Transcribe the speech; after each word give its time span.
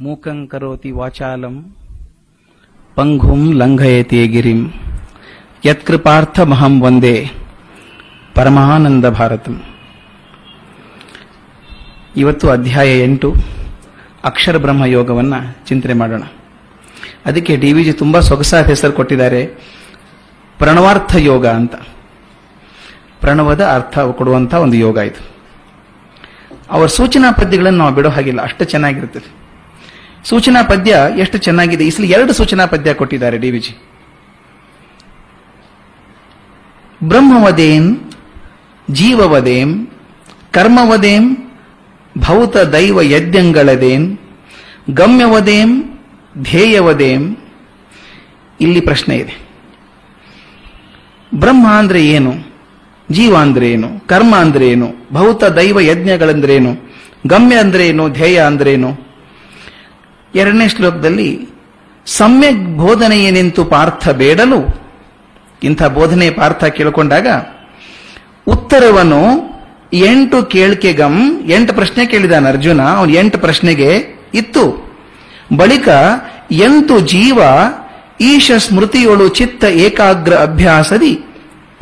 ಮೂಕಂ 0.00 0.46
ಕರೋತಿ 0.46 0.90
ವಾಚಾಲಂ 0.90 1.76
ಪಂಗುಂ 2.94 3.52
ಲಂಘಯತೆ 3.54 4.26
ಗಿರಿಂ 4.26 4.72
ಯತ್ಕೃಪಾರ್ಥಮಹಂ 5.64 6.82
ವಂದೇ 6.82 7.30
ಪರಮಾನಂದ 8.34 9.06
ಭಾರತಂ. 9.06 9.62
ಇವತ್ತು 12.16 12.50
ಅಧ್ಯಾಯ 12.50 13.00
ಎಂಟು, 13.04 13.34
ಅಕ್ಷರ 14.24 14.56
ಬ್ರಹ್ಮ 14.56 14.84
ಯೋಗವನ್ನ 14.84 15.34
ಚಿಂತನೆ 15.66 15.92
ಮಾಡೋಣ. 15.92 16.22
ಅದಕ್ಕೆ 17.26 17.56
ಡಿ 17.56 17.72
ವಿಜಿ 17.72 17.92
ತುಂಬಾ 17.92 18.20
ಸೊಗಸಾದ 18.20 18.66
ಹೆಸರು 18.66 18.92
ಕೊಟ್ಟಿದ್ದಾರೆ, 18.92 19.46
ಪ್ರಣವಾರ್ಥ 20.58 21.16
ಯೋಗ 21.16 21.46
ಅಂತ. 21.46 21.74
ಪ್ರಣವದ 23.20 23.64
ಅರ್ಥ 23.64 23.98
ಕೊಡುವಂತಹ 23.98 24.58
ಒಂದು 24.58 24.76
ಯೋಗ 24.76 24.96
ಇದು. 24.96 25.30
ಅವರ 26.70 26.86
ಸೂಚನಾ 26.86 27.32
ಪದ್ಯಗಳನ್ನು 27.32 27.78
ನಾವು 27.78 27.94
ಬಿಡೋ 27.94 28.08
ಹಾಗಿಲ್ಲ, 28.08 28.42
ಅಷ್ಟು 28.42 28.64
ಚೆನ್ನಾಗಿರ್ತದೆ. 28.64 29.39
ಸೂಚನಾ 30.24 30.62
ಪದ್ಯ 30.62 30.96
ಎಷ್ಟು 31.16 31.38
ಚೆನ್ನಾಗಿದೆ? 31.38 31.86
ಇಸ್ಲಿ 31.86 32.06
ಸಲ 32.06 32.14
ಎರಡು 32.14 32.32
ಸೂಚನಾ 32.32 32.66
ಪದ್ಯ 32.66 32.94
ಕೊಟ್ಟಿದ್ದಾರೆ 32.94 33.38
ಡಿ 33.38 33.50
ವಿಜಿ 33.50 33.82
ಬ್ರಹ್ಮವದೇನ್ 37.04 38.12
ಜೀವವದೇಂ, 38.90 39.88
ಕರ್ಮವದೇಂ, 40.52 41.52
ಭೌತ 42.18 42.56
ದೈವ 42.56 43.02
ಯಜ್ಞಗಳದೇನ್ 43.02 44.18
ಗಮ್ಯವದೇಂ, 44.90 46.00
ಧ್ಯೇಯವದೇಂ. 46.42 47.36
ಇಲ್ಲಿ 48.60 48.80
ಪ್ರಶ್ನೆ 48.80 49.16
ಇದೆ. 49.16 49.50
ಬ್ರಹ್ಮ 51.34 51.68
ಅಂದ್ರೆ 51.68 52.06
ಏನು? 52.06 52.32
ಜೀವ 53.10 53.36
ಅಂದ್ರೆ 53.36 53.70
ಏನು? 53.70 54.08
ಕರ್ಮ 54.08 54.36
ಅಂದ್ರೆ 54.36 54.68
ಏನು? 54.68 54.92
ಭೌತ 55.12 55.44
ದೈವ 55.44 55.80
ಯಜ್ಞಗಳಂದ್ರೇನು 55.80 56.76
ಗಮ್ಯ 57.26 57.56
ಅಂದ್ರೆ 57.56 57.88
ಏನು? 57.88 58.08
ಧ್ಯೇಯ 58.08 58.40
ಅಂದ್ರೇನು 58.40 59.09
ಎರಡನೇ 60.34 60.68
ಶ್ಲೋಕದಲ್ಲಿ, 60.68 61.30
ಸಮ್ಯಕ್ 62.06 62.62
ಬೋಧನೆಯೇನೆಂತು 62.76 63.64
ಪಾರ್ಥ 63.64 64.08
ಬೇಡಲು, 64.08 64.60
ಇಂಥ 65.62 65.82
ಬೋಧನೆ 65.82 66.30
ಪಾರ್ಥ 66.30 66.64
ಕೇಳಿಕೊಂಡಾಗ 66.64 67.28
ಉತ್ತರವನ್ನು 68.46 69.22
ಎಂಟು 69.92 70.38
ಕೇಳ್ಕೆಗಂ 70.44 71.14
ಎಂಟು 71.48 71.72
ಪ್ರಶ್ನೆ 71.74 72.06
ಕೇಳಿದಾನ 72.06 72.48
ಅರ್ಜುನ, 72.48 72.80
ಅವನು 72.82 73.12
ಎಂಟು 73.12 73.38
ಪ್ರಶ್ನೆಗೆ 73.38 73.90
ಇತ್ತು. 74.34 74.64
ಬಳಿಕ 75.56 75.88
ಎಂಟು 76.50 77.00
ಜೀವ, 77.00 77.38
ಈಶ 78.20 78.50
ಸ್ಮೃತಿಯೊಳು 78.58 79.28
ಚಿತ್ತ 79.28 79.64
ಏಕಾಗ್ರ 79.64 80.34
ಅಭ್ಯಾಸದಿ, 80.34 81.12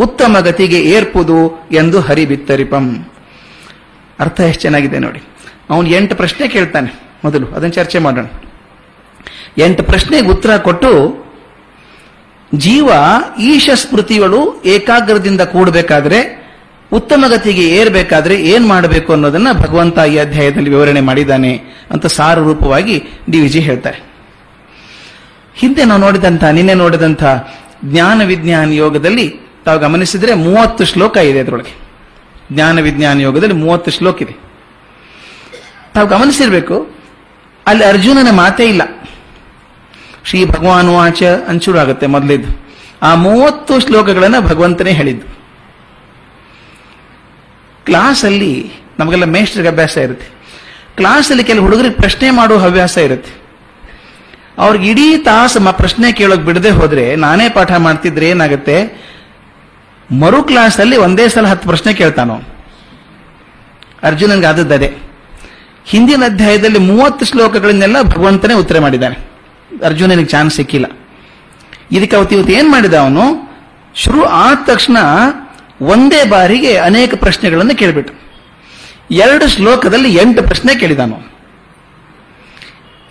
ಉತ್ತಮ 0.00 0.36
ಗತಿಗೆ 0.40 0.80
ಏರ್ಪುದು 0.80 1.68
ಎಂದು 1.72 2.00
ಹರಿಬಿತ್ತರಿಪಂ. 2.00 3.08
ಅರ್ಥ 4.20 4.40
ಎಷ್ಟು 4.40 4.62
ಚೆನ್ನಾಗಿದೆ 4.62 4.98
ನೋಡಿ. 4.98 5.22
ಅವನು 5.70 5.88
ಎಂಟು 5.88 6.16
ಪ್ರಶ್ನೆ 6.16 6.48
ಕೇಳ್ತಾನೆ, 6.48 6.90
ಮೊದಲು, 7.24 7.46
ಅದನ್ನು 7.46 7.74
ಚರ್ಚೆ 7.74 7.98
ಮಾಡೋಣ. 7.98 8.26
ಎಂಟು 9.58 9.82
ಪ್ರಶ್ನೆಗೆ 9.82 10.28
ಉತ್ತರ 10.28 10.56
ಕೊಟ್ಟು, 10.56 10.90
ಜೀವ, 12.54 12.88
ಈಶ 13.52 13.70
ಸ್ಮೃತಿಗಳು 13.74 14.40
ಏಕಾಗ್ರದಿಂದ 14.64 15.40
ಕೂಡಬೇಕಾದ್ರೆ, 15.40 16.20
ಉತ್ತಮ 16.92 17.24
ಗತಿಗೆ 17.28 17.64
ಏರ್ಬೇಕಾದ್ರೆ 17.68 18.34
ಏನ್ 18.42 18.66
ಮಾಡಬೇಕು 18.66 19.12
ಅನ್ನೋದನ್ನ 19.12 19.48
ಭಗವಂತ 19.52 19.98
ಈ 19.98 20.16
ಅಧ್ಯಾಯದಲ್ಲಿ 20.16 20.70
ವಿವರಣೆ 20.70 21.00
ಮಾಡಿದ್ದಾನೆ 21.00 21.52
ಅಂತ 21.90 22.06
ಸಾರ 22.06 22.38
ರೂಪವಾಗಿ 22.38 22.96
ಡಿ 23.30 23.40
ವಿಜಿ 23.40 23.60
ಹೇಳ್ತಾರೆ. 23.60 23.98
ಹಿಂದೆ 25.54 25.84
ನಾವು 25.84 26.00
ನೋಡಿದಂಥ, 26.00 26.44
ನಿನ್ನೆ 26.44 26.74
ನೋಡಿದಂಥ 26.74 27.24
ಜ್ಞಾನ 27.84 28.24
ವಿಜ್ಞಾನ 28.24 28.72
ಯೋಗದಲ್ಲಿ 28.72 29.26
ತಾವು 29.64 29.78
ಗಮನಿಸಿದ್ರೆ 29.78 30.34
ಮೂವತ್ತು 30.34 30.84
ಶ್ಲೋಕ 30.84 31.16
ಇದೆ 31.16 31.40
ಅದರೊಳಗೆ. 31.40 31.74
ಜ್ಞಾನ 32.52 32.80
ವಿಜ್ಞಾನ 32.80 33.20
ಯೋಗದಲ್ಲಿ 33.20 33.54
ಮೂವತ್ತು 33.54 33.90
ಶ್ಲೋಕ 33.90 34.22
ಇದೆ. 34.22 34.34
ತಾವು 35.94 36.08
ಗಮನಿಸಿರ್ಬೇಕು, 36.08 36.76
ಅಲ್ಲಿ 37.66 37.84
ಅರ್ಜುನನ 37.84 38.30
ಮಾತೇ 38.30 38.64
ಇಲ್ಲ. 38.64 38.82
ಶ್ರೀ 40.28 40.44
ಭಗವಾನ್ 40.44 40.88
ವಾಚ 40.88 41.22
ಅಂಚೂರು 41.22 41.78
ಆಗುತ್ತೆ 41.78 42.06
ಮೊದಲಿದ್ದು. 42.06 42.68
ಆ 43.02 43.14
ಮೂವತ್ತು 43.14 43.80
ಶ್ಲೋಕಗಳನ್ನ 43.80 44.40
ಭಗವಂತನೇ 44.40 44.92
ಹೇಳಿದ್ದು. 44.92 45.38
ಕ್ಲಾಸಲ್ಲಿ 47.84 48.72
ನಮಗೆಲ್ಲ 48.98 49.24
ಮೇಷ್ಟ್ರಿಗೆ 49.24 49.68
ಅಭ್ಯಾಸ 49.68 49.96
ಇರುತ್ತೆ. 49.96 50.26
ಕ್ಲಾಸಲ್ಲಿ 50.96 51.44
ಕೆಲವು 51.44 51.64
ಹುಡುಗರಿಗೆ 51.64 51.94
ಪ್ರಶ್ನೆ 51.94 52.30
ಮಾಡುವ 52.30 52.58
ಹವ್ಯಾಸ 52.58 52.96
ಇರುತ್ತೆ. 52.98 53.42
ಅವ್ರಿಗೆ 54.58 54.90
ಇಡೀ 54.90 55.16
ತಾಸು 55.16 55.76
ಪ್ರಶ್ನೆ 55.76 56.12
ಕೇಳೋಕೆ 56.12 56.42
ಬಿಡದೆ 56.42 56.70
ಹೋದ್ರೆ 56.70 57.16
ನಾನೇ 57.16 57.48
ಪಾಠ 57.48 57.72
ಮಾಡ್ತಿದ್ರೆ 57.72 58.28
ಏನಾಗುತ್ತೆ? 58.28 59.02
ಮರು 60.20 60.42
ಕ್ಲಾಸಲ್ಲಿ 60.42 60.96
ಒಂದೇ 60.96 61.28
ಸಲ 61.28 61.46
ಹತ್ತು 61.46 61.68
ಪ್ರಶ್ನೆ 61.68 61.94
ಕೇಳ್ತಾನೋ. 61.94 62.40
ಅರ್ಜುನನ್ಗೆ 64.02 64.46
ಆದದ್ದೇ 64.46 64.96
ಹಿಂದಿನ 65.84 66.24
ಅಧ್ಯಾಯದಲ್ಲಿ 66.24 66.78
ಮೂವತ್ತು 66.78 67.26
ಶ್ಲೋಕಗಳನ್ನೆಲ್ಲ 67.26 68.02
ಭಗವಂತನೇ 68.02 68.54
ಉತ್ತರ 68.54 68.78
ಮಾಡಿದ್ದಾನೆ. 68.78 69.37
ಅರ್ಜುನನಿಗೆ 69.84 70.28
ಚಾನ್ಸ್ 70.28 70.56
ಸಿಕ್ಕಿಲ್ಲ. 70.56 70.86
ಇದಕ್ಕೆ 71.92 72.16
ಅವತ್ತು 72.16 72.34
ಇವತ್ತು 72.34 72.52
ಏನ್ 72.52 72.70
ಮಾಡಿದ 72.70 72.94
ಅವನು? 72.94 73.48
ಶುರು 73.94 74.24
ಆದ 74.24 74.56
ತಕ್ಷಣ 74.66 74.96
ಒಂದೇ 75.80 76.24
ಬಾರಿಗೆ 76.24 76.76
ಅನೇಕ 76.76 77.14
ಪ್ರಶ್ನೆಗಳನ್ನು 77.14 77.76
ಕೇಳಿಬಿಟ್ಟು. 77.76 78.14
ಎರಡು 79.10 79.48
ಶ್ಲೋಕದಲ್ಲಿ 79.48 80.14
ಎಂಟು 80.14 80.42
ಪ್ರಶ್ನೆ 80.42 80.74
ಕೇಳಿದಾನು. 80.74 81.20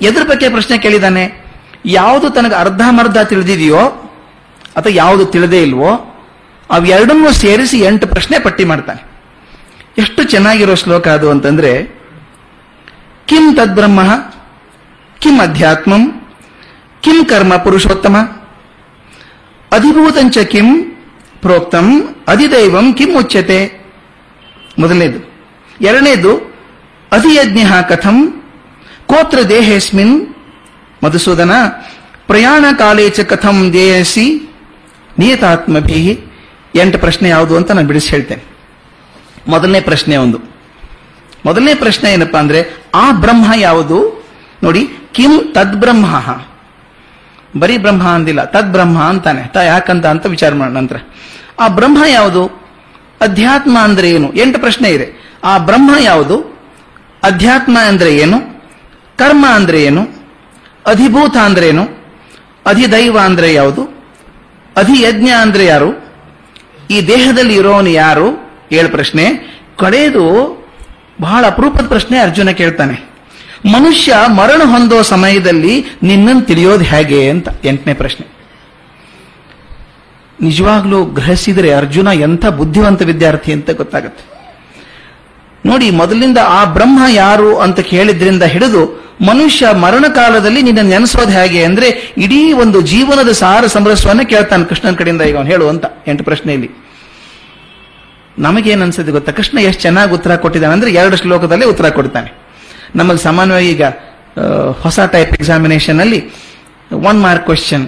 ಎದ್ರ 0.02 0.24
ಬಗ್ಗೆ 0.24 0.50
ಪ್ರಶ್ನೆ 0.50 0.78
ಕೇಳಿದಾನೆ? 0.78 1.46
ಯಾವುದು 1.86 2.30
ತನಗೆ 2.30 2.56
ಅರ್ಧಮರ್ಧ 2.56 3.18
ತಿಳಿದಿದೆಯೋ 3.18 3.80
ಅಥವಾ 4.76 4.94
ಯಾವುದು 4.96 5.26
ತಿಳಿದೇ 5.26 5.62
ಇಲ್ವೋ 5.62 6.14
ಅವೆರಡನ್ನೂ 6.72 7.32
ಸೇರಿಸಿ 7.32 7.80
ಎಂಟು 7.80 8.08
ಪ್ರಶ್ನೆ 8.08 8.40
ಪಟ್ಟಿ 8.40 8.64
ಮಾಡ್ತಾನೆ. 8.64 9.08
ಎಷ್ಟು 9.98 10.24
ಚೆನ್ನಾಗಿರೋ 10.24 10.76
ಶ್ಲೋಕ 10.76 11.08
ಅದು 11.08 11.32
ಅಂತಂದ್ರೆ, 11.32 11.84
ಕಿಂ 13.26 13.56
ತದ್ಬ್ರಹ್ಮ, 13.56 14.02
ಕಿಂ 15.20 15.40
ಅಧ್ಯಾತ್ಮಂ 15.40 16.17
ಕಿಂ 17.02 17.26
ಕರ್ಮ 17.26 17.56
ಪುರುಷೋತ್ತಮ 17.56 18.18
ಅಧಿಭೂತಂಚ 19.72 20.38
ಕಿಂ 20.38 20.84
ಪ್ರೋಕ್ತಂ 21.42 22.16
ಅಧಿದೈವಂ 22.28 22.94
ಕಿಂ 22.94 23.18
ಉಚ್ಯತೆ 23.18 23.86
ಮೊದಲನೇದು. 24.80 25.32
ಎರಡನೇದು, 25.82 26.38
ಅಧಿಯಜ್ಞ 27.12 27.60
ಕಥಂ, 27.90 28.44
ಕೋತ್ರ 29.08 29.42
ದೇಹೇಸ್ಮಿನ್, 29.50 30.34
ಮಧುಸೂದನ, 31.04 31.52
ಪ್ರಯಾಣ 32.28 32.66
ಕಾಲೇ 32.78 33.10
ಚ 33.10 33.20
ಕಥಂ 33.20 33.74
ದೇಯಸಿ, 33.74 34.56
ನಿಯತಾತ್ಮಭಿ. 35.20 36.20
ಎಂಟು 36.76 37.00
ಪ್ರಶ್ನೆ 37.00 37.30
ಯಾವುದು 37.30 37.58
ಅಂತ 37.58 37.72
ನಾನು 37.72 37.88
ಬಿಡಿಸಿ 37.88 38.10
ಹೇಳ್ತೇನೆ. 38.10 38.44
ಮೊದಲನೇ 39.48 39.82
ಪ್ರಶ್ನೆ 39.82 40.18
ಒಂದು. 40.18 40.40
ಮೊದಲನೇ 41.46 41.76
ಪ್ರಶ್ನೆ 41.76 42.14
ಏನಪ್ಪಾ 42.14 42.40
ಅಂದ್ರೆ, 42.40 42.78
ಆ 42.96 43.12
ಬ್ರಹ್ಮ 43.12 43.54
ಯಾವುದು? 43.56 44.26
ನೋಡಿ, 44.64 44.90
ಕಿಂ 45.14 45.54
ತದ್ಬ್ರಹ್ಮ. 45.54 46.06
ಬರೀ 47.60 47.78
ಬ್ರಹ್ಮ 47.78 48.04
ಅಂದಿಲ್ಲ, 48.08 48.44
ತದ್ 48.44 48.72
ಬ್ರಹ್ಮ 48.72 49.04
ಅಂತಾನೆ. 49.04 49.44
ತ 49.44 49.58
ಯಾಕಂತ 49.58 50.06
ಅಂತ 50.06 50.26
ವಿಚಾರ 50.26 50.54
ಮಾಡೋಣ 50.54 50.78
ನಂತರ. 50.78 50.98
ಆ 51.60 51.68
ಬ್ರಹ್ಮ 51.68 52.04
ಯಾವುದು? 52.10 52.68
ಅಧ್ಯಾತ್ಮ 53.22 53.80
ಅಂದ್ರೆ 53.80 54.12
ಏನು? 54.12 54.34
ಎಂಟು 54.34 54.60
ಪ್ರಶ್ನೆ 54.60 54.90
ಇದೆ. 54.90 55.38
ಆ 55.44 55.58
ಬ್ರಹ್ಮ 55.58 55.96
ಯಾವುದು? 56.00 56.58
ಅಧ್ಯಾತ್ಮ 57.24 57.78
ಅಂದ್ರೆ 57.88 58.18
ಏನು? 58.18 58.40
ಕರ್ಮ 59.18 59.46
ಅಂದ್ರೆ 59.50 59.84
ಏನು? 59.84 60.02
ಅಧಿಭೂತ 60.88 61.38
ಅಂದ್ರೆ 61.38 61.68
ಏನು? 61.68 61.88
ಅಧಿದೈವ 62.66 63.20
ಅಂದ್ರೆ 63.20 63.54
ಯಾವುದು? 63.54 63.84
ಅಧಿಯಜ್ಞ 64.78 65.30
ಅಂದ್ರೆ 65.30 65.66
ಯಾರು? 65.66 66.08
ಈ 66.92 67.08
ದೇಹದಲ್ಲಿ 67.08 67.56
ಇರೋನು 67.56 67.90
ಯಾರು? 67.90 68.52
ಏಳು 68.72 68.90
ಪ್ರಶ್ನೆ. 68.90 69.26
ಕಡೆಯದು 69.80 70.58
ಬಹಳ 71.22 71.46
ಅಪರೂಪದ 71.46 71.88
ಪ್ರಶ್ನೆ 71.88 72.20
ಅರ್ಜುನ 72.20 72.50
ಕೇಳ್ತಾನೆ. 72.50 73.17
ಮನುಷ್ಯ 73.66 74.16
ಮರಣ 74.28 74.62
ಹೊಂದೋ 74.66 75.02
ಸಮಯದಲ್ಲಿ 75.02 75.86
ನಿನ್ನನ್ನು 76.04 76.42
ತಿಳಿಯೋದು 76.42 76.84
ಹೇಗೆ 76.84 77.30
ಅಂತ 77.30 77.48
ಎಂಟನೇ 77.66 77.94
ಪ್ರಶ್ನೆ. 77.94 78.38
ನಿಜವಾಗ್ಲೂ 80.42 81.06
ಗ್ರಹಿಸಿದರೆ 81.06 81.74
ಅರ್ಜುನ 81.74 82.08
ಎಂಥ 82.14 82.46
ಬುದ್ಧಿವಂತ 82.46 83.02
ವಿದ್ಯಾರ್ಥಿ 83.02 83.54
ಅಂತ 83.54 83.70
ಗೊತ್ತಾಗುತ್ತೆ. 83.70 84.38
ನೋಡಿ, 85.66 85.90
ಮೊದಲಿಂದ 85.90 86.38
ಆ 86.48 86.66
ಬ್ರಹ್ಮ 86.66 87.00
ಯಾರು 87.10 87.58
ಅಂತ 87.58 87.80
ಕೇಳಿದ್ರಿಂದ 87.80 88.44
ಹಿಡಿದು 88.44 89.08
ಮನುಷ್ಯ 89.26 89.72
ಮರಣ 89.72 90.06
ಕಾಲದಲ್ಲಿ 90.16 90.62
ನಿನ್ನ 90.62 90.82
ನೆನೆಸೋದು 90.82 91.32
ಹೇಗೆ 91.32 91.64
ಅಂದ್ರೆ 91.64 92.14
ಇಡೀ 92.18 92.54
ಒಂದು 92.54 92.82
ಜೀವನದ 92.82 93.32
ಸಾರ 93.32 93.66
ಸಮರಸ್ವನ್ನ 93.66 94.22
ಕೇಳ್ತಾನೆ 94.22 94.66
ಕೃಷ್ಣನ 94.66 94.94
ಕಡೆಯಿಂದ 94.94 95.22
ಈಗ 95.22 95.38
ಅವನು 95.38 95.50
ಹೇಳು 95.50 95.70
ಅಂತ 95.70 95.86
ಎಂಟು 96.08 96.24
ಪ್ರಶ್ನೆಯಲ್ಲಿ. 96.24 96.72
ನಮಗೇನು 98.40 98.84
ಅನ್ಸುತ್ತೆ 98.84 99.12
ಗೊತ್ತಾ? 99.12 99.32
ಕೃಷ್ಣ 99.32 99.58
ಎಷ್ಟು 99.58 99.82
ಚೆನ್ನಾಗಿ 99.82 100.14
ಉತ್ತರ 100.14 100.36
ಕೊಟ್ಟಿದ್ದಾನೆ 100.36 100.74
ಅಂದ್ರೆ 100.74 100.92
ಎರಡು 100.92 101.18
ಶ್ಲೋಕದಲ್ಲಿ 101.18 101.66
ಉತ್ತರ 101.66 101.90
ಕೊಡ್ತಾನೆ. 101.90 102.47
ನಮ್ಮಲ್ಲಿ 102.98 103.24
ಸಾಮಾನ್ಯವಾಗಿ 103.28 103.70
ಈಗ 103.76 103.84
ಹೊಸ 104.84 105.00
ಟೈಪ್ 105.16 105.34
ಎಕ್ಸಾಮಿನೇಷನ್ 105.40 106.00
ಅಲ್ಲಿ 106.04 106.20
one 107.10 107.20
mark 107.26 107.46
question 107.50 107.86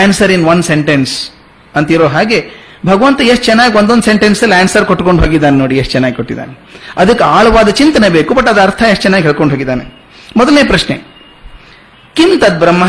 answer 0.00 0.32
in 0.36 0.44
one 0.52 0.62
sentence 0.70 1.14
ಅಂತಿರೋ 1.78 2.08
ಹಾಗೆ 2.16 2.38
ಭಗವಂತ 2.88 3.20
ಎಷ್ಟು 3.30 3.44
ಚೆನ್ನಾಗಿ 3.44 3.74
ಒಂದೊಂದು 3.78 4.04
ಸೆಂಟೆನ್ಸ್ 4.08 4.40
ಅಲ್ಲಿ 4.44 4.56
ಆನ್ಸರ್ 4.58 4.84
ಕೊಟ್ಕೊಂಡು 4.90 5.20
ಹೋಗಿದ್ದಾನೆ 5.22 5.56
ನೋಡಿ, 5.62 5.74
ಎಷ್ಟು 5.80 5.92
ಚೆನ್ನಾಗಿ 5.92 6.16
ಕೊಟ್ಟಿದ್ದಾನೆ. 6.18 6.52
ಅದಕ್ಕೆ 7.00 7.24
ಆಳವಾದ 7.36 7.68
ಚಿಂತನೆ 7.80 8.08
ಬೇಕು 8.16 8.34
ಬಟ್ 8.38 8.48
ಅದ 8.52 8.60
ಅರ್ಥ 8.66 8.82
ಎಷ್ಟು 8.92 9.02
ಚೆನ್ನಾಗಿ 9.06 9.24
ಹೇಳ್ಕೊಂಡು 9.28 9.52
ಹೋಗಿದ್ದಾನೆ. 9.54 9.84
ಮೊದಲನೇ 10.36 10.62
ಪ್ರಶ್ನೆ, 10.70 10.96
ಕಿಂ 12.16 12.30
ತದ್ 12.42 12.58
ಬ್ರಹ್ಮ? 12.58 12.84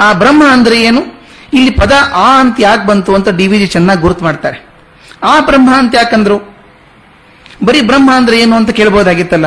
ಆ 0.00 0.08
ಬ್ರಹ್ಮ 0.20 0.42
ಅಂದ್ರೆ 0.56 0.76
ಏನು? 0.82 1.02
ಇಲ್ಲಿ 1.56 1.72
ಪದ 1.80 1.92
ಆ 2.26 2.28
ಅಂತ 2.42 2.56
ಯಾಕೆ 2.60 2.84
ಬಂತು 2.86 3.10
ಅಂತ 3.14 3.28
ಡಿ 3.38 3.46
ವಿಜಿ 3.52 3.66
ಚೆನ್ನಾಗಿ 3.74 4.00
ಗುರುತು 4.04 4.24
ಮಾಡ್ತಾರೆ. 4.24 4.58
ಆ 5.22 5.34
ಬ್ರಹ್ಮ 5.48 5.70
ಅಂತ 5.80 5.92
ಯಾಕಂದ್ರು? 6.00 6.38
ಬರೀ 7.66 7.80
ಬ್ರಹ್ಮ 7.90 8.10
ಅಂದ್ರೆ 8.18 8.36
ಏನು 8.42 8.54
ಅಂತ 8.60 8.70
ಕೇಳ್ಬೋದಾಗಿತ್ತಲ್ಲ? 8.78 9.46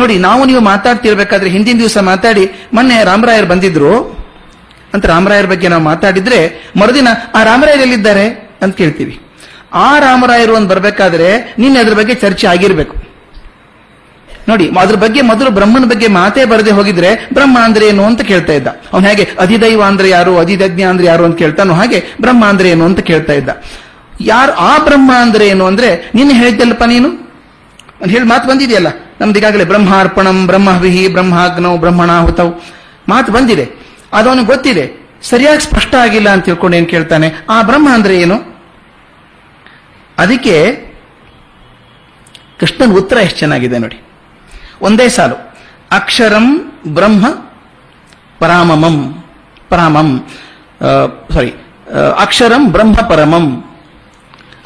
ನೋಡಿ, 0.00 0.18
ನಾವು 0.18 0.44
ನೀವು 0.44 0.60
ಮಾತಾಡ್ತಿರ್ಬೇಕಾದ್ರೆ 0.60 1.50
ಹಿಂದಿನ 1.50 1.78
ದಿವಸ 1.78 1.98
ಮಾತಾಡಿ, 1.98 2.50
ಮೊನ್ನೆ 2.72 3.04
ರಾಮರಾಯರ್ 3.04 3.46
ಬಂದಿದ್ರು. 3.46 4.20
ಅಂತ 4.94 5.06
ರಾಮರಾಯರ 5.06 5.46
ಬಗ್ಗೆ 5.46 5.68
ನಾವು 5.68 5.82
ಮಾತಾಡಿದ್ರೆ, 5.82 6.70
ಮರುದಿನ, 6.80 7.08
ಆ 7.34 7.42
ರಾಮರಾಯರ್ 7.42 7.80
ಎಲ್ಲಿದ್ದಾರೆ? 7.80 8.50
ಅಂತ 8.62 8.76
ಕೇಳ್ತೀವಿ. 8.76 9.20
ಆ 9.72 9.98
ರಾಮರಾಯರು 9.98 10.56
ಅಂತ 10.56 10.70
ಬರ್ಬೇಕಾದ್ರೆ, 10.70 11.54
ನಿನ್ನೆ 11.58 11.80
ಅದ್ರ 11.80 11.94
ಬಗ್ಗೆ 11.94 12.14
ಚರ್ಚೆ 12.14 12.46
ಆಗಿರ್ಬೇಕು. 12.46 12.96
ನೋಡಿ, 14.48 14.70
ಅದ್ರ 14.80 14.96
ಬಗ್ಗೆ 14.96 15.20
ಮೊದಲು 15.20 15.50
ಬ್ರಹ್ಮನ 15.50 15.84
ಬಗ್ಗೆ 15.84 16.06
ಮಾತೇ 16.06 16.44
ಬರದೆ 16.44 16.70
ಹೋಗಿದ್ರೆ, 16.70 17.28
ಬ್ರಹ್ಮ 17.32 17.58
ಅಂದ್ರೆ 17.58 17.88
ಏನು 17.88 18.04
ಅಂತ 18.04 18.20
ಕೇಳ್ತಾ 18.20 18.52
ಇದ್ದ. 18.52 18.66
ಅವನು 18.66 19.08
ಹೇಗೆ, 19.08 19.28
ಅಧಿದೈವ 19.40 19.82
ಅಂದ್ರೆ 19.82 20.08
ಯಾರು 20.08 20.38
ಅಧಿದಜ್ಞ 20.38 20.82
ಅಂದ್ರೆ 20.82 21.06
ಯಾರು? 21.06 21.24
ಅಂತ 21.24 21.38
ಕೇಳ್ತಾನೋ 21.38 21.74
ಹಾಗೆ, 21.74 22.04
ಬ್ರಹ್ಮ 22.20 22.46
ಅಂದ್ರೆ 22.46 22.70
ಏನು? 22.70 22.84
ಅಂತ 22.84 23.00
ಕೇಳ್ತಾ 23.00 23.32
ಇದ್ದ. 23.32 23.48
ಯಾರು, 24.20 24.52
ಆ 24.52 24.78
ಬ್ರಹ್ಮ 24.78 25.12
ಅಂದ್ರೆ 25.20 25.48
ಏನು 25.48 25.66
ಅಂದ್ರೆ, 25.66 26.10
ನಿನ್ನೆ 26.14 26.34
ಹೇಳಿದ್ದಲ್ಲಪ್ಪ 26.34 26.84
ನೀನು? 26.84 27.19
ಅಂತ 28.00 28.10
ಹೇಳಿ 28.10 28.24
ಮಾತು 28.24 28.48
ಬಂದಿದೆಯಲ್ಲ? 28.48 28.86
ನಮ್ದು 29.20 29.38
ಈಗಾಗಲೇ 29.38 29.64
ಬ್ರಹ್ಮಾರ್ಪಣಂ, 29.64 30.46
ಬ್ರಹ್ಮವಿಹಿ, 30.46 31.08
ಬ್ರಹ್ಮಾಗ್ನೌ 31.08 31.76
ಬ್ರಹ್ಮಣಾಹುತವು 31.76 32.62
ಮಾತು 33.08 33.32
ಬಂದಿದೆ. 33.32 33.70
ಅದವನು 34.12 34.44
ಗೊತ್ತಿದೆ. 34.44 35.00
ಸರಿಯಾಗಿ 35.22 35.60
ಸ್ಪಷ್ಟ 35.60 35.94
ಆಗಿಲ್ಲ 35.94 36.28
ಅಂತ 36.28 36.44
ತಿಳ್ಕೊಂಡು 36.44 36.76
ಏನ್ 36.76 36.88
ಕೇಳ್ತಾನೆ? 36.88 37.32
ಆ 37.50 37.62
ಬ್ರಹ್ಮ 37.62 37.88
ಅಂದ್ರೆ 37.92 38.20
ಏನು? 38.20 38.58
ಅದಕ್ಕೆ 40.18 40.76
ಕೃಷ್ಣನ 42.60 42.92
ಉತ್ತರ 42.92 43.16
ಎಷ್ಟು 43.16 43.38
ಚೆನ್ನಾಗಿದೆ 43.38 43.78
ನೋಡಿ. 43.78 44.02
ಒಂದೇ 44.82 45.08
ಸಾಲು. 45.08 45.54
ಅಕ್ಷರಂ 45.90 46.72
ಬ್ರಹ್ಮ 46.86 47.26
ಪರಾಮಮಂ. 48.38 49.24
ಪರಾಮಂ. 49.68 50.26
ಸಾರಿ 51.30 51.54
ಅಕ್ಷರಂ 52.18 52.72
ಬ್ರಹ್ಮ 52.72 52.94
ಪರಮಂ. 52.94 53.69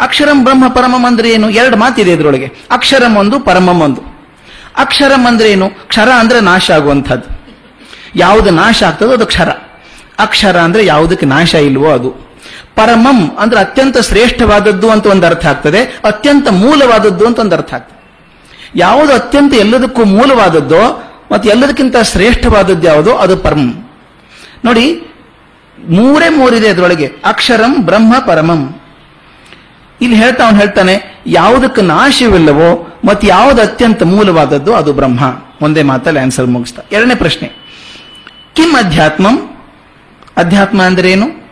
ಅಕ್ಷರಂ 0.00 0.44
ಬ್ರಹ್ಮ 0.44 0.68
ಪರಮಂ 0.68 1.06
ಅಂದ್ರೆ 1.06 1.30
ಏನು? 1.30 1.50
ಎರಡು 1.50 1.76
ಮಾತಿದೆ 1.76 2.12
ಇದರೊಳಗೆ. 2.12 2.52
ಅಕ್ಷರಂ 2.70 3.16
ಒಂದು, 3.16 3.40
ಪರಮಂ 3.40 3.80
ಒಂದು. 3.80 4.00
ಅಕ್ಷರಂ 4.76 5.26
ಅಂದ್ರೆ 5.26 5.52
ಏನು? 5.52 5.70
ಕ್ಷರ 5.88 6.08
ಅಂದ್ರೆ 6.10 6.40
ನಾಶ 6.40 6.70
ಆಗುವಂಥದ್ದು. 6.70 7.44
ಯಾವುದು 8.16 8.50
ನಾಶ 8.50 8.82
ಆಗ್ತದೋ 8.82 9.12
ಅದು 9.12 9.26
ಕ್ಷರ. 9.26 9.48
ಅಕ್ಷರ 10.18 10.56
ಅಂದ್ರೆ 10.56 10.86
ಯಾವುದಕ್ಕೆ 10.86 11.26
ನಾಶ 11.26 11.54
ಇಲ್ವೋ 11.54 11.90
ಅದು. 11.90 12.10
ಪರಮಂ 12.74 13.36
ಅಂದ್ರೆ 13.38 13.60
ಅತ್ಯಂತ 13.60 13.98
ಶ್ರೇಷ್ಠವಾದದ್ದು 13.98 14.90
ಅಂತ 14.90 15.06
ಒಂದು 15.06 15.26
ಅರ್ಥ 15.26 15.46
ಆಗ್ತದೆ. 15.46 15.82
ಅತ್ಯಂತ 15.84 16.48
ಮೂಲವಾದದ್ದು 16.48 17.26
ಅಂತ 17.26 17.38
ಒಂದು 17.38 17.56
ಅರ್ಥ 17.56 17.74
ಆಗ್ತದೆ. 17.74 17.94
ಯಾವುದು 18.76 19.12
ಅತ್ಯಂತ 19.12 19.54
ಎಲ್ಲದಕ್ಕೂ 19.54 20.04
ಮೂಲವಾದದ್ದೋ, 20.04 21.10
ಮತ್ತು 21.32 21.48
ಎಲ್ಲದಕ್ಕಿಂತ 21.48 21.96
ಶ್ರೇಷ್ಠವಾದದ್ದು 22.02 22.86
ಯಾವುದೋ 22.86 23.14
ಅದು 23.14 23.36
ಪರಮಂ. 23.36 23.90
ನೋಡಿ, 24.64 25.02
ಮೂರೇ 25.88 26.28
ಮೂರಿದೆ 26.28 26.68
ಅದರೊಳಗೆ 26.68 27.12
ಅಕ್ಷರಂ 27.24 27.74
ಬ್ರಹ್ಮ 27.74 28.14
ಪರಮಂ. 28.26 28.80
ಇಲ್ಲಿ 30.04 30.18
ಹೇಳ್ತಾ 30.18 30.44
ಅವನು 30.44 30.58
ಹೇಳ್ತಾನೆ, 30.58 31.22
ಯಾವುದಕ್ಕೆ 31.26 31.82
ನಾಶವಿಲ್ಲವೋ 31.82 33.00
ಮತ್ತು 33.04 33.26
ಯಾವುದು 33.26 33.62
ಅತ್ಯಂತ 33.62 34.02
ಮೂಲವಾದದ್ದು 34.02 34.74
ಅದು 34.74 34.92
ಬ್ರಹ್ಮ. 34.92 35.20
ಒಂದೇ 35.62 35.82
ಮಾತಲ್ಲಿ 35.82 36.20
ಆನ್ಸರ್ 36.20 36.46
ಮುಗಿಸ್ತಾ. 36.46 36.82
ಎರಡನೇ 36.92 37.14
ಪ್ರಶ್ನೆ. 37.14 37.48
ಕಿಂ 38.54 38.76
ಅಧ್ಯಾತ್ಮಂ? 38.76 39.50
ಅಧ್ಯಾತ್ಮ 40.36 40.82
ಅಂದ್ರೆ 40.82 41.12
ಏನು 41.12 41.44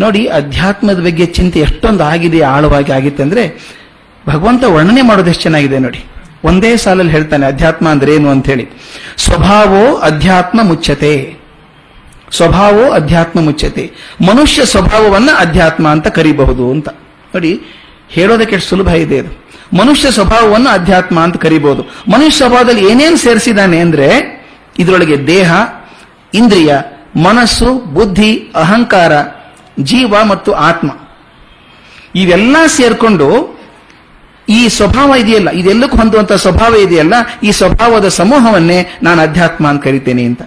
ನೋಡಿ, 0.00 0.26
ಅಧ್ಯಾತ್ಮದ 0.26 1.00
ಬಗ್ಗೆ 1.04 1.26
ಚಿಂತೆ 1.26 1.60
ಎಷ್ಟೊಂದು 1.60 2.04
ಆಗಿದೆ, 2.04 2.42
ಆಳವಾಗಿ 2.42 2.92
ಆಗಿತ್ತು 2.92 3.22
ಅಂದ್ರೆ, 3.22 3.72
ಭಗವಂತ 4.28 4.64
ವರ್ಣನೆ 4.64 5.02
ಮಾಡೋದು 5.02 5.30
ಎಷ್ಟು 5.30 5.42
ಚೆನ್ನಾಗಿದೆ 5.42 5.78
ನೋಡಿ. 5.78 6.04
ಒಂದೇ 6.44 6.76
ಸಾಲಲ್ಲಿ 6.76 7.12
ಹೇಳ್ತಾನೆ, 7.12 7.46
ಅಧ್ಯಾತ್ಮ 7.46 7.88
ಅಂದ್ರೆ 7.88 8.14
ಏನು 8.14 8.30
ಅಂತ 8.30 8.46
ಹೇಳಿ 8.46 8.68
ಸ್ವಭಾವೋ 9.16 9.96
ಅಧ್ಯಾತ್ಮ 9.96 10.62
ಮುಚ್ಚತೆ. 10.62 11.42
ಸ್ವಭಾವೋ 12.32 12.90
ಅಧ್ಯಾತ್ಮ 12.90 13.40
ಮುಚ್ಚತೆ. 13.40 13.90
ಮನುಷ್ಯ 14.28 14.64
ಸ್ವಭಾವವನ್ನ 14.64 15.30
ಅಧ್ಯಾತ್ಮ 15.38 15.88
ಅಂತ 15.88 16.06
ಕರಿಬಹುದು 16.06 16.70
ಅಂತ. 16.70 16.88
ನೋಡಿ 17.34 17.62
ಹೇಳೋದಕ್ಕೆ 18.08 18.54
ಎಷ್ಟು 18.54 18.70
ಸುಲಭ 18.70 18.88
ಇದೆ 18.88 19.18
ಅದು 19.18 19.42
ಮನುಷ್ಯ 19.76 20.10
ಸ್ವಭಾವವನ್ನು 20.10 20.70
ಅಧ್ಯಾತ್ಮ 20.70 21.20
ಅಂತ 21.20 21.36
ಕರಿಬಹುದು 21.36 21.82
ಮನುಷ್ಯ 21.82 22.36
ಸ್ವಭಾವದಲ್ಲಿ 22.36 22.90
ಏನೇನು 22.90 23.16
ಸೇರಿಸಿದಾನೆ 23.16 23.78
ಅಂದ್ರೆ, 23.78 24.08
ಇದರೊಳಗೆ 24.78 25.26
ದೇಹ, 25.26 25.52
ಇಂದ್ರಿಯ, 26.34 26.74
ಮನಸ್ಸು, 27.16 27.94
ಬುದ್ಧಿ, 27.94 28.52
ಅಹಂಕಾರ, 28.54 29.12
ಜೀವ 29.80 30.14
ಮತ್ತು 30.24 30.52
ಆತ್ಮ. 30.52 30.90
ಇವೆಲ್ಲ 32.14 32.56
ಸೇರ್ಕೊಂಡು, 32.66 33.60
ಈ 34.48 34.68
ಸ್ವಭಾವ 34.68 35.14
ಇದೆಯಲ್ಲ, 35.14 35.50
ಇದೆಲ್ಲಕ್ಕೂ 35.50 35.96
ಹೊಂದುವಂತಹ 35.96 36.36
ಸ್ವಭಾವ 36.36 36.74
ಇದೆಯಲ್ಲ, 36.74 37.14
ಈ 37.42 37.50
ಸ್ವಭಾವದ 37.50 38.08
ಸಮೂಹವನ್ನೇ 38.08 38.98
ನಾನು 39.02 39.22
ಅಧ್ಯಾತ್ಮ 39.22 39.68
ಅಂತ 39.68 39.84
ಕರಿತೇನೆ 39.84 40.24
ಅಂತ. 40.24 40.42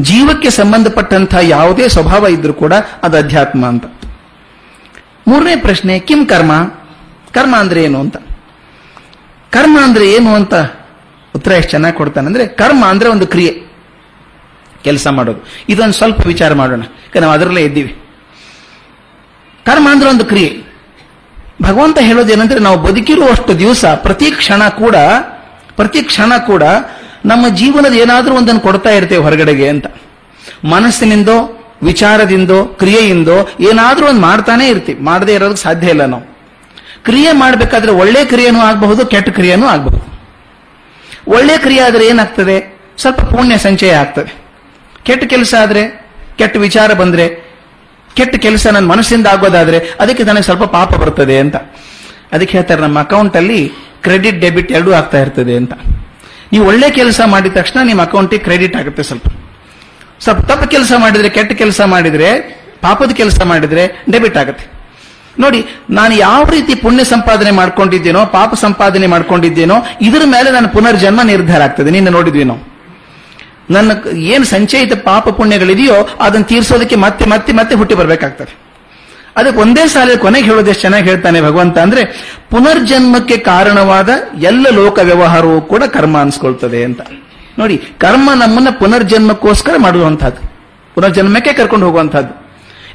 ಜೀವಕ್ಕೆ 0.00 0.50
ಸಂಬಂಧಪಟ್ಟಂತಹ 0.50 1.38
ಯಾವುದೇ 1.42 1.88
ಸ್ವಭಾವ 1.88 2.26
ಇದ್ರೂ 2.26 2.52
ಕೂಡ 2.52 2.72
ಅದು 3.02 3.16
ಅಧ್ಯಾತ್ಮ 3.16 3.66
ಅಂತ. 3.66 3.84
ಮೂರನೇ 5.28 5.56
ಪ್ರಶ್ನೆ 5.56 5.98
ಕಿಂ 5.98 6.26
ಕರ್ಮ? 6.26 6.52
ಕರ್ಮ 7.34 7.56
ಅಂದ್ರೆ 7.56 7.84
ಏನು 7.84 8.00
ಅಂತ. 8.00 8.16
ಕರ್ಮ 9.50 9.78
ಅಂದ್ರೆ 9.82 10.12
ಏನು 10.12 10.34
ಅಂತ 10.34 10.54
ಉತ್ತರ 11.34 11.52
ಎಷ್ಟು 11.52 11.70
ಚೆನ್ನಾಗಿ 11.70 11.96
ಕೊಡ್ತಾನಂದ್ರೆ 11.96 12.46
ಕರ್ಮ 12.46 12.86
ಅಂದ್ರೆ 12.86 13.10
ಒಂದು 13.10 13.26
ಕ್ರಿಯೆ. 13.26 13.62
ಕೆಲಸ 14.84 15.06
ಮಾಡೋದು. 15.06 15.48
ಇದೊಂದು 15.68 15.92
ಸ್ವಲ್ಪ 15.92 16.26
ವಿಚಾರ 16.26 16.54
ಮಾಡೋಣ. 16.54 16.82
ನಾವು 17.20 17.32
ಅದರಲ್ಲೇ 17.32 17.62
ಇದ್ದೀವಿ. 17.62 18.02
ಕರ್ಮ 19.66 19.90
ಅಂದ್ರೆ 19.90 20.10
ಒಂದು 20.10 20.24
ಕ್ರಿಯೆ. 20.24 20.62
ಭಗವಂತ 21.62 21.98
ಹೇಳೋದೇನಂದ್ರೆ, 21.98 22.58
ನಾವು 22.58 22.78
ಬದುಕಿರುವಷ್ಟು 22.78 23.58
ದಿವಸ, 23.58 23.84
ಪ್ರತಿ 23.84 24.30
ಕ್ಷಣ 24.30 24.68
ಕೂಡ, 24.68 24.96
ಪ್ರತಿ 25.76 26.02
ಕ್ಷಣ 26.02 26.38
ಕೂಡ 26.38 26.62
ನಮ್ಮ 27.24 27.48
ಜೀವನದ 27.48 27.92
ಏನಾದರೂ 27.92 28.34
ಒಂದನ್ನು 28.34 28.60
ಕೊಡ್ತಾ 28.60 28.90
ಇರ್ತೇವೆ 28.90 29.24
ಹೊರಗಡೆಗೆ 29.24 29.68
ಅಂತ. 29.68 29.86
ಮನಸ್ಸಿನಿಂದೋ 30.64 31.57
ವಿಚಾರದಿಂದೋ, 31.82 32.64
ಕ್ರಿಯೆಯಿಂದೋ 32.64 33.48
ಏನಾದರೂ 33.60 34.06
ಒಂದು 34.06 34.20
ಮಾಡ್ತಾನೆ 34.20 34.68
ಇರ್ತೀವಿ. 34.68 35.02
ಮಾಡದೇ 35.02 35.34
ಇರೋದಕ್ಕೆ 35.34 35.62
ಸಾಧ್ಯ 35.62 35.88
ಇಲ್ಲ 35.88 36.04
ನಾವು. 36.04 36.38
ಕ್ರಿಯೆ 37.04 37.32
ಮಾಡಬೇಕಾದ್ರೆ 37.32 37.92
ಒಳ್ಳೆ 37.92 38.24
ಕ್ರಿಯೆನೂ 38.24 38.58
ಆಗಬಹುದು, 38.58 39.06
ಕೆಟ್ಟ 39.06 39.28
ಕ್ರಿಯೆನೂ 39.28 39.66
ಆಗಬಹುದು. 39.66 40.08
ಒಳ್ಳೆ 41.28 41.58
ಕ್ರಿಯೆ 41.58 41.80
ಆದರೆ 41.80 42.06
ಏನಾಗ್ತದೆ? 42.06 42.78
ಸ್ವಲ್ಪ 42.98 43.20
ಪುಣ್ಯ 43.20 43.58
ಸಂಚಯ 43.58 43.90
ಆಗ್ತದೆ. 43.90 44.34
ಕೆಟ್ಟ 45.02 45.24
ಕೆಲಸ 45.24 45.54
ಆದರೆ, 45.60 46.06
ಕೆಟ್ಟ 46.38 46.56
ವಿಚಾರ 46.56 46.92
ಬಂದರೆ, 46.92 47.28
ಕೆಟ್ಟ 48.14 48.36
ಕೆಲಸ 48.36 48.66
ನನ್ನ 48.66 48.86
ಮನಸ್ಸಿಂದ 48.86 49.26
ಆಗೋದಾದ್ರೆ 49.26 49.80
ಅದಕ್ಕೆ 50.00 50.22
ನನಗೆ 50.22 50.42
ಸ್ವಲ್ಪ 50.42 50.62
ಪಾಪ 50.62 50.94
ಬರ್ತದೆ 50.94 51.38
ಅಂತ. 51.38 51.56
ಅದಕ್ಕೆ 52.32 52.52
ಹೇಳ್ತಾರೆ 52.52 52.80
ನಮ್ಮ 52.80 52.98
ಅಕೌಂಟಲ್ಲಿ 52.98 53.72
ಕ್ರೆಡಿಟ್ 54.02 54.40
ಡೆಬಿಟ್ 54.40 54.72
ಎರಡೂ 54.72 54.92
ಆಗ್ತಾ 54.92 55.20
ಇರ್ತದೆ 55.20 55.56
ಅಂತ. 55.56 55.72
ನೀವು 56.52 56.66
ಒಳ್ಳೆ 56.66 56.90
ಕೆಲಸ 56.90 57.20
ಮಾಡಿದ 57.26 57.52
ತಕ್ಷಣ 57.52 57.86
ನಿಮ್ಮ 57.86 58.02
ಅಕೌಂಟಿಗೆ 58.02 58.44
ಕ್ರೆಡಿಟ್ 58.44 58.76
ಆಗುತ್ತೆ 58.76 59.02
ಸ್ವಲ್ಪ. 59.02 59.24
ಸ್ವಲ್ಪ 60.58 60.72
ಕೆಲಸ 60.72 60.92
ಮಾಡಿದ್ರೆ, 60.98 61.28
ಕೆಟ್ಟ 61.28 61.52
ಕೆಲಸ 61.52 61.80
ಮಾಡಿದ್ರೆ, 61.80 62.40
ಪಾಪದ 62.80 63.10
ಕೆಲಸ 63.10 63.42
ಮಾಡಿದ್ರೆ 63.42 64.04
ಡೆಬಿಟ್ 64.12 64.36
ಆಗುತ್ತೆ. 64.36 64.64
ನೋಡಿ, 65.38 65.66
ನಾನು 65.90 66.14
ಯಾವ 66.14 66.44
ರೀತಿ 66.44 66.74
ಪುಣ್ಯ 66.74 67.04
ಸಂಪಾದನೆ 67.04 67.50
ಮಾಡ್ಕೊಂಡಿದ್ದೇನೋ, 67.50 68.26
ಪಾಪ 68.26 68.54
ಸಂಪಾದನೆ 68.54 69.06
ಮಾಡ್ಕೊಂಡಿದ್ದೇನೋ, 69.06 69.74
ಇದರ 70.00 70.22
ಮೇಲೆ 70.24 70.50
ನನ್ನ 70.50 70.66
ಪುನರ್ಜನ್ಮ 70.66 71.22
ನಿರ್ಧಾರ 71.22 71.62
ಆಗ್ತದೆ. 71.62 71.90
ನಿನ್ನೆ 71.90 72.10
ನೋಡಿದ್ವಿ 72.10 72.44
ನಾವು. 72.44 72.78
ನನ್ನ 73.70 73.92
ಏನು 74.16 74.44
ಸಂಚಯಿತ 74.44 74.92
ಪಾಪ 74.92 75.28
ಪುಣ್ಯಗಳಿದೆಯೋ, 75.28 76.08
ಅದನ್ನು 76.20 76.46
ತೀರಿಸೋದಕ್ಕೆ 76.46 76.96
ಮತ್ತೆ 76.96 77.24
ಮತ್ತೆ 77.24 77.52
ಮತ್ತೆ 77.52 77.76
ಹುಟ್ಟಿ 77.76 77.94
ಬರಬೇಕಾಗ್ತದೆ. 77.94 78.56
ಅದಕ್ಕೆ 79.36 79.60
ಒಂದೇ 79.60 79.86
ಸಾಲ 79.86 80.10
ಕೊನೆಗೆ 80.18 80.44
ಹೇಳೋದು 80.44 80.70
ಎಷ್ಟು 80.70 80.80
ಚೆನ್ನಾಗಿ 80.80 81.10
ಹೇಳ್ತಾನೆ 81.10 81.40
ಭಗವಂತ 81.40 81.78
ಅಂದ್ರೆ, 81.78 82.04
ಪುನರ್ಜನ್ಮಕ್ಕೆ 82.50 83.36
ಕಾರಣವಾದ 83.36 84.08
ಎಲ್ಲ 84.42 84.66
ಲೋಕ 84.70 84.98
ವ್ಯವಹಾರವೂ 84.98 85.60
ಕೂಡ 85.60 85.82
ಕರ್ಮ 85.82 86.18
ಅನ್ಸ್ಕೊಳ್ತದೆ 86.18 86.84
ಅಂತ. 86.84 87.00
ನೋಡಿ, 87.58 87.76
ಕರ್ಮ 88.02 88.28
ನಮ್ಮನ್ನ 88.42 88.70
ಪುನರ್ಜನ್ಮಕ್ಕೋಸ್ಕರ 88.80 89.74
ಮಾಡುವಂತಹದ್ದು 89.76 90.42
ಪುನರ್ಜನ್ಮಕ್ಕೆ 90.94 91.52
ಕರ್ಕೊಂಡು 91.52 91.86
ಹೋಗುವಂತಹದ್ದು 91.86 92.34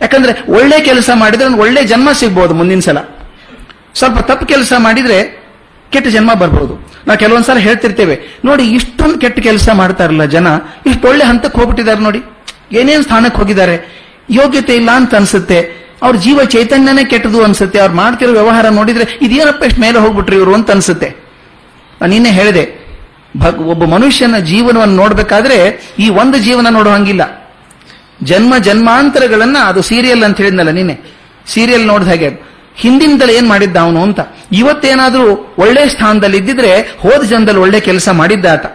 ಯಾಕಂದ್ರೆ 0.02 0.34
ಒಳ್ಳೆ 0.58 0.78
ಕೆಲಸ 0.80 1.10
ಮಾಡಿದ್ರೆ 1.22 1.48
ಒಳ್ಳೆ 1.64 1.82
ಜನ್ಮ 1.84 2.10
ಸಿಗ್ಬಹುದು 2.22 2.54
ಮುಂದಿನ 2.54 2.80
ಸಲ. 2.80 3.00
ಸ್ವಲ್ಪ 4.00 4.20
ತಪ್ಪು 4.30 4.46
ಕೆಲಸ 4.46 4.74
ಮಾಡಿದ್ರೆ 4.78 5.18
ಕೆಟ್ಟ 5.94 6.08
ಜನ್ಮ 6.08 6.32
ಬರ್ಬೋದು. 6.34 6.74
ನಾವು 7.08 7.18
ಕೆಲವೊಂದ್ಸಲ 7.20 7.58
ಹೇಳ್ತಿರ್ತೇವೆ, 7.58 8.16
ನೋಡಿ, 8.46 8.64
ಇಷ್ಟೊಂದು 8.78 9.18
ಕೆಟ್ಟ 9.20 9.40
ಕೆಲಸ 9.40 9.70
ಮಾಡ್ತಾರಲ್ಲ 9.82 10.26
ಜನ, 10.36 10.48
ಇಷ್ಟು 10.86 11.08
ಒಳ್ಳೆ 11.08 11.24
ಹಂತಕ್ಕೆ 11.26 11.58
ಹೋಗ್ಬಿಟ್ಟಿದ್ದಾರೆ 11.60 12.02
ನೋಡಿ. 12.08 12.22
ಏನೇನು 12.80 13.04
ಸ್ಥಾನಕ್ಕೆ 13.04 13.38
ಹೋಗಿದ್ದಾರೆ? 13.38 13.76
ಯೋಗ್ಯತೆ 14.30 14.76
ಇಲ್ಲ 14.76 14.90
ಅಂತ 15.00 15.16
ಅನ್ಸುತ್ತೆ. 15.16 15.60
ಅವ್ರ 16.04 16.16
ಜೀವ 16.16 16.44
ಚೈತನ್ಯನೇ 16.44 17.04
ಕೆಟ್ಟದು 17.12 17.44
ಅನ್ಸುತ್ತೆ. 17.44 17.78
ಅವ್ರು 17.80 17.96
ಮಾಡ್ತಿರೋ 17.96 18.32
ವ್ಯವಹಾರ 18.32 18.66
ನೋಡಿದ್ರೆ 18.70 19.06
ಇದೇನಪ್ಪ 19.26 19.64
ಇಷ್ಟು 19.64 19.82
ಮೇಲೆ 19.82 20.00
ಹೋಗ್ಬಿಟ್ರಿ 20.00 20.36
ಇವರು 20.36 20.54
ಅಂತ 20.60 20.72
ಅನ್ಸುತ್ತೆ. 20.72 21.10
ನಾನು 22.00 22.12
ನಿನ್ನೆ 22.14 22.32
ಹೇಳಿದೆ 22.40 22.64
ಭಗ್ 23.38 23.60
ಒಬ್ಬ 23.60 23.84
ಮನುಷ್ಯನ 23.84 24.38
ಜೀವನವನ್ನು 24.38 24.96
ನೋಡಬೇಕಾದ್ರೆ 24.96 25.88
ಈ 26.00 26.10
ಒಂದು 26.10 26.38
ಜೀವನ 26.38 26.68
ನೋಡೋ 26.70 26.90
ಹಂಗಿಲ್ಲ. 26.90 27.52
ಜನ್ಮ 28.24 28.58
ಜನ್ಮಾಂತರಗಳನ್ನ 28.58 29.58
ಅದು 29.66 29.82
ಸೀರಿಯಲ್ 29.82 30.24
ಅಂತ 30.24 30.38
ಹೇಳಿದ್ನಲ್ಲ 30.38 30.70
ನಿನ್ನೆ. 30.70 31.00
ಸೀರಿಯಲ್ 31.48 31.88
ನೋಡಿದ 31.88 32.08
ಹಾಗೆ. 32.08 32.30
ಹಿಂದಿನಿಂದಲೇ 32.76 33.34
ಏನ್ 33.34 33.50
ಮಾಡಿದ್ದ 33.50 33.78
ಅವನು 33.78 34.04
ಅಂತ. 34.04 34.20
ಇವತ್ತೇನಾದ್ರೂ 34.52 35.56
ಒಳ್ಳೆ 35.58 35.90
ಸ್ಥಾನದಲ್ಲಿ 35.90 36.38
ಇದ್ದಿದ್ರೆ 36.38 36.82
ಹೋದ 36.82 37.24
ಜನದಲ್ಲಿ 37.24 37.62
ಒಳ್ಳೆ 37.62 37.80
ಕೆಲಸ 37.80 38.10
ಮಾಡಿದ್ದ 38.10 38.46
ಆತ. 38.46 38.66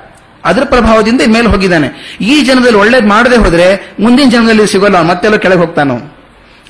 ಅದರ 0.44 0.62
ಪ್ರಭಾವದಿಂದ 0.64 1.20
ಮೇಲೆ 1.26 1.46
ಹೋಗಿದ್ದಾನೆ. 1.46 2.18
ಈ 2.20 2.44
ಜನದಲ್ಲಿ 2.44 2.78
ಒಳ್ಳೆ 2.78 3.00
ಮಾಡದೆ 3.00 3.36
ಹೋದ್ರೆ 3.36 3.94
ಮುಂದಿನ 4.00 4.28
ಜನ್ಮದಲ್ಲಿ 4.28 4.66
ಸಿಗೋಲ್ಲ, 4.66 5.02
ಮತ್ತೆಲ್ಲ 5.02 5.36
ಕೆಳಗೆ 5.36 5.58
ಹೋಗ್ತಾನ 5.58 5.90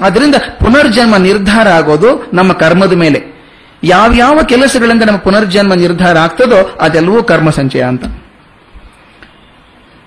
ಅದರಿಂದ 0.01 0.35
ಪುನರ್ಜನ್ಮ 0.35 1.17
ನಿರ್ಧಾರ 1.17 1.69
ಆಗೋದು 1.69 2.31
ನಮ್ಮ 2.33 2.53
ಕರ್ಮದ 2.53 2.93
ಮೇಲೆ. 2.93 3.38
ಯಾವ್ಯಾವ 3.83 4.41
ಕೆಲಸಗಳಿಂದ 4.43 5.03
ನಮ್ಮ 5.03 5.19
ಪುನರ್ಜನ್ಮ 5.19 5.75
ನಿರ್ಧಾರ 5.75 6.19
ಆಗ್ತದೋ 6.19 6.77
ಅದೆಲ್ಲವೂ 6.81 7.23
ಕರ್ಮ 7.23 7.51
ಸಂಚಯ 7.51 7.83
ಅಂತ. 7.83 8.05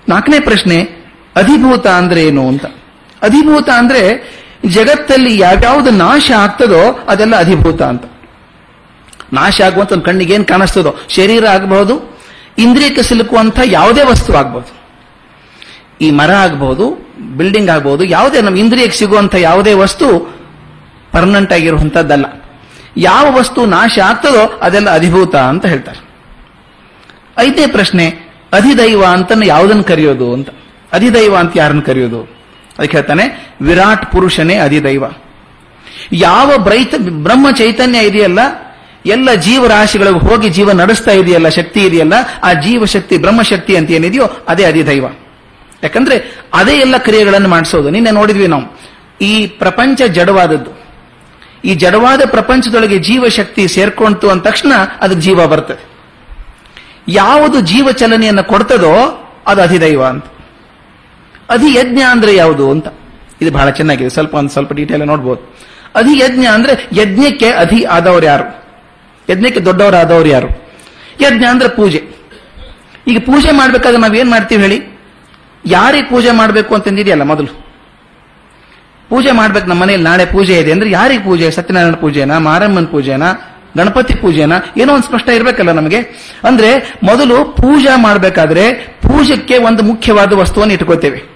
ನಾಲ್ಕನೇ 0.08 0.40
ಪ್ರಶ್ನೆ, 0.40 0.82
ಅಧಿಭೂತ 1.36 1.86
ಅಂದ್ರೆ 1.86 2.24
ಏನು 2.24 2.48
ಅಂತ. 2.48 2.64
ಅಧಿಭೂತ 3.22 3.68
ಅಂದ್ರೆ 3.70 4.32
ಜಗತ್ತಲ್ಲಿ 4.66 5.38
ಯಾವ್ಯಾವ್ದು 5.38 5.90
ನಾಶ 5.90 6.32
ಆಗ್ತದೋ 6.38 7.04
ಅದೆಲ್ಲ 7.08 7.36
ಅಧಿಭೂತ 7.36 7.82
ಅಂತ. 7.82 8.04
ನಾಶ 9.32 9.60
ಆಗುವಂತ 9.60 9.92
ಒಂದು 9.92 10.04
ಕಣ್ಣಿಗೆ 10.04 10.34
ಏನ್ 10.34 10.46
ಕಾಣಿಸ್ತದೋ, 10.46 10.94
ಶರೀರ 11.08 11.46
ಆಗಬಹುದು 11.46 12.20
ಇಂದ್ರಿಯಕ್ಕೆ 12.58 13.02
ಸಿಲುಕುವಂಥ 13.02 13.60
ಯಾವುದೇ 13.64 14.02
ವಸ್ತು 14.02 14.34
ಆಗ್ಬಹುದು. 14.34 14.82
ಈ 16.00 16.10
ಮರ 16.10 16.30
ಆಗ್ಬಹುದು 16.30 17.12
ಬಿಲ್ಡಿಂಗ್ 17.36 17.70
ಆಗಬಹುದು, 17.70 18.04
ಯಾವುದೇ 18.04 18.40
ನಮ್ಮ 18.40 18.56
ಇಂದ್ರಿಯಕ್ಕೆ 18.56 18.98
ಸಿಗುವಂಥ 18.98 19.34
ಯಾವುದೇ 19.34 19.72
ವಸ್ತು 19.72 20.36
ಪರ್ಮನೆಂಟ್ 21.12 21.52
ಆಗಿರುವಂಥದ್ದಲ್ಲ. 21.52 22.41
ಯಾವ 22.96 23.36
ವಸ್ತು 23.36 23.66
ನಾಶ 23.66 23.98
ಆಗ್ತದೋ 23.98 24.58
ಅದೆಲ್ಲ 24.62 24.90
ಅಧಿಭೂತ 24.90 25.36
ಅಂತ 25.36 25.66
ಹೇಳ್ತಾರೆ. 25.66 26.12
ಐದನೇ 27.38 27.66
ಪ್ರಶ್ನೆ, 27.66 28.06
ಅಧಿದೈವ 28.52 29.04
ಅಂತ 29.04 29.32
ಯಾವುದನ್ನು 29.44 29.84
ಕರೆಯೋದು 29.84 30.32
ಅಂತ. 30.32 30.48
ಅಧಿದೈವ 30.92 31.36
ಅಂತ 31.36 31.52
ಯಾರನ್ನು 31.56 31.82
ಕರೆಯೋದು? 31.82 32.22
ಅದಕ್ಕೆ 32.78 32.96
ಹೇಳ್ತಾನೆ, 32.96 33.54
ವಿರಾಟ್ 33.60 34.12
ಪುರುಷನೇ 34.12 34.54
ಅಧಿದೈವ. 34.54 35.04
ಯಾವ 36.12 36.58
ಬ್ರೈತ, 36.58 36.94
ಬ್ರಹ್ಮ 36.98 37.50
ಚೈತನ್ಯ 37.50 37.98
ಇದೆಯಲ್ಲ, 37.98 38.38
ಎಲ್ಲ 39.06 39.34
ಜೀವರಾಶಿಗಳಿಗೆ 39.34 40.18
ಹೋಗಿ 40.18 40.48
ಜೀವ 40.48 40.72
ನಡೆಸ್ತಾ 40.72 41.10
ಇದೆಯಲ್ಲ, 41.10 41.48
ಶಕ್ತಿ 41.48 41.80
ಇದೆಯಲ್ಲ, 41.80 42.12
ಆ 42.42 42.52
ಜೀವಶಕ್ತಿ, 42.52 43.18
ಬ್ರಹ್ಮಶಕ್ತಿ 43.18 43.76
ಅಂತ 43.76 43.90
ಏನಿದೆಯೋ 43.90 44.30
ಅದೇ 44.48 44.64
ಅಧಿದೈವ. 44.64 45.04
ಯಾಕಂದ್ರೆ 45.82 46.44
ಅದೇ 46.54 46.72
ಎಲ್ಲ 46.72 46.96
ಕ್ರಿಯೆಗಳನ್ನು 46.96 47.48
ಮಾಡಿಸೋದು. 47.48 47.90
ನಿನ್ನೆ 47.90 48.10
ನೋಡಿದ್ವಿ 48.10 48.46
ನಾವು. 48.46 48.80
ಈ 49.20 49.46
ಪ್ರಪಂಚ 49.46 50.02
ಜಡವಾದದ್ದು. 50.02 50.81
ಈ 51.64 51.74
ಜಡವಾದ 51.74 52.20
ಪ್ರಪಂಚದೊಳಗೆ 52.26 52.98
ಜೀವಶಕ್ತಿ 52.98 53.68
ಸೇರ್ಕೊಂತು 53.68 54.30
ಅಂದ 54.30 54.40
ತಕ್ಷಣ 54.40 54.72
ಅದಕ್ಕೆ 55.00 55.20
ಜೀವ 55.20 55.46
ಬರ್ತದೆ. 55.46 55.92
ಯಾವುದು 57.08 57.60
ಜೀವ 57.60 57.90
ಚಲನೆಯನ್ನು 57.92 58.44
ಕೊಡ್ತದೋ 58.44 59.18
ಅದು 59.46 59.62
ಅಧಿದೈವ 59.62 60.04
ಅಂತ. 60.04 60.24
ಅಧಿಯಜ್ಞ 61.50 62.00
ಅಂದ್ರೆ 62.10 62.36
ಯಾವುದು 62.36 62.70
ಅಂತ. 62.70 62.88
ಇದು 63.40 63.50
ಬಹಳ 63.50 63.70
ಚೆನ್ನಾಗಿದೆ. 63.70 64.08
ಸ್ವಲ್ಪ 64.08 64.34
ಒಂದು 64.34 64.50
ಸ್ವಲ್ಪ 64.50 64.72
ಡೀಟೇಲ್ 64.72 65.06
ನೋಡ್ಬೋದು. 65.06 65.58
ಅಧಿಯಜ್ಞ 65.94 66.46
ಅಂದ್ರೆ 66.46 66.88
ಯಜ್ಞಕ್ಕೆ 66.92 67.50
ಅಧಿ 67.50 67.84
ಆದವ್ರು 67.84 68.26
ಯಾರು? 68.26 68.64
ಯಜ್ಞಕ್ಕೆ 69.30 69.60
ದೊಡ್ಡವರಾದವರು 69.60 70.28
ಯಾರು? 70.28 70.48
ಯಜ್ಞ 71.20 71.44
ಅಂದ್ರೆ 71.44 71.68
ಪೂಜೆ. 71.68 72.04
ಈಗ 73.08 73.18
ಪೂಜೆ 73.26 73.50
ಮಾಡ್ಬೇಕಾದ್ರೆ 73.50 74.00
ನಾವೇನ್ 74.00 74.30
ಮಾಡ್ತೀವಿ 74.30 74.62
ಹೇಳಿ? 74.62 75.00
ಯಾರಿಗೆ 75.66 76.08
ಪೂಜೆ 76.08 76.30
ಮಾಡಬೇಕು 76.30 76.74
ಅಂತಂದಿದೆಯಲ್ಲ 76.74 77.22
ಮೊದಲು? 77.22 77.61
ಪೂಜೆ 79.08 79.30
ಮಾಡ್ಬೇಕು 79.30 79.66
ನಮ್ಮ 79.66 79.82
ಮನೆಯಲ್ಲಿ 79.82 80.08
ನಾಳೆ 80.08 80.26
ಪೂಜೆ 80.26 80.58
ಇದೆ 80.58 80.72
ಅಂದ್ರೆ 80.72 80.90
ಯಾರಿಗೆ 80.90 81.24
ಪೂಜೆ? 81.24 81.50
ಸತ್ಯನಾರಾಯಣ 81.50 81.94
ಪೂಜೆನಾ? 81.94 82.38
ಮಾರಮ್ಮನ 82.38 82.84
ಪೂಜೆನಾ? 82.84 83.48
ಗಣಪತಿ 83.76 84.14
ಪೂಜೆನಾ? 84.14 84.56
ಏನೋ 84.76 84.94
ಒಂದು 84.94 85.04
ಸ್ಪಷ್ಟ 85.04 85.28
ಇರಬೇಕಲ್ಲ 85.28 85.72
ನಮಗೆ? 85.72 85.98
ಅಂದ್ರೆ 86.44 86.94
ಮೊದಲು 87.02 87.44
ಪೂಜೆ 87.44 88.02
ಮಾಡಬೇಕಾದ್ರೆ 88.02 88.72
ಪೂಜೆಗೆ 89.02 89.58
ಒಂದು 89.58 89.82
ಮುಖ್ಯವಾದ 89.82 90.32
ವಸ್ತುವನ್ನು 90.32 90.74
ಇಟ್ಕೋತೇವೆ. 90.74 91.32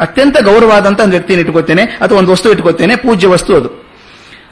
ಅತ್ಯಂತ 0.00 0.42
ಗೌರವಾದಂತ 0.42 1.00
ಒಂದು 1.00 1.10
ವ್ಯಕ್ತಿಯನ್ನು 1.10 1.46
ಇಟ್ಕೋತೇನೆ, 1.46 1.82
ಅಥವಾ 1.82 2.18
ಒಂದು 2.18 2.32
ವಸ್ತು 2.32 2.50
ಇಟ್ಕೋತೇನೆ, 2.50 2.96
ಪೂಜ್ಯ 2.96 3.28
ವಸ್ತು 3.28 3.56
ಅದು. 3.56 3.88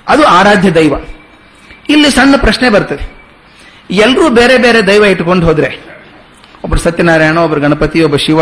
ಅದು 0.09 0.25
ಆರಾಧ್ಯ 0.25 0.71
ದೈವ. 0.71 0.95
ಇಲ್ಲಿ 1.89 2.11
ಸಣ್ಣ 2.11 2.35
ಪ್ರಶ್ನೆ 2.37 2.69
ಬರ್ತದೆ. 2.69 3.17
ಎಲ್ಲರೂ 3.91 4.29
ಬೇರೆ 4.29 4.59
ಬೇರೆ 4.59 4.87
ದೈವ 4.87 5.05
ಇಟ್ಕೊಂಡು 5.05 5.47
ಹೋದ್ರೆ, 5.47 5.79
ಒಬ್ರು 6.65 6.81
ಸತ್ಯನಾರಾಯಣ, 6.81 7.39
ಒಬ್ರು 7.39 7.61
ಗಣಪತಿ, 7.61 8.03
ಒಬ್ಬ 8.03 8.17
ಶಿವ 8.17 8.41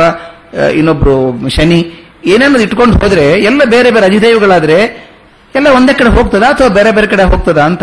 ಇನ್ನೊಬ್ರು 0.75 1.49
ಶನಿ 1.49 2.04
ಏನೇನೋ 2.25 2.59
ಇಟ್ಕೊಂಡು 2.59 2.99
ಹೋದ್ರೆ, 2.99 3.33
ಎಲ್ಲ 3.33 3.65
ಬೇರೆ 3.65 3.91
ಬೇರೆ 3.91 4.07
ಅಧಿದೇವಗಳಾದ್ರೆ, 4.07 5.11
ಎಲ್ಲ 5.55 5.69
ಒಂದೇ 5.69 5.93
ಕಡೆ 5.93 6.09
ಹೋಗ್ತದಾ 6.09 6.47
ಅಥವಾ 6.47 6.69
ಬೇರೆ 6.69 6.93
ಬೇರೆ 6.93 7.07
ಕಡೆ 7.07 7.23
ಹೋಗ್ತದಾ 7.23 7.65
ಅಂತ. 7.65 7.83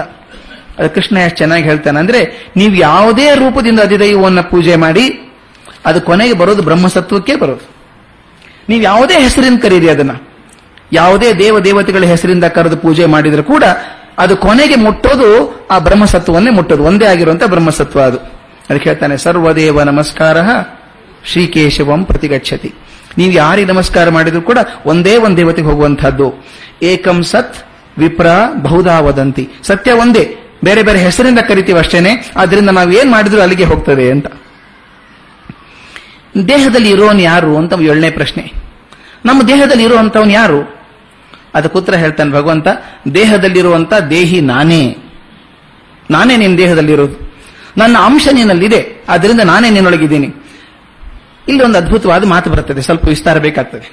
ಅದು 0.79 0.89
ಕೃಷ್ಣ 0.89 1.17
ಎಷ್ಟು 1.17 1.37
ಚೆನ್ನಾಗಿ 1.37 1.63
ಹೇಳ್ತಾನೆ. 1.63 1.99
ಅಂದ್ರೆ 1.99 2.51
ನೀವು 2.55 2.75
ಯಾವುದೇ 2.75 3.35
ರೂಪದಿಂದ 3.35 3.79
ಅಧಿದೈವವನ್ನು 3.79 4.49
ಪೂಜೆ 4.49 4.75
ಮಾಡಿ, 4.75 5.33
ಅದು 5.85 6.01
ಕೊನೆಗೆ 6.01 6.33
ಬರೋದು 6.33 6.61
ಬ್ರಹ್ಮಸತ್ವಕ್ಕೆ 6.61 7.35
ಬರೋದು. 7.35 7.69
ನೀವು 8.69 8.83
ಯಾವುದೇ 8.83 9.13
ಹೆಸರಿಂದ 9.13 9.59
ಕರೀರಿ 9.59 9.89
ಅದನ್ನ. 9.89 10.11
ಯಾವುದೇ 10.93 11.33
ದೇವ 11.33 11.59
ದೇವತೆಗಳ 11.59 12.03
ಹೆಸರಿಂದ 12.03 12.43
ಕರೆದು 12.43 12.77
ಪೂಜೆ 12.77 13.05
ಮಾಡಿದ್ರು 13.05 13.43
ಕೂಡ, 13.43 13.63
ಅದು 14.17 14.37
ಕೊನೆಗೆ 14.37 14.75
ಮುಟ್ಟೋದು 14.75 15.67
ಆ 15.71 15.79
ಬ್ರಹ್ಮಸತ್ವವನ್ನೇ 15.79 16.49
ಮುಟ್ಟೋದು. 16.49 16.83
ಒಂದೇ 16.83 17.05
ಆಗಿರುವಂತಹ 17.05 17.45
ಬ್ರಹ್ಮಸತ್ವ 17.45 18.01
ಅದು. 18.01 18.17
ಅದಕ್ಕೆ 18.69 18.89
ಹೇಳ್ತಾನೆ, 18.89 19.17
ಸರ್ವದೇವ 19.17 19.83
ನಮಸ್ಕಾರ, 19.83 20.37
ಶ್ರೀಕೇಶವಂ 21.25 22.05
ಪ್ರತಿಗಚ್ಚತಿ 22.05 22.73
ನೀವು 23.17 23.33
ಯಾರಿಗೆ 23.33 23.67
ನಮಸ್ಕಾರ 23.67 24.09
ಮಾಡಿದ್ರು 24.09 24.41
ಕೂಡ 24.41 24.57
ಒಂದೇ 24.85 25.17
ಒಂದು 25.17 25.37
ದೇವತೆಗೆ 25.37 25.67
ಹೋಗುವಂತಹದ್ದು 25.67 26.45
ಏಕಂ 26.83 27.23
ಸತ್ 27.23 27.55
ವಿಪ್ರ 27.97 28.27
ಬಹುಧಾ 28.53 28.99
ವದಂತಿ. 28.99 29.49
ಸತ್ಯ 29.63 29.91
ಒಂದೇ. 29.91 30.37
ಬೇರೆ 30.63 30.83
ಬೇರೆ 30.83 30.99
ಹೆಸರಿಂದ 30.99 31.39
ಕರಿತೀವಿ 31.39 31.79
ಅಷ್ಟೇನೆ. 31.79 32.31
ಆದ್ರಿಂದ 32.37 32.69
ನಾವು 32.69 32.91
ಏನ್ 32.91 33.11
ಮಾಡಿದ್ರು 33.11 33.41
ಅಲ್ಲಿಗೆ 33.41 33.63
ಹೋಗ್ತದೆ 33.63 34.11
ಅಂತ. 34.11 34.27
ದೇಹದಲ್ಲಿ 36.47 36.89
ಇರೋನು 36.89 37.21
ಯಾರು 37.21 37.57
ಅಂತ 37.57 37.73
ಏಳನೇ 37.81 38.09
ಪ್ರಶ್ನೆ. 38.09 38.51
ನಮ್ಮ 39.25 39.47
ದೇಹದಲ್ಲಿ 39.47 39.83
ಇರುವಂತವನ್ 39.83 40.31
ಯಾರು? 40.31 40.81
ಉತ್ತರ 41.75 41.95
ಹೇಳ್ತಾನೆ 41.95 42.31
ಭಗವಂತ 42.31 42.67
ದೇಹದಲ್ಲಿರುವಂತ 43.13 43.93
ದೇಹಿ 43.93 44.41
ನಾನೇ. 44.41 44.97
ನಾನೇ 46.11 46.37
ನಿನ್ನ 46.37 46.57
ದೇಹದಲ್ಲಿರೋದು. 46.57 47.33
ನನ್ನ 47.77 47.97
ಅಂಶ 47.97 48.27
ನಿನ್ನಲ್ಲಿದೆ. 48.31 49.05
ಅದರಿಂದ 49.09 49.41
ನಾನೇ 49.41 49.69
ನಿನ್ನೊಳಗಿದ್ದೀನಿ. 49.69 50.33
ಇಲ್ಲಿ 51.47 51.63
ಒಂದು 51.63 51.77
ಅದ್ಭುತವಾದ 51.77 52.25
ಮಾತು 52.25 52.49
ಬರುತ್ತದೆ. 52.49 52.81
ಸ್ವಲ್ಪ 52.81 53.07
ವಿಸ್ತಾರ 53.07 53.37
ಬೇಕಾಗ್ತದೆ. 53.37 53.91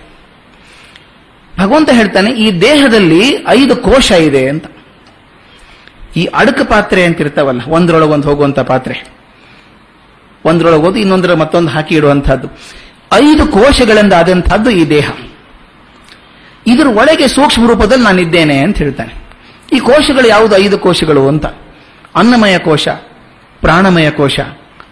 ಭಗವಂತ 1.61 1.91
ಹೇಳ್ತಾನೆ, 1.93 2.31
ಈ 2.31 2.61
ದೇಹದಲ್ಲಿ 2.61 3.45
ಐದು 3.49 3.77
ಕೋಶ 3.77 4.11
ಇದೆ 4.11 4.49
ಅಂತ. 4.49 4.65
ಈ 6.17 6.25
ಅಡಕ 6.25 6.61
ಪಾತ್ರೆ 6.69 7.05
ಅಂತ 7.05 7.21
ಇರ್ತಾವಲ್ಲ 7.21 7.61
ಒಂದ್ರೊಳಗೆ 7.69 8.11
ಒಂದು 8.11 8.29
ಹೋಗುವಂತ 8.29 8.61
ಪಾತ್ರೆ. 8.61 9.19
ಒಂದ್ರೊಳಗೆ 10.45 10.83
ಹೋದು 10.83 10.99
ಇನ್ನೊಂದರ 10.99 11.35
ಮತ್ತೊಂದು 11.35 11.71
ಹಾಕಿ 11.71 11.95
ಇಡುವಂತಹದ್ದು. 11.95 12.49
ಐದು 13.13 13.47
ಕೋಶಗಳಿಂದ 13.47 14.13
ಆದಂತಹದ್ದು 14.13 14.71
ಈ 14.71 14.89
ದೇಹ. 14.89 15.11
ಇದರ 16.67 16.87
ಒಳಗೆ 16.87 17.29
ಸೂಕ್ಷ್ಮ 17.29 17.67
ರೂಪದಲ್ಲಿ 17.67 18.05
ನಾನಿದ್ದೇನೆ 18.05 18.59
ಅಂತ 18.59 18.79
ಹೇಳ್ತಾನೆ. 18.79 19.15
ಈ 19.73 19.79
ಕೋಶಗಳು 19.79 20.29
ಯಾವುದು? 20.29 20.57
ಐದು 20.57 20.79
ಕೋಶಗಳು 20.79 21.29
ಅಂತ. 21.29 21.47
ಅನ್ನಮಯ 22.17 22.59
ಕೋಶ, 22.59 22.89
ಪ್ರಾಣಮಯ 23.61 24.11
ಕೋಶ, 24.11 24.41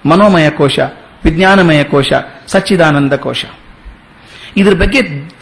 ಮನೋಮಯ 0.06 0.50
ಕೋಶ 0.50 0.78
ವಿಜ್ಞಾನಮಯ 1.24 1.80
ಕೋಶ, 1.92 2.10
ಸಚ್ಚಿದಾನಂದ 2.52 3.14
ಕೋಶ. 3.26 3.44
ಇದ್ರ 4.60 4.74
ಬಗ್ಗೆ 4.82 5.00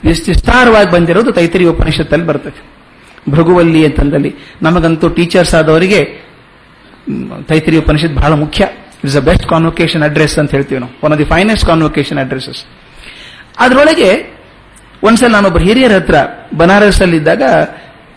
ವಿಸ್ತಾರವಾಗಿ 0.08 0.90
ಬಂದಿರೋದು 0.94 1.30
ತೈತರಿ 1.38 1.64
ಉಪನಿಷತ್ತಲ್ಲಿ 1.72 2.26
ಬರ್ತದೆ. 2.30 2.60
ಭೃಗುವಲ್ಲಿ 3.32 3.80
ಅಂತಂದಲ್ಲಿ 3.88 4.30
ನಮಗಂತೂ 4.62 5.08
ಟೀಚರ್ಸ್ 5.18 5.54
ಆದವರಿಗೆ 5.58 6.00
ತೈತರಿ 7.50 7.76
ಉಪನಿಷತ್ 7.82 8.14
ಬಹಳ 8.20 8.32
ಮುಖ್ಯ. 8.42 8.62
It's 9.02 9.18
a 9.20 9.22
best 9.28 9.46
convocation 9.52 10.02
address 10.08 10.36
ಅಂತ 10.42 10.50
ಹೇಳ್ತೀವಿ 10.56 10.80
ನಾವು. 10.84 10.94
One 11.04 11.12
of 11.14 11.20
the 11.22 11.28
finest 11.32 11.66
convocation 11.70 12.18
addresses 12.24 12.60
ಅದರೊಳಗೆ 13.64 14.10
ಒಂದ್ಸಲ 15.08 15.38
ಒಬ್ಬ 15.48 15.58
ಹಿರಿಯರ 15.66 15.94
ಹತ್ರ 16.00 16.16
ಬನಾರಸ್ 16.60 17.00
ಅಲ್ಲಿದ್ದಾಗ 17.04 17.42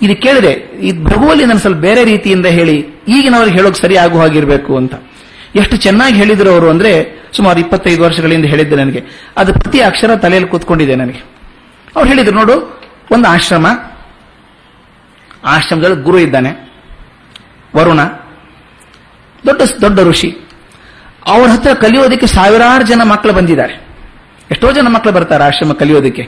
ಇದು 0.05 0.15
ಕೇಳಿದೆ, 0.23 0.53
ಈ 0.87 0.89
ಭೃಗುವಲ್ಲಿ 1.07 1.45
ನಾನು 1.49 1.61
ಸ್ವಲ್ಪ 1.63 1.79
ಬೇರೆ 1.85 2.01
ರೀತಿಯಿಂದ 2.11 2.47
ಹೇಳಿ, 2.57 2.75
ಈಗಿನವ್ರಿಗೆ 3.15 3.55
ಹೇಳೋಕೆ 3.57 3.79
ಸರಿ 3.81 3.95
ಆಗೋ 4.03 4.17
ಹಾಗಿರ್ಬೇಕು 4.23 4.71
ಅಂತ. 4.77 4.95
ಎಷ್ಟು 5.55 5.77
ಚೆನ್ನಾಗಿ 5.77 6.15
ಹೇಳಿದ್ರು 6.15 6.51
ಅವರು 6.51 6.69
ಅಂದ್ರೆ 6.69 7.17
ಸುಮಾರು 7.33 7.59
ಇಪ್ಪತ್ತೈದು 7.59 8.03
ವರ್ಷಗಳಿಂದ 8.03 8.45
ಹೇಳಿದ್ದೆ 8.45 8.75
ನನಗೆ. 8.75 9.03
ಅದು 9.37 9.53
ಪ್ರತಿ 9.53 9.81
ಅಕ್ಷರ 9.81 10.15
ತಲೆಯಲ್ಲಿ 10.15 10.49
ಕೂತ್ಕೊಂಡಿದೆ 10.49 10.95
ನನಗೆ. 10.95 11.23
ಅವ್ರು 11.95 12.09
ಹೇಳಿದ್ರು, 12.09 12.35
ನೋಡು, 12.35 12.81
ಒಂದು 13.11 13.29
ಆಶ್ರಮ. 13.29 13.67
ಆಶ್ರಮದಲ್ಲಿ 15.43 16.03
ಗುರು 16.03 16.19
ಇದ್ದಾನೆ. 16.19 16.71
ವರುಣ. 17.75 18.01
ದೊಡ್ಡ 19.45 19.61
ದೊಡ್ಡ 19.81 19.99
ಋಷಿ. 19.99 20.37
ಅವರ 21.25 21.49
ಹತ್ರ 21.49 21.73
ಕಲಿಯೋದಕ್ಕೆ 21.73 22.27
ಸಾವಿರಾರು 22.27 22.87
ಜನ 22.87 23.03
ಮಕ್ಕಳು 23.03 23.33
ಬಂದಿದ್ದಾರೆ. 23.33 23.87
ಎಷ್ಟೋ 24.51 24.71
ಜನ 24.71 24.87
ಮಕ್ಕಳು 24.87 25.13
ಬರ್ತಾರೆ 25.13 25.43
ಆಶ್ರಮ 25.43 25.73
ಕಲಿಯೋದಕ್ಕೆ. 25.73 26.23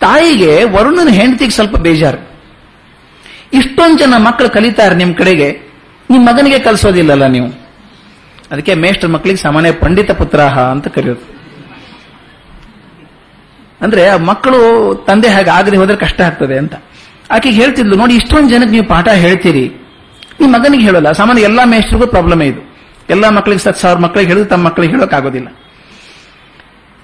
ತಾಯಿಗೆ 0.00 0.64
ವರುಣನ 0.64 1.08
ಹೆಂಡತಿಗೆ 1.08 1.50
ಸ್ವಲ್ಪ 1.50 1.76
ಬೇಜಾರು. 1.76 2.30
ಇಷ್ಟೊಂದು 3.52 3.98
ಜನ 3.98 4.14
ಮಕ್ಕಳು 4.16 4.50
ಕಲಿತಾರೆ 4.50 4.94
ನಿಮ್ 4.94 5.14
ಕಡೆಗೆ. 5.14 5.60
ನಿಮ್ಮ 6.10 6.28
ಮಗನಿಗೆ 6.28 6.58
ಕಲಿಸೋದಿಲ್ಲಲ್ಲ 6.58 7.26
ನೀವು. 7.26 7.59
ಅದಕ್ಕೆ 8.50 8.74
ಮೇಷ್ಟ್ರ 8.74 9.08
ಮಕ್ಕಳಿಗೆ 9.08 9.40
ಸಾಮಾನ್ಯ 9.40 9.72
ಪಂಡಿತ 9.72 10.10
ಪುತ್ರಾಹ 10.10 10.58
ಅಂತ 10.58 10.88
ಕರೆಯೋದು. 10.88 11.24
ಅಂದ್ರೆ 13.80 14.16
ಮಕ್ಕಳು 14.16 14.58
ತಂದೆ 15.06 15.28
ಹಾಗೆ 15.28 15.50
ಆಗದೆ 15.50 15.76
ಹೋದ್ರೆ 15.76 15.96
ಕಷ್ಟ 15.96 16.20
ಆಗ್ತದೆ 16.20 16.58
ಅಂತ. 16.58 16.74
ಆಕೆಗೆ 17.30 17.54
ಹೇಳ್ತಿದ್ಲು, 17.54 17.96
ನೋಡಿ, 17.96 18.14
ಇಷ್ಟೊಂದು 18.14 18.50
ಜನಕ್ಕೆ 18.50 18.70
ನೀವು 18.70 18.86
ಪಾಠ 18.88 19.08
ಹೇಳ್ತೀರಿ. 19.08 19.66
ನಿಮ್ಮ 20.40 20.56
ಮಗನಿಗೆ 20.56 20.84
ಹೇಳೋಲ್ಲ, 20.84 21.12
ಸಾಮಾನ್ಯ 21.12 21.42
ಎಲ್ಲಾ 21.42 21.64
ಮೇಷ್ಟ್ರಿಗೂ 21.64 22.06
ಪ್ರಾಬ್ಲಮ್ 22.06 22.42
ಇದು. 22.42 22.62
ಎಲ್ಲಾ 23.10 23.30
ಮಕ್ಕಳಿಗೆ 23.30 23.62
ಸತ್ 23.62 23.78
ಸಾವಿರ 23.78 23.98
ಮಕ್ಕಳಿಗೆ 23.98 24.28
ಹೇಳಿದ್ರು 24.28 24.50
ತಮ್ಮ 24.50 24.64
ಮಕ್ಕಳಿಗೆ 24.66 24.92
ಹೇಳೋಕ್ಕಾಗೋದಿಲ್ಲ 24.92 25.48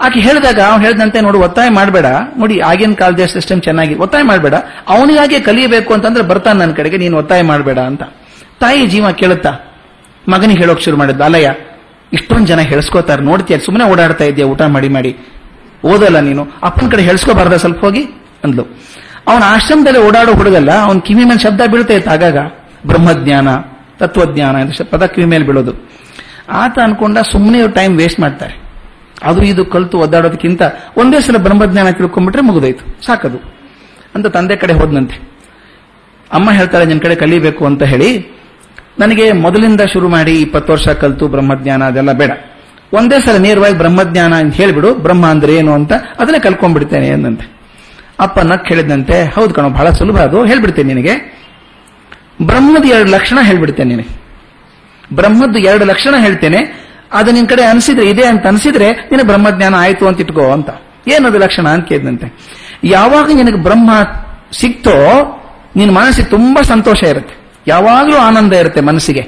ಆಕೆ 0.01 0.21
ಹೇಳಿದಾಗ 0.21 0.61
ಅವ್ನು 0.61 0.85
ಹೇಳಿದಂತೆ, 0.85 1.21
ನೋಡು, 1.21 1.39
ಒತ್ತಾಯ 1.39 1.69
ಮಾಡಬೇಡ. 1.69 2.07
ನೋಡಿ, 2.37 2.61
ಆಗಿನ 2.61 2.95
ಕಾಲದ 2.95 3.25
ಸಿಸ್ಟಮ್ 3.25 3.63
ಚೆನ್ನಾಗಿ, 3.63 3.95
ಒತ್ತಾಯ 3.95 4.23
ಮಾಡಬೇಡ. 4.23 4.55
ಅವನಿಗಾಗೆ 4.89 5.41
ಕಲಿಯಬೇಕು 5.41 5.95
ಅಂತಂದ್ರೆ 5.95 6.25
ಬರ್ತಾನೆ 6.25 6.59
ನನ್ನ 6.59 6.73
ಕಡೆಗೆ, 6.73 6.97
ನೀನು 6.97 7.17
ಒತ್ತಾಯ 7.19 7.43
ಮಾಡಬೇಡ 7.43 7.79
ಅಂತ. 7.79 8.03
ತಾಯಿ 8.61 8.87
ಜೀವ 8.87 9.11
ಕೇಳುತ್ತಾ 9.11 9.76
ಮಗನಿಗೆ 10.29 10.61
ಹೇಳೋಕೆ 10.61 10.83
ಶುರು 10.83 10.97
ಮಾಡಿದ್ದು 10.97 11.25
ಅಲಯ್ಯ, 11.25 11.49
ಇಷ್ಟೊಂದು 12.13 12.47
ಜನ 12.47 12.61
ಹೇಳ್ಸ್ಕೋತಾರೆ, 12.61 13.23
ನೋಡ್ತೀಯ 13.23 13.59
ಸುಮ್ಮನೆ 13.59 13.85
ಓಡಾಡ್ತಾ 13.85 14.25
ಇದೆಯಾ 14.25 14.47
ಊಟ 14.49 14.63
ಮಾಡಿ 14.63 14.89
ಮಾಡಿ. 14.89 15.13
ಓದಲ್ಲ 15.85 16.19
ನೀನು, 16.19 16.43
ಅಪ್ಪನ 16.63 16.87
ಕಡೆ 16.91 17.03
ಹೇಳ್ಸ್ಕೋಬಾರ್ದ 17.03 17.57
ಸ್ವಲ್ಪ 17.57 17.81
ಹೋಗಿ? 17.85 18.03
ಅಂದ್ಲು. 18.45 18.65
ಅವನ 19.29 19.43
ಆಶ್ರಮದಲ್ಲಿ 19.47 20.01
ಓಡಾಡೋ 20.01 20.33
ಹುಡುಗಲ್ಲ, 20.33 20.71
ಅವನ 20.73 20.99
ಕಿವಿ 20.99 21.25
ಮೇಲೆ 21.25 21.39
ಶಬ್ದ 21.39 21.61
ಬೀಳ್ತಾ 21.71 21.95
ಇತ್ತು 21.95 22.11
ಆಗಾಗ. 22.11 22.39
ಬ್ರಹ್ಮಜ್ಞಾನ, 22.87 23.49
ತತ್ವಜ್ಞಾನ 23.99 24.57
ಪದ 24.91 25.07
ಕಿವಿ 25.07 25.27
ಮೇಲೆ 25.27 25.45
ಬೀಳೋದು. 25.45 25.73
ಆತ 26.51 26.79
ಅನ್ಕೊಂಡ 26.79 27.19
ಸುಮ್ಮನೆ 27.19 27.61
ಟೈಮ್ 27.69 27.95
ವೇಸ್ಟ್ 27.99 28.21
ಮಾಡ್ತಾರೆ. 28.21 28.55
ಅದು 29.23 29.43
ಇದು 29.43 29.65
ಕಲ್ತು 29.65 29.99
ಒದ್ದಾಡೋದಕ್ಕಿಂತ 29.99 30.63
ಒಂದೇ 30.97 31.21
ಸಲ 31.21 31.37
ಬ್ರಹ್ಮಜ್ಞಾನ 31.37 31.91
ತಿಳ್ಕೊಂಡ್ಬಿಟ್ರೆ 31.91 32.43
ಮುಗಿದೋಯ್ತು, 32.43 32.85
ಸಾಕದು. 33.07 33.39
ಅಂತ 34.15 34.27
ತಂದೆ 34.27 34.57
ಕಡೆ 34.57 34.73
ಹೋದ್ನಂತೆ. 34.73 35.17
ಅಮ್ಮ 36.33 36.51
ಹೇಳ್ತಾರೆ 36.51 36.85
ನಿನ್ನ 36.85 37.01
ಕಡೆ 37.01 37.15
ಕಲಿಬೇಕು 37.15 37.67
ಅಂತ 37.67 37.83
ಹೇಳಿ 37.83 38.11
ನನಗೆ 38.99 39.33
ಮೊದಲಿಂದ 39.33 39.81
ಶುರು 39.93 40.09
ಮಾಡಿ 40.09 40.33
ಇಪ್ಪತ್ತು 40.33 40.73
ವರ್ಷ 40.73 40.89
ಕಲಿತು 40.89 41.29
ಬ್ರಹ್ಮಜ್ಞಾನ 41.29 41.85
ಅದೆಲ್ಲ 41.85 42.13
ಬೇಡ. 42.13 42.31
ಒಂದೇ 42.93 43.21
ಸಲ 43.21 43.37
ನೇರವಾಗಿ 43.37 43.79
ಬ್ರಹ್ಮಜ್ಞಾನ 43.79 44.35
ಅಂತ 44.35 44.55
ಹೇಳಿಬಿಡು, 44.55 44.95
ಬ್ರಹ್ಮ 44.95 45.27
ಅಂದ್ರೆ 45.27 45.55
ಏನು 45.55 45.73
ಅಂತ 45.73 45.93
ಅದನ್ನೇ 45.93 46.39
ಕಲ್ಕೊಂಡ್ಬಿಡ್ತೇನೆ 46.39 47.09
ಎಂದಂತೆ. 47.09 47.57
ಅಪ್ಪ 48.21 48.39
ನಕ್ 48.41 48.67
ಹೇಳಿದಂತೆ, 48.67 49.25
ಹೌದು 49.25 49.55
ಕಣೋ, 49.55 49.69
ಬಹಳ 49.69 49.91
ಸುಲಭ 49.91 50.19
ಅದು, 50.19 50.45
ಹೇಳ್ಬಿಡ್ತೇನೆ 50.45 50.95
ನಿನಗೆ. 50.95 51.37
ಬ್ರಹ್ಮದ 52.43 52.85
ಎರಡು 52.85 53.11
ಲಕ್ಷಣ 53.11 53.39
ಹೇಳ್ಬಿಡ್ತೇನೆ 53.43 53.95
ನಿನಗೆ. 53.95 54.27
ಬ್ರಹ್ಮದ್ದು 55.13 55.59
ಎರಡು 55.59 55.85
ಲಕ್ಷಣ 55.85 56.15
ಹೇಳ್ತೇನೆ, 56.19 56.87
ಅದು 57.13 57.31
ನಿನ್ 57.31 57.49
ಕಡೆ 57.49 57.63
ಅನಿಸಿದ್ರೆ 57.63 58.11
ಇದೆ 58.11 58.27
ಅಂತ 58.27 58.47
ಅನಿಸಿದ್ರೆ 58.47 58.93
ನಿನ್ನ 58.93 59.23
ಬ್ರಹ್ಮಜ್ಞಾನ 59.23 59.75
ಆಯಿತು 59.75 60.09
ಅಂತ 60.09 60.21
ಇಟ್ಕೋ 60.21 60.53
ಅಂತ. 60.53 60.71
ಏನದು 61.09 61.39
ಲಕ್ಷಣ 61.39 61.69
ಅಂತ 61.69 61.89
ಕೇಳಿದಂತೆ. 61.89 62.39
ಯಾವಾಗ 62.85 63.31
ನಿನಗೆ 63.35 63.57
ಬ್ರಹ್ಮ 63.57 63.91
ಸಿಕ್ತೋ 64.53 64.97
ನಿನ್ನ 65.77 65.93
ಮನಸ್ಸಿಗೆ 65.95 66.29
ತುಂಬಾ 66.29 66.63
ಸಂತೋಷ 66.63 67.03
ಇರುತ್ತೆ. 67.03 67.46
ಯಾವಾಗಲೂ 67.67 68.17
ಆನಂದ 68.17 68.53
ಇರುತ್ತೆ 68.53 68.81
ಮನಸ್ಸಿಗೆ. 68.81 69.25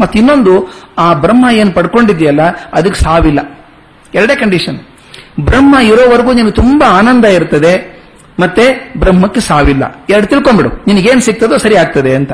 ಮತ್ತೆ 0.00 0.18
ಇನ್ನೊಂದು, 0.18 0.54
ಆ 0.98 1.06
ಬ್ರಹ್ಮ 1.14 1.44
ಏನು 1.50 1.72
ಪಡ್ಕೊಂಡಿದೆಯಲ್ಲ 1.72 2.42
ಅದಕ್ಕೆ 2.72 3.00
ಸಾವಿಲ್ಲ. 3.04 3.40
ಎರಡೇ 4.14 4.34
ಕಂಡೀಷನ್ 4.34 4.78
ಬ್ರಹ್ಮ 5.40 5.74
ಇರೋವರೆಗೂ 5.90 6.32
ನಿಮಗೆ 6.32 6.52
ತುಂಬಾ 6.52 6.86
ಆನಂದ 6.98 7.24
ಇರ್ತದೆ, 7.24 7.72
ಮತ್ತೆ 8.40 8.64
ಬ್ರಹ್ಮಕ್ಕೆ 8.98 9.40
ಸಾವಿಲ್ಲ. 9.40 9.84
ಎರಡು 10.10 10.26
ತಿಳ್ಕೊಂಬಿಡು, 10.26 10.70
ನಿನಗೇನು 10.86 11.20
ಸಿಗ್ತದೋ 11.20 11.56
ಸರಿ 11.56 11.76
ಆಗ್ತದೆ 11.76 12.12
ಅಂತ. 12.14 12.32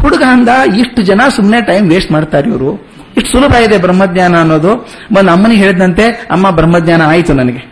ಹುಡುಗ 0.00 0.22
ಅಂದ, 0.32 0.50
ಇಷ್ಟು 0.78 1.02
ಜನ 1.02 1.20
ಸುಮ್ಮನೆ 1.36 1.60
ಟೈಮ್ 1.60 1.86
ವೇಸ್ಟ್ 1.90 2.12
ಮಾಡ್ತಾರೆ 2.12 2.48
ಇವರು. 2.48 2.70
ಇಷ್ಟು 3.16 3.30
ಸುಲಭ 3.30 3.54
ಇದೆ 3.66 3.76
ಬ್ರಹ್ಮಜ್ಞಾನ 3.78 4.34
ಅನ್ನೋದು. 4.40 4.72
ಒಂದು 5.18 5.30
ಅಮ್ಮನಿಗೆ 5.32 5.60
ಹೇಳಿದಂತೆ 5.64 6.04
ಅಮ್ಮ 6.30 6.46
ಬ್ರಹ್ಮಜ್ಞಾನ 6.50 7.02
ಆಯಿತು 7.12 7.34
ನನಗೆ. 7.34 7.62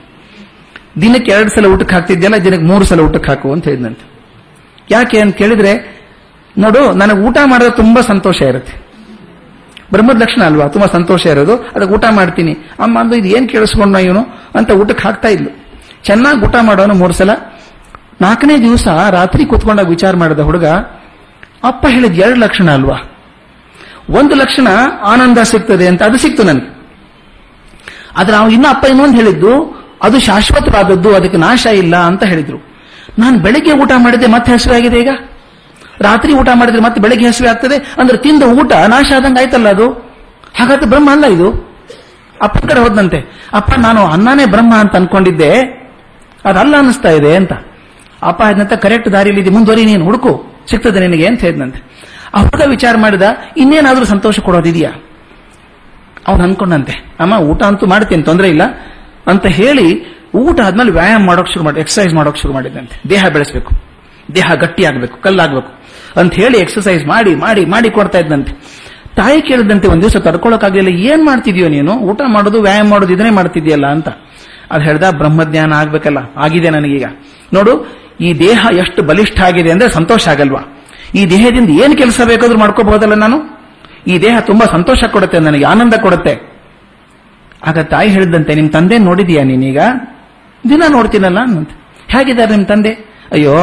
ದಿನಕ್ಕೆ 1.01 1.31
ಎರಡು 1.33 1.51
ಸಲ 1.55 1.67
ಊಟಕ್ಕೆ 1.67 1.95
ಹಾಕ್ತಿದ್ಯಲ್ಲ, 1.95 2.37
ದಿನಕ್ಕೆ 2.45 2.67
ಮೂರು 2.67 2.85
ಸಲ 2.85 3.01
ಊಟಕ್ಕೆ 3.01 3.31
ಹಾಕು 3.31 3.49
ಅಂತ 3.53 3.65
ಹೇಳಿದಂತೆ 3.65 4.05
ಯಾಕೆ 4.91 5.19
ಅಂತ 5.21 5.35
ಕೇಳಿದ್ರೆ 5.35 5.73
ನೋಡು, 6.59 6.93
ನನಗೆ 6.93 7.19
ಊಟ 7.19 7.39
ಮಾಡಿದ್ರೆ 7.45 7.77
ತುಂಬಾ 7.77 8.01
ಸಂತೋಷ 8.01 8.43
ಇರುತ್ತೆ. 8.43 8.85
ಬ್ರಹ್ಮದ 9.93 10.23
ಲಕ್ಷಣ 10.23 10.43
ಅಲ್ವಾ? 10.43 10.69
ತುಂಬಾ 10.69 10.87
ಸಂತೋಷ 10.87 11.27
ಇರೋದು. 11.27 11.57
ಅದಕ್ಕೆ 11.57 11.95
ಊಟ 11.95 12.05
ಮಾಡ್ತೀನಿ. 12.11 12.53
ಅಮ್ಮ 12.53 13.01
ಅಂದು, 13.01 13.15
ಇದು 13.15 13.29
ಏನ್ 13.29 13.49
ಕೇಳಿಸ್ಕೊಂಡ 13.49 13.97
ಇವನು? 13.97 14.21
ಅಂತ 14.55 14.71
ಊಟಕ್ಕೆ 14.71 15.03
ಹಾಕ್ತಾ 15.03 15.29
ಇದ್ಲು. 15.29 15.51
ಚೆನ್ನಾಗಿ 16.05 16.41
ಊಟ 16.41 16.55
ಮಾಡೋನು 16.63 16.95
ಮೂರು 16.95 17.13
ಸಲ. 17.13 17.31
ನಾಲ್ಕನೇ 18.21 18.59
ದಿವಸ 18.59 18.89
ರಾತ್ರಿ 19.11 19.45
ಕೂತ್ಕೊಂಡಾಗ 19.45 19.89
ವಿಚಾರ 19.89 20.17
ಮಾಡಿದ 20.17 20.39
ಹುಡುಗ, 20.39 20.67
ಅಪ್ಪ 21.65 21.87
ಹೇಳಿದ 21.87 22.13
ಎರಡು 22.13 22.41
ಲಕ್ಷಣ 22.41 22.71
ಅಲ್ವಾ? 22.71 22.97
ಒಂದು 24.11 24.35
ಲಕ್ಷಣ 24.35 24.69
ಆನಂದ 25.03 25.39
ಸಿಗ್ತದೆ 25.39 25.87
ಅಂತ 25.89 26.03
ಅದು 26.03 26.19
ಸಿಕ್ತು 26.19 26.43
ನನಗೆ. 26.43 26.75
ಆದ್ರೆ 28.17 28.33
ನಾವು 28.33 28.51
ಇನ್ನೂ 28.51 28.69
ಅಪ್ಪ 28.69 28.85
ಇನ್ನೊಂದು 28.85 29.17
ಹೇಳಿದ್ದು, 29.17 29.83
ಅದು 30.03 30.21
ಶಾಶ್ವತವಾದದ್ದು, 30.21 31.15
ಅದಕ್ಕೆ 31.15 31.37
ನಾಶ 31.37 31.67
ಇಲ್ಲ 31.67 31.97
ಅಂತ 31.97 32.25
ಹೇಳಿದ್ರು. 32.25 32.59
ನಾನು 33.19 33.39
ಬೆಳಿಗ್ಗೆ 33.39 33.73
ಊಟ 33.73 33.93
ಮಾಡಿದ್ದೆ, 33.97 34.27
ಮತ್ತೆ 34.27 34.53
ಹಸಿವಾಗಿದೆ 34.53 35.01
ಈಗ? 35.01 35.09
ರಾತ್ರಿ 36.05 36.33
ಊಟ 36.33 36.49
ಮಾಡಿದ್ರೆ 36.55 36.83
ಮತ್ತೆ 36.83 37.01
ಬೆಳಗ್ಗೆ 37.01 37.27
ಹಸಿವೆ 37.27 37.49
ಆಗ್ತದೆ? 37.49 37.77
ಅಂದ್ರೆ 37.99 38.17
ತಿಂದ 38.19 38.43
ಊಟ 38.43 38.73
ನಾಶ 38.73 39.13
ಆದಂಗೆ 39.17 39.41
ಆಯ್ತಲ್ಲ 39.41 39.69
ಅದು? 39.69 39.91
ಹಾಗಾದ್ರೆ 40.57 40.87
ಬ್ರಹ್ಮ 40.87 41.11
ಅಲ್ಲ 41.11 41.27
ಇದು? 41.27 41.49
ಅಪ್ಪ 42.43 42.59
ಕಡೆ 42.59 42.81
ಹೋದಂತೆ 42.81 43.19
ಅಪ್ಪ, 43.55 43.71
ನಾನು 43.79 44.07
ಅನ್ನನೇ 44.07 44.45
ಬ್ರಹ್ಮ 44.45 44.75
ಅಂತ 44.75 44.97
ಅನ್ಕೊಂಡಿದ್ದೆ. 44.97 45.53
ಅದಲ್ಲ 46.45 46.77
ಅನ್ನಿಸ್ತಾ 46.77 47.11
ಇದೆ 47.11 47.37
ಅಂತ. 47.37 47.53
ಅಪ್ಪ 48.23 48.43
ಅದನ್ನಂತ 48.43 48.73
ಕರೆಕ್ಟ್ 48.73 49.13
ದಾರಿಯಲ್ಲಿ 49.13 49.43
ಇದೆ 49.43 49.51
ಮುಂದುವರಿ 49.51 49.85
ನೀನು, 49.85 50.05
ಹುಡುಕು. 50.05 50.55
ಸಿಗ್ತದೆ 50.71 51.01
ನಿನಗೆ 51.01 51.27
ಅಂತ 51.27 51.41
ಹೇಳಿದಂತೆ 51.41 51.81
ಅವಾಗ 52.35 52.63
ವಿಚಾರ 52.69 52.97
ಮಾಡಿದ, 52.97 53.23
ಇನ್ನೇನಾದ್ರೂ 53.57 54.05
ಸಂತೋಷ 54.05 54.41
ಕೊಡೋದಿದೆಯಾ 54.41 54.91
ಅವನು 56.29 56.43
ಅನ್ಕೊಂಡಂತೆ, 56.43 56.93
ಅಮ್ಮ, 57.21 57.35
ಊಟ 57.35 57.63
ಅಂತೂ 57.63 57.87
ಮಾಡ್ತೀನಿ, 57.87 58.23
ತೊಂದರೆ 58.23 58.49
ಇಲ್ಲ. 58.49 58.63
ಅಂತ 59.27 59.47
ಹೇಳಿ, 59.47 59.87
ಊಟ 60.35 60.61
ಆದ್ಮೇಲೆ 60.61 60.91
ವ್ಯಾಯಾಮ 60.91 61.27
ಮಾಡೋಕೆ 61.27 61.53
ಶುರು 61.53 61.65
ಮಾಡಿ 61.65 61.81
ಎಕ್ಸಸೈಸ್ 61.81 62.15
ಮಾಡೋಕೆ 62.15 62.41
ಶುರು 62.41 62.55
ಮಾಡಿದಂತೆ 62.55 63.11
ದೇಹ 63.11 63.29
ಬೆಳೆಸಬೇಕು. 63.29 63.73
ದೇಹ 64.35 64.55
ಗಟ್ಟಿ 64.55 64.85
ಆಗಬೇಕು 64.85 65.21
ಕಲ್ಲಾಗಬೇಕು. 65.21 65.84
ಅಂತ 66.17 66.35
ಹೇಳಿ 66.35 66.59
ಎಕ್ಸಸೈಸ್ 66.59 67.07
ಮಾಡಿ 67.07 67.35
ಮಾಡಿ 67.35 67.65
ಮಾಡಿ 67.65 67.91
ಕೊಡ್ತಾ 67.91 68.19
ಇದ್ದಂತೆ. 68.19 68.53
ತಾಯಿ 69.17 69.43
ಕೇಳಿದಂತೆ 69.43 69.89
ಒಂದ್ 69.89 70.03
ದಿವಸ 70.03 70.17
ತಡ್ಕೊಳಕ್ಕಾಗಲಿಲ್ಲ. 70.17 70.89
ಏನ್ 70.89 71.27
ಮಾಡ್ತಿದ್ಯೋ 71.27 71.69
ನೀನು? 71.69 71.93
ಊಟ 71.93 72.21
ಮಾಡೋದು, 72.27 72.63
ವ್ಯಾಯಾಮ 72.63 72.89
ಮಾಡೋದು, 72.89 73.13
ಇದನ್ನೇ 73.13 73.31
ಮಾಡ್ತಿದ್ಯಲ್ಲ 73.31 73.87
ಅಂತ. 73.87 74.09
ಅದು 74.71 74.85
ಹೇಳ್ದ, 74.85 75.11
ಬ್ರಹ್ಮಜ್ಞಾನ 75.11 75.73
ಆಗ್ಬೇಕಲ್ಲ, 75.73 76.19
ಆಗಿದೆ 76.37 76.71
ನನಗೀಗ. 76.71 77.05
ನೋಡು, 77.53 77.73
ಈ 78.21 78.39
ದೇಹ 78.39 78.67
ಎಷ್ಟು 78.77 79.03
ಬಲಿಷ್ಠ 79.03 79.41
ಆಗಿದೆ 79.41 79.71
ಅಂದ್ರೆ 79.71 79.89
ಸಂತೋಷ 79.89 80.29
ಆಗಲ್ವಾ? 80.29 80.63
ಈ 81.15 81.27
ದೇಹದಿಂದ 81.27 81.71
ಏನ್ 81.71 81.99
ಕೆಲಸ 81.99 82.21
ಬೇಕಾದ್ರೂ 82.25 82.59
ಮಾಡ್ಕೋಬಹುದಲ್ಲ 82.59 83.15
ನಾನು? 83.15 83.39
ಈ 84.07 84.19
ದೇಹ 84.19 84.41
ತುಂಬಾ 84.41 84.67
ಸಂತೋಷ 84.67 85.05
ಕೊಡುತ್ತೆ, 85.05 85.39
ನನಗೆ 85.39 85.65
ಆನಂದ 85.65 85.95
ಕೊಡುತ್ತೆ. 85.95 86.55
ಆಗ 87.67 87.79
ತಾಯಿ 87.79 88.09
ಹೇಳಿದಂತೆ, 88.11 88.55
ನಿಮ್ 88.55 88.71
ತಂದೆ 88.71 88.99
ನೋಡಿದೀಯಾ 88.99 89.43
ನೀನೀಗ? 89.43 89.79
ದಿನ 90.69 90.83
ನೋಡ್ತೀನಲ್ಲ 90.89 91.39
ಹೇಗಿದ್ದಾರೆ 92.09 92.51
ನಿಮ್ 92.51 92.67
ತಂದೆ? 92.67 92.91
ಅಯ್ಯೋ 93.33 93.55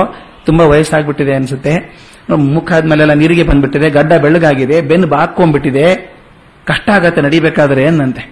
ತುಂಬಾ 0.46 0.66
ವಯಸ್ಸಾಗ್ಬಿಟ್ಟಿದೆ 0.66 1.34
ಅನ್ಸುತ್ತೆ. 1.36 1.74
ಮುಖ 2.30 2.72
ಆದ್ಮೇಲೆಲ್ಲ 2.72 3.14
ನೀರಿಗೆ 3.14 3.44
ಬಂದ್ಬಿಟ್ಟಿದೆ, 3.44 3.90
ಗಡ್ಡ 3.90 4.14
ಬೆಳ್ಳಗಾಗಿದೆ, 4.14 4.82
ಬೆನ್ನು 4.82 5.08
ಬಾಕೊಂಡ್ಬಿಟ್ಟಿದೆ. 5.08 5.86
ಕಷ್ಟ 6.68 6.90
ಆಗತ್ತೆ 6.90 7.22
ನಡಿಬೇಕಾದ್ರೆ 7.22 7.84
ಏನಂತೆ 7.84 8.24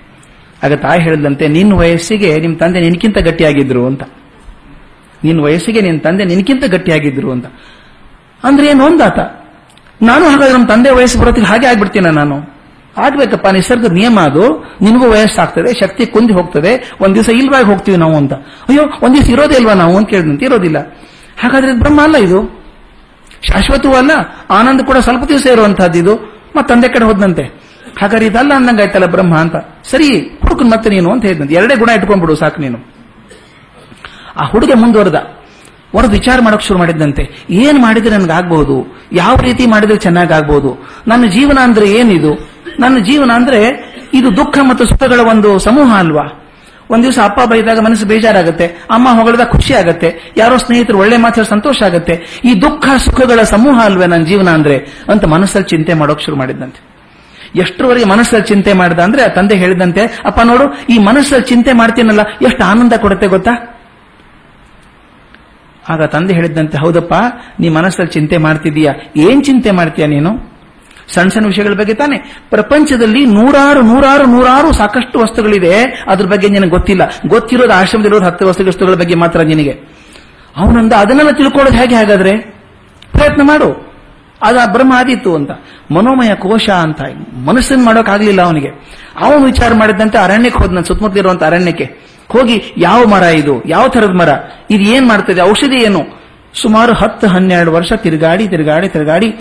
ಆಗ 0.64 0.74
ತಾಯಿ 0.74 1.02
ಹೇಳಿದಂತೆ, 1.02 1.48
ನಿನ್ನ 1.48 1.74
ವಯಸ್ಸಿಗೆ 1.74 2.30
ನಿಮ್ 2.38 2.56
ತಂದೆ 2.60 2.80
ನಿನ್ಕಿಂತ 2.80 3.18
ಗಟ್ಟಿಯಾಗಿದ್ರು 3.18 3.86
ಅಂತ. 3.88 4.04
ನಿನ್ನ 5.24 5.40
ವಯಸ್ಸಿಗೆ 5.42 5.82
ನಿನ್ನ 5.82 6.00
ತಂದೆ 6.00 6.26
ನಿನ್ಕಿಂತ 6.26 6.64
ಗಟ್ಟಿಯಾಗಿದ್ರು 6.66 7.32
ಅಂತ. 7.32 7.46
ಅಂದ್ರೆ 8.44 8.68
ಏನು 8.68 8.86
ಒಂದಾತ? 8.86 9.20
ನಾನು 10.02 10.26
ಹಾಗಾದ್ರೆ 10.26 10.54
ನಮ್ಮ 10.54 10.68
ತಂದೆ 10.68 10.90
ವಯಸ್ಸು 10.90 11.20
ಬರೋತಿ 11.20 11.42
ಹಾಗೆ 11.42 11.68
ಆಗ್ಬಿಡ್ತೀನ 11.68 12.08
ನಾನು? 12.10 12.38
ಆಗ್ಬೇಕಪ್ಪ 12.98 13.48
ನಿಸರ್ಗದ 13.48 13.92
ನಿಯಮ 13.92 14.20
ಅದು. 14.20 14.44
ನಿನಗೂ 14.82 15.10
ವಯಸ್ಸಾಗ್ತದೆ, 15.10 15.80
ಶಕ್ತಿ 15.80 16.06
ಕುಂದಿ 16.06 16.34
ಹೋಗ್ತದೆ. 16.34 16.72
ಒಂದ್ 17.02 17.16
ದಿವಸ 17.16 17.30
ಇಲ್ವಾಗಿ 17.30 17.66
ಹೋಗ್ತೀವಿ 17.66 17.98
ನಾವು 17.98 18.16
ಅಂತ. 18.16 18.34
ಅಯ್ಯೋ, 18.70 18.84
ಒಂದ್ 19.02 19.16
ದಿವಸ 19.16 19.30
ಇರೋದೇ 19.30 19.56
ಇಲ್ವಾ 19.56 19.74
ನಾವು 19.74 19.98
ಅಂತ 19.98 20.10
ಕೇಳಿದಂತೆ 20.10 20.46
ಇರೋದಿಲ್ಲ. 20.46 20.80
ಹಾಗಾದ್ರೆ 21.40 21.74
ಬ್ರಹ್ಮ 21.74 22.02
ಅಲ್ಲ 22.02 22.18
ಇದು? 22.18 22.60
ಶಾಶ್ವತವೂ 23.42 23.94
ಅಲ್ಲ, 23.94 24.12
ಆನಂದ 24.50 24.82
ಕೂಡ 24.82 24.98
ಸ್ವಲ್ಪ 24.98 25.24
ದಿವಸ 25.24 25.46
ಇರುವಂತಹದ್ದು 25.46 26.00
ಇದು. 26.00 26.16
ಮತ್ತೆ 26.56 26.74
ತಂದೆ 26.74 26.88
ಕಡೆ 26.88 27.06
ಹೋದಂತೆ 27.06 27.44
ಹಾಗಾದ್ರೆ 28.02 28.26
ಇದಲ್ಲ 28.26 28.54
ಅಂದಂಗಾಯ್ತಲ್ಲ 28.54 29.06
ಬ್ರಹ್ಮ 29.06 29.38
ಅಂತ. 29.38 29.56
ಸರಿ 29.84 30.20
ಹುಡುಕನ್ 30.20 30.72
ಮತ್ತೆ 30.72 30.90
ನೀನು 30.90 31.12
ಅಂತ 31.12 31.26
ಹೇಳಿದಂತೆ 31.26 31.54
ಎರಡೇ 31.54 31.76
ಗುಣ 31.76 31.90
ಇಟ್ಕೊಂಡ್ಬಿಡು, 31.90 32.36
ಸಾಕು 32.36 32.62
ನೀನು. 32.62 32.78
ಆ 34.38 34.46
ಹುಡುಗ 34.46 34.72
ಮುಂದುವರೆದ. 34.76 35.16
ಹೊರದು 35.92 36.12
ವಿಚಾರ 36.12 36.40
ಮಾಡೋಕೆ 36.42 36.66
ಶುರು 36.66 36.80
ಮಾಡಿದ್ದಂತೆ 36.80 37.46
ಏನ್ 37.50 37.80
ಮಾಡಿದ್ರೆ 37.80 38.18
ನನಗೆ 38.18 38.32
ಆಗ್ಬಹುದು 38.32 38.98
ಯಾವ 39.14 39.36
ರೀತಿ 39.36 39.66
ಮಾಡಿದ್ರೆ 39.66 39.98
ಚೆನ್ನಾಗಿ 39.98 40.34
ಆಗ್ಬಹುದು 40.34 40.88
ನನ್ನ 41.08 41.26
ಜೀವನ 41.26 41.58
ಅಂದ್ರೆ 41.64 41.92
ಏನಿದು? 41.92 42.34
ನನ್ನ 42.80 42.98
ಜೀವನ 42.98 43.32
ಅಂದ್ರೆ 43.32 43.62
ಇದು 44.14 44.38
ದುಃಖ 44.38 44.60
ಮತ್ತು 44.70 44.86
ಸುಖಗಳ 44.86 45.20
ಒಂದು 45.20 45.60
ಸಮೂಹ 45.60 45.96
ಅಲ್ವಾ? 45.96 46.39
ಒಂದ್ 46.92 47.04
ದಿವಸ 47.06 47.20
ಅಪ್ಪ 47.30 47.40
ಬೈದಾಗ 47.52 47.80
ಮನಸ್ಸು 47.88 48.06
ಬೇಜಾರಾಗುತ್ತೆ, 48.12 48.68
ಅಮ್ಮ 48.96 49.08
ಹೊಗಳಿದಾಗ 49.18 49.50
ಖುಷಿ 49.56 49.74
ಆಗುತ್ತೆ 49.82 50.10
ಯಾರೋ 50.38 50.56
ಸ್ನೇಹಿತರು 50.66 50.98
ಒಳ್ಳೆ 51.04 51.18
ಮಾತ್ರ 51.26 51.44
ಸಂತೋಷ 51.54 51.80
ಆಗುತ್ತೆ. 51.88 52.16
ಈ 52.50 52.54
ದುಃಖ 52.64 52.86
ಸುಖಗಳ 53.06 53.42
ಸಮೂಹ 53.54 53.78
ಅಲ್ವೇ 53.90 54.08
ನನ್ನ 54.14 54.26
ಜೀವನ 54.32 54.50
ಅಂದ್ರೆ 54.60 54.78
ಅಂತ 55.14 55.26
ಮನಸ್ಸಲ್ಲಿ 55.36 55.70
ಚಿಂತೆ 55.74 55.96
ಮಾಡೋಕೆ 56.02 56.26
ಶುರು 56.28 56.38
ಮಾಡಿದ್ದಂತೆ 56.44 56.82
ಎಷ್ಟರವರೆಗೆ 57.62 58.08
ಮನಸ್ಸಲ್ಲಿ 58.14 58.48
ಚಿಂತೆ 58.48 58.72
ಮಾಡ್ದ 58.80 59.00
ಅಂದ್ರೆ 59.08 59.24
ತಂದೆ 59.36 59.56
ಹೇಳಿದಂತೆ, 59.62 60.02
ಅಪ್ಪ 60.30 60.40
ನೋಡು, 60.50 60.66
ಈ 60.94 60.96
ಮನಸ್ಸಲ್ಲಿ 61.10 61.48
ಚಿಂತೆ 61.52 61.72
ಮಾಡ್ತೀನಲ್ಲ, 61.80 62.24
ಎಷ್ಟು 62.48 62.64
ಆನಂದ 62.72 62.94
ಕೊಡುತ್ತೆ 63.04 63.28
ಗೊತ್ತಾ? 63.28 63.54
ಆಗ 65.94 66.02
ತಂದೆ 66.16 66.34
ಹೇಳಿದ್ದಂತೆ, 66.38 66.78
ಹೌದಪ್ಪ, 66.78 67.14
ನೀ 67.60 67.70
ಮನಸ್ಸಲ್ಲಿ 67.70 68.14
ಚಿಂತೆ 68.18 68.38
ಮಾಡ್ತಿದೀಯಾ 68.46 68.92
ಏನ್ 69.28 69.42
ಚಿಂತೆ 69.48 69.72
ಮಾಡ್ತೀಯ 69.80 70.08
ನೀನು? 70.16 70.32
ಸಣ್ಣ 71.14 71.30
ಸಣ್ಣ 71.30 71.46
ವಿಷಯಗಳ 71.46 71.74
ಬಗ್ಗೆ 71.74 71.94
ತಾನೆ. 71.94 72.18
ಪ್ರಪಂಚದಲ್ಲಿ 72.50 73.26
ನೂರಾರು 73.26 73.82
ನೂರಾರು 73.82 74.26
ನೂರಾರು 74.26 74.74
ಸಾಕಷ್ಟು 74.74 75.20
ವಸ್ತುಗಳಿದೆ. 75.20 75.84
ಅದ್ರ 75.84 76.26
ಬಗ್ಗೆ 76.26 76.50
ನಿನಗೆ 76.50 76.70
ಗೊತ್ತಿಲ್ಲ. 76.70 77.02
ಗೊತ್ತಿರೋದು 77.28 77.74
ಆಶ್ರಮದಲ್ಲಿರೋದು 77.74 78.26
ಹತ್ತು 78.26 78.48
ವಸ್ತುಗಳ 78.48 78.94
ಬಗ್ಗೆ 78.94 79.16
ಮಾತ್ರ 79.16 79.42
ನಿನಗೆ. 79.42 79.72
ಅವನಂದ 80.58 80.94
ಅದನ್ನೆಲ್ಲ 80.94 81.32
ತಿಳ್ಕೊಳ್ಳೋದು 81.32 81.78
ಹೇಗೆ 81.78 81.96
ಹಾಗಾದ್ರೆ? 81.96 82.38
ಪ್ರಯತ್ನ 83.12 83.42
ಮಾಡು. 83.42 83.90
ಅದ 84.44 84.58
ಬ್ರಹ್ಮ 84.66 84.94
ಆದಿತ್ತು 84.96 85.36
ಅಂತ. 85.36 85.52
ಮನೋಮಯ 85.92 86.36
ಕೋಶ 86.36 86.70
ಅಂತ. 86.70 87.02
ಮನಸ್ಸನ್ನು 87.46 87.86
ಮಾಡೋಕ್ಕಾಗಲಿಲ್ಲ 87.86 88.42
ಅವನಿಗೆ. 88.42 88.68
ಅವನು 89.20 89.46
ವಿಚಾರ 89.46 89.74
ಮಾಡಿದಂತೆ 89.74 90.18
ಅರಣ್ಯಕ್ಕೆ 90.18 90.64
ಹೋದ್ 90.64 90.74
ನನ್ನ 90.74 90.84
ಸುತ್ತಮುತ್ತಲಿರುವಂತ 90.84 91.44
ಅರಣ್ಯಕ್ಕೆ. 91.44 92.10
ಹೋಗಿ, 92.30 92.64
ಯಾವ 92.78 93.06
ಮರ 93.06 93.24
ಇದು? 93.24 93.66
ಯಾವ 93.66 93.88
ತರದ 93.88 94.10
ಮರ? 94.10 94.30
ಇದು 94.70 94.84
ಏನ್ 94.84 95.08
ಮಾಡ್ತದೆ? 95.08 95.42
ಔಷಧಿ 95.42 95.84
ಏನು? 95.84 96.06
ಸುಮಾರು 96.54 96.94
ಹತ್ತು, 96.94 97.28
ಹನ್ನೆರಡು 97.28 97.72
ವರ್ಷ 97.72 97.94
ತಿರುಗಾಡಿ 97.94 98.48
ತಿರುಗಾಡಿ 98.48 98.90
ತಿರುಗಾಡಿ 98.90 99.36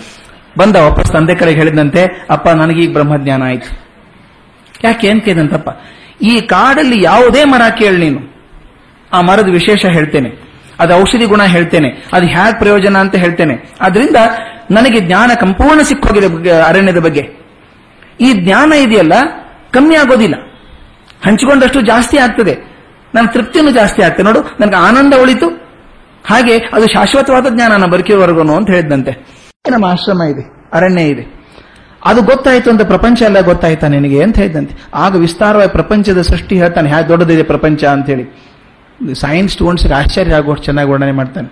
ಬಂದ 0.57 0.75
ವಾಪಸ್ 0.75 1.11
ತಂದೆ 1.11 1.35
ಕಡೆ 1.35 1.51
ಹೇಳಿದಂತೆ, 1.51 2.25
ಅಪ್ಪ 2.29 2.49
ನನಗೀಗ 2.49 2.93
ಬ್ರಹ್ಮಜ್ಞಾನ 2.93 3.43
ಆಯ್ತು. 3.43 3.89
ಯಾಕೆ 4.83 5.07
ಏನ್ 5.07 5.21
ಕೇಳಿದಂತಪ್ಪ? 5.21 5.69
ಈ 6.21 6.41
ಕಾಡಲ್ಲಿ 6.41 7.03
ಯಾವುದೇ 7.03 7.43
ಮರ 7.43 7.61
ಕೇಳಿ 7.77 8.09
ನೀನು. 8.09 8.35
ಆ 9.13 9.21
ಮರದ 9.21 9.49
ವಿಶೇಷ 9.49 9.85
ಹೇಳ್ತೇನೆ. 9.85 10.29
ಅದು 10.79 10.93
ಔಷಧಿ 10.93 11.25
ಗುಣ 11.25 11.43
ಹೇಳ್ತೇನೆ. 11.43 11.89
ಅದು 12.13 12.27
ಹ್ಯಾಕ್ 12.27 12.59
ಪ್ರಯೋಜನ 12.59 12.97
ಅಂತ 12.97 13.15
ಹೇಳ್ತೇನೆ. 13.15 13.73
ಅದರಿಂದ 13.81 14.15
ನನಗೆ 14.71 14.99
ಜ್ಞಾನ 14.99 15.31
ಸಂಪೂರ್ಣ 15.39 15.81
ಸಿಕ್ಕೋಗಿದೆ 15.81 16.49
ಅರಣ್ಯದ 16.49 16.97
ಬಗ್ಗೆ. 16.97 17.29
ಈ 18.21 18.33
ಜ್ಞಾನ 18.33 18.73
ಇದೆಯಲ್ಲ, 18.73 19.13
ಕಮ್ಮಿ 19.73 19.95
ಆಗೋದಿಲ್ಲ. 19.95 20.35
ಹಂಚಿಕೊಂಡಷ್ಟು 21.25 21.81
ಜಾಸ್ತಿ 21.81 22.17
ಆಗ್ತದೆ. 22.17 22.57
ನನ್ನ 23.15 23.27
ತೃಪ್ತಿನೂ 23.27 23.71
ಜಾಸ್ತಿ 23.71 24.01
ಆಗ್ತದೆ. 24.01 24.23
ನೋಡು, 24.23 24.41
ನನಗೆ 24.59 24.75
ಆನಂದ 24.75 25.13
ಉಳಿತು. 25.13 25.49
ಹಾಗೆ 26.25 26.57
ಅದು 26.57 26.87
ಶಾಶ್ವತವಾದ 26.87 27.45
ಜ್ಞಾನ 27.49 27.71
ನಾನು 27.71 27.87
ಬದುಕಿವರೆಗೂ 27.87 28.55
ಅಂತ 28.55 28.69
ಹೇಳಿದಂತೆ 28.69 29.38
ನಮ್ಮ 29.65 29.85
ಆಶ್ರಮ 29.85 30.21
ಇದೆ, 30.23 30.43
ಅರಣ್ಯ 30.73 31.01
ಇದೆ. 31.03 31.23
ಅದು 32.05 32.19
ಗೊತ್ತಾಯ್ತು 32.21 32.67
ಅಂತ 32.69 32.81
ಪ್ರಪಂಚ 32.81 33.21
ಎಲ್ಲ 33.21 33.39
ಗೊತ್ತಾಯ್ತಾ 33.41 33.87
ನಿನಗೆ 33.87 34.19
ಅಂತ 34.23 34.37
ಹೇಳಿದಂತೆ. 34.37 34.73
ಆಗ 34.93 35.15
ವಿಸ್ತಾರವಾಗಿ 35.15 35.71
ಪ್ರಪಂಚದ 35.71 36.21
ಸೃಷ್ಟಿ 36.21 36.55
ಹೇಳ್ತಾನೆ 36.55 36.89
ಹ್ಯಾ 36.89 37.01
ದೊಡ್ಡದಿದೆ 37.01 37.43
ಪ್ರಪಂಚ 37.43 37.83
ಅಂತ 37.85 38.05
ಹೇಳಿ 38.09 38.25
ಸೈನ್ಸ್ 39.15 39.53
ಸ್ಟೂಡೆಂಟ್ಸ್ಗೆ 39.53 39.93
ಆಶ್ಚರ್ಯ 39.93 40.37
ಆಗುವಷ್ಟು 40.39 40.65
ಚೆನ್ನಾಗಿ 40.65 40.89
ವರ್ಣನೆ 40.91 41.11
ಮಾಡ್ತಾನೆ. 41.11 41.49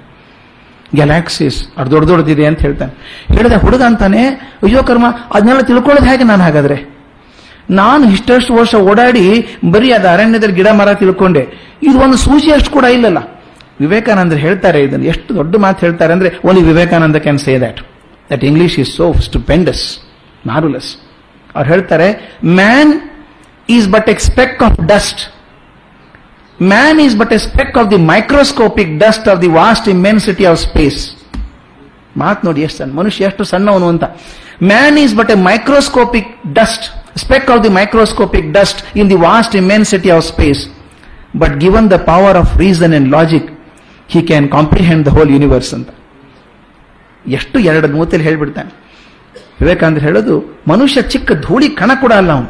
ಗ್ಯಾಲಾಕ್ಸಿಸ್ 0.95 1.57
ಅದು 1.77 1.91
ದೊಡ್ಡ 1.91 2.05
ದೊಡ್ಡದಿದೆ 2.09 2.45
ಅಂತ 2.45 2.59
ಹೇಳ್ತಾನೆ. 2.59 2.93
ಹೇಳಿದ 3.35 3.55
ಹುಡುಗ 3.63 3.81
ಅಂತಾನೆ, 3.81 4.21
ಅಯ್ಯೋ 4.63 4.81
ಕರ್ಮ, 4.83 5.07
ಅದನ್ನೆಲ್ಲ 5.33 5.61
ತಿಳ್ಕೊಳ್ಳೋದು 5.61 6.07
ಹೇಗೆ 6.11 6.23
ನಾನು 6.23 6.43
ಹಾಗಾದ್ರೆ? 6.43 6.77
ನಾನು 7.69 8.03
ಇಷ್ಟಷ್ಟು 8.11 8.51
ವರ್ಷ 8.53 8.73
ಓಡಾಡಿ 8.91 9.25
ಬರೀ 9.71 9.89
ಅದು 9.91 10.07
ಅರಣ್ಯದಲ್ಲಿ 10.07 10.55
ಗಿಡ 10.55 10.69
ಮರ 10.79 10.93
ತಿಳ್ಕೊಂಡೆ. 10.93 11.43
ಇದು 11.83 11.97
ಒಂದು 11.99 12.17
ಸೂಚಿ 12.17 12.49
ಅಷ್ಟು 12.51 12.71
ಕೂಡ 12.71 12.85
ಇಲ್ಲಲ್ಲ. 12.95 13.19
ವಿವೇಕಾನಂದರು 13.79 14.39
ಹೇಳ್ತಾರೆ 14.45 14.79
ಇದನ್ನು. 14.83 15.05
ಎಷ್ಟು 15.05 15.31
ದೊಡ್ಡ 15.35 15.55
ಮಾತು 15.65 15.79
ಹೇಳ್ತಾರೆ 15.85 16.11
ಅಂದ್ರೆ 16.13 16.29
only 16.45 16.63
Vivekananda 16.63 17.17
can 17.25 17.39
say 17.39 17.55
that 17.59 17.81
that 18.31 18.43
English 18.43 18.77
is 18.83 18.91
so 18.99 19.07
stupendous 19.29 19.83
marvellous 20.45 20.89
ಅವ್ರು 21.55 21.67
ಹೇಳ್ತಾರೆ 21.73 22.09
man 22.61 22.91
is 23.69 23.87
but 23.95 24.09
a 24.13 24.15
speck 24.29 24.59
of 24.67 24.77
dust 24.93 25.21
man 26.59 26.99
is 27.05 27.15
but 27.21 27.33
a 27.37 27.39
speck 27.49 27.75
of 27.81 27.89
the 27.93 27.99
microscopic 28.13 28.91
dust 29.05 29.27
of 29.33 29.41
the 29.45 29.51
vast 29.61 29.87
immensity 29.95 30.45
of 30.51 30.59
space 30.67 31.01
ಮಾತು 32.21 32.39
ನೋಡಿ 32.47 32.61
ಎಷ್ಟು 32.67 32.77
ಸಣ್ಣ, 32.81 32.93
ಮನುಷ್ಯ 32.99 33.27
ಎಷ್ಟು 33.29 33.43
ಸಣ್ಣವನು 33.51 33.87
ಅಂತ. 33.93 34.05
Man 34.71 34.95
is 35.01 35.13
but 35.19 35.31
a 35.35 35.37
microscopic 35.49 36.29
dust 36.59 36.85
speck 37.23 37.49
of 37.53 37.61
the 37.65 37.71
microscopic 37.79 38.47
dust 38.51 38.79
in 39.01 39.09
the 39.11 39.19
vast 39.29 39.55
immensity 39.61 40.09
of 40.15 40.25
space 40.31 40.61
but 41.41 41.55
given 41.63 41.87
the 41.93 41.97
power 42.11 42.37
of 42.41 42.51
reason 42.63 42.93
and 42.99 43.09
logic 43.17 43.47
he 44.13 44.21
can 44.31 44.47
comprehend 44.55 45.03
the 45.07 45.13
whole 45.17 45.31
universe 45.35 45.71
ಅಂತ. 45.77 45.89
ಎಷ್ಟು 47.27 47.57
ಎರಡು 47.59 47.87
ಮೂವತ್ತಲ್ಲಿ 47.87 48.25
ಹೇಳ್ಬಿಡ್ತಾನೆ. 48.25 48.71
ವಿವೇಕಾನಂದ 49.61 49.97
ಹೇಳೋದು, 49.97 50.35
ಮನುಷ್ಯ 50.67 51.01
ಚಿಕ್ಕ 51.01 51.31
ಧೂಳಿ 51.45 51.69
ಕಣ 51.69 51.91
ಕೂಡ 52.01 52.13
ಅಲ್ಲ 52.13 52.31
ಅವನು. 52.31 52.49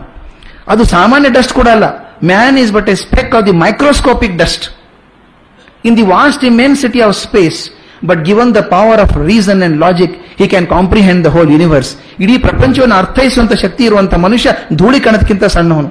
ಅದು 0.68 0.84
ಸಾಮಾನ್ಯ 0.84 1.30
ಡಸ್ಟ್ 1.30 1.54
ಕೂಡ 1.54 1.68
ಅಲ್ಲ. 1.68 1.86
Man 2.26 2.58
is 2.58 2.72
but 2.72 2.90
a 2.90 2.96
speck 2.96 3.36
of 3.36 3.46
the 3.46 3.52
microscopic 3.52 4.38
dust 4.38 4.66
in 5.86 5.98
the 5.98 6.06
vast 6.16 6.44
immensity 6.44 7.02
of 7.08 7.16
space 7.18 7.60
but 8.06 8.22
given 8.24 8.56
the 8.56 8.62
power 8.74 9.00
of 9.02 9.14
reason 9.18 9.62
and 9.68 9.78
logic 9.86 10.16
he 10.40 10.48
can 10.48 10.68
comprehend 10.68 11.22
the 11.26 11.28
whole 11.36 11.52
universe 11.52 11.92
ಇಡೀ 12.24 12.38
ಪ್ರಪಂಚವನ್ನು 12.38 12.96
ಅರ್ಥೈಸುವಂತ 12.96 13.54
ಶಕ್ತಿ 13.54 13.84
ಇರುವಂತಹ 13.84 14.18
ಮನುಷ್ಯ 14.18 14.50
ಧೂಳಿ 14.76 15.00
ಕಣದಕ್ಕಿಂತ 15.00 15.44
ಸಣ್ಣವನು. 15.44 15.90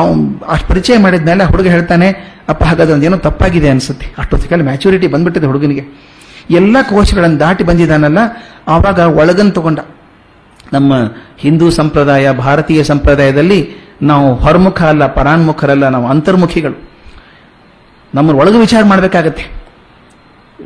ಅವನು 0.00 0.40
ಅಷ್ಟು 0.48 0.68
ಪರಿಚಯ 0.68 0.98
ಮಾಡಿದ್ಮೇಲೆ 0.98 1.44
ಹುಡುಗ 1.44 1.66
ಹೇಳ್ತಾನೆ, 1.66 2.06
ಅಪ್ಪ, 2.48 2.62
ಹಾಗಾದ್ರೆ 2.64 2.94
ಒಂದೇನೋ 2.94 3.16
ತಪ್ಪಾಗಿದೆ 3.16 3.68
ಅನ್ಸುತ್ತೆ. 3.68 4.06
ಅಷ್ಟೊತ್ತಿಗೆಲ್ಲ 4.18 4.62
ಮ್ಯಾಚುರಿಟಿ 4.62 5.06
ಬಂದ್ಬಿಟ್ಟಿದೆ 5.06 5.46
ಹುಡುಗನಿಗೆ. 5.46 5.84
ಎಲ್ಲ 6.50 6.76
ಕೋಶಗಳನ್ನು 6.82 7.40
ದಾಟಿ 7.40 7.64
ಬಂದಿದ್ದಾನಲ್ಲ, 7.64 8.18
ಆವಾಗ 8.68 8.98
ಒಳಗನ್ 8.98 9.52
ತಗೊಂಡ. 9.52 9.78
ನಮ್ಮ 10.72 10.92
ಹಿಂದೂ 11.38 11.70
ಸಂಪ್ರದಾಯ, 11.70 12.32
ಭಾರತೀಯ 12.32 12.84
ಸಂಪ್ರದಾಯದಲ್ಲಿ 12.84 13.70
ನಾವು 14.02 14.34
ಹೊರಮುಖ 14.34 14.82
ಅಲ್ಲ 14.82 15.06
ಪರಾನ್ಮುಖರಲ್ಲ, 15.06 15.88
ನಾವು 15.88 16.06
ಅಂತರ್ಮುಖಿಗಳು. 16.06 16.88
ನಮ್ಮ 18.14 18.30
ಒಳಗೆ 18.30 18.58
ವಿಚಾರ 18.58 18.84
ಮಾಡಬೇಕಾಗತ್ತೆ. 18.84 19.62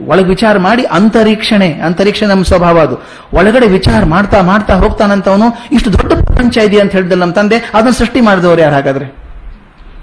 ಒಳಗೆ 0.06 0.24
ವಿಚಾರ 0.24 0.58
ಮಾಡಿ 0.58 0.82
ಅಂತರೀಕ್ಷಣೆ 0.82 1.72
ಅಂತರೀಕ್ಷಣೆ 1.72 2.28
ನಮ್ಮ 2.28 2.44
ಸ್ವಭಾವ 2.44 2.78
ಅದು. 2.78 2.96
ಒಳಗಡೆ 3.32 3.66
ವಿಚಾರ 3.66 4.04
ಮಾಡ್ತಾ 4.04 4.42
ಮಾಡ್ತಾ 4.42 4.74
ಹೋಗ್ತಾನಂತವನು, 4.74 5.44
ಇಷ್ಟು 5.72 5.92
ದೊಡ್ಡ 5.92 6.12
ಪ್ರಪಂಚ 6.12 6.58
ಇದೆ 6.58 6.80
ಅಂತ 6.80 6.92
ಹೇಳಿದಲ್ಲ 6.92 7.20
ನಮ್ಮ 7.20 7.32
ತಂದೆ, 7.32 7.70
ಅದನ್ನ 7.74 7.90
ಸೃಷ್ಟಿ 7.90 8.20
ಮಾಡಿದವರು 8.20 8.60
ಯಾರು 8.60 8.74
ಹಾಗಾದ್ರೆ? 8.74 9.14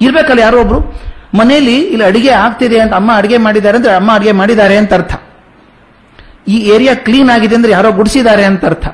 ಇರ್ಬೇಕಲ್ಲ 0.02 0.40
ಯಾರೋ 0.40 0.62
ಒಬ್ರು? 0.62 0.80
ಮನೆಯಲ್ಲಿ 1.38 1.76
ಇಲ್ಲಿ 1.76 2.06
ಅಡಿಗೆ 2.06 2.30
ಆಗ್ತಿದೆ 2.30 2.80
ಅಂತ 2.80 2.94
ಅಮ್ಮ 2.94 3.12
ಅಡಿಗೆ 3.16 3.38
ಮಾಡಿದ್ದಾರೆ 3.38 3.78
ಅಂದ್ರೆ, 3.78 3.94
ಅಮ್ಮ 3.94 4.12
ಅಡಿಗೆ 4.14 4.32
ಮಾಡಿದ್ದಾರೆ 4.32 4.78
ಅಂತ 4.78 4.94
ಅರ್ಥ. 4.94 5.14
ಈ 6.48 6.58
ಏರಿಯಾ 6.58 6.94
ಕ್ಲೀನ್ 6.94 7.30
ಆಗಿದೆ 7.30 7.56
ಅಂದ್ರೆ 7.56 7.72
ಯಾರೋ 7.72 7.92
ಗುಡಿಸಿದ್ದಾರೆ 7.92 8.44
ಅಂತ 8.46 8.66
ಅರ್ಥ. 8.66 8.88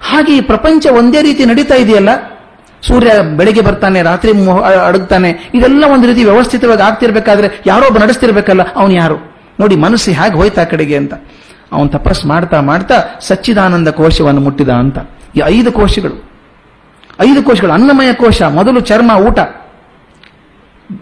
ಹಾಗೆ 0.00 0.36
ಈ 0.36 0.40
ಪ್ರಪಂಚ 0.40 0.86
ಒಂದೇ 0.86 1.22
ರೀತಿ 1.22 1.44
ನಡೀತಾ 1.44 1.74
ಇದೆಯಲ್ಲ? 1.74 2.10
ಸೂರ್ಯ 2.82 3.10
ಬೆಳಿಗ್ಗೆ 3.36 3.60
ಬರ್ತಾನೆ, 3.60 4.02
ರಾತ್ರಿ 4.02 4.32
ಅಡಗ್ತಾನೆ, 4.86 5.50
ಇದೆಲ್ಲ 5.54 5.84
ಒಂದು 5.84 6.06
ರೀತಿ 6.06 6.24
ವ್ಯವಸ್ಥಿತವಾಗಿ 6.24 6.82
ಆಗ್ತಿರ್ಬೇಕಾದ್ರೆ 6.82 7.62
ಯಾರೋ 7.66 7.86
ಒಬ್ಬ 7.86 7.98
ನಡೆಸ್ತಿರ್ಬೇಕಲ್ಲ, 7.98 8.62
ಅವನು 8.74 8.92
ಯಾರು? 8.92 9.16
ನೋಡಿ, 9.60 9.76
ಮನಸ್ಸು 9.76 10.10
ಹೇಗೆ 10.10 10.34
ಹೋಯ್ತಾ 10.34 10.64
ಕಡೆಗೆ 10.64 10.96
ಅಂತ. 10.96 11.14
ಅವನು 11.72 11.88
ತಪಸ್ 11.88 12.26
ಮಾಡ್ತಾ 12.26 12.60
ಮಾಡ್ತಾ 12.60 13.18
ಸಚ್ಚಿದಾನಂದ 13.20 13.88
ಕೋಶವನ್ನು 13.88 14.40
ಮುಟ್ಟಿದ 14.40 14.68
ಅಂತ. 14.68 14.98
ಈ 15.36 15.40
ಐದು 15.44 15.72
ಕೋಶಗಳು. 15.72 16.16
ಐದು 17.20 17.42
ಕೋಶಗಳು, 17.42 17.72
ಅನ್ನಮಯ 17.72 18.12
ಕೋಶ, 18.12 18.42
ಮೊದಲು 18.42 18.80
ಚರ್ಮ, 18.80 19.10
ಊಟ. 19.10 19.38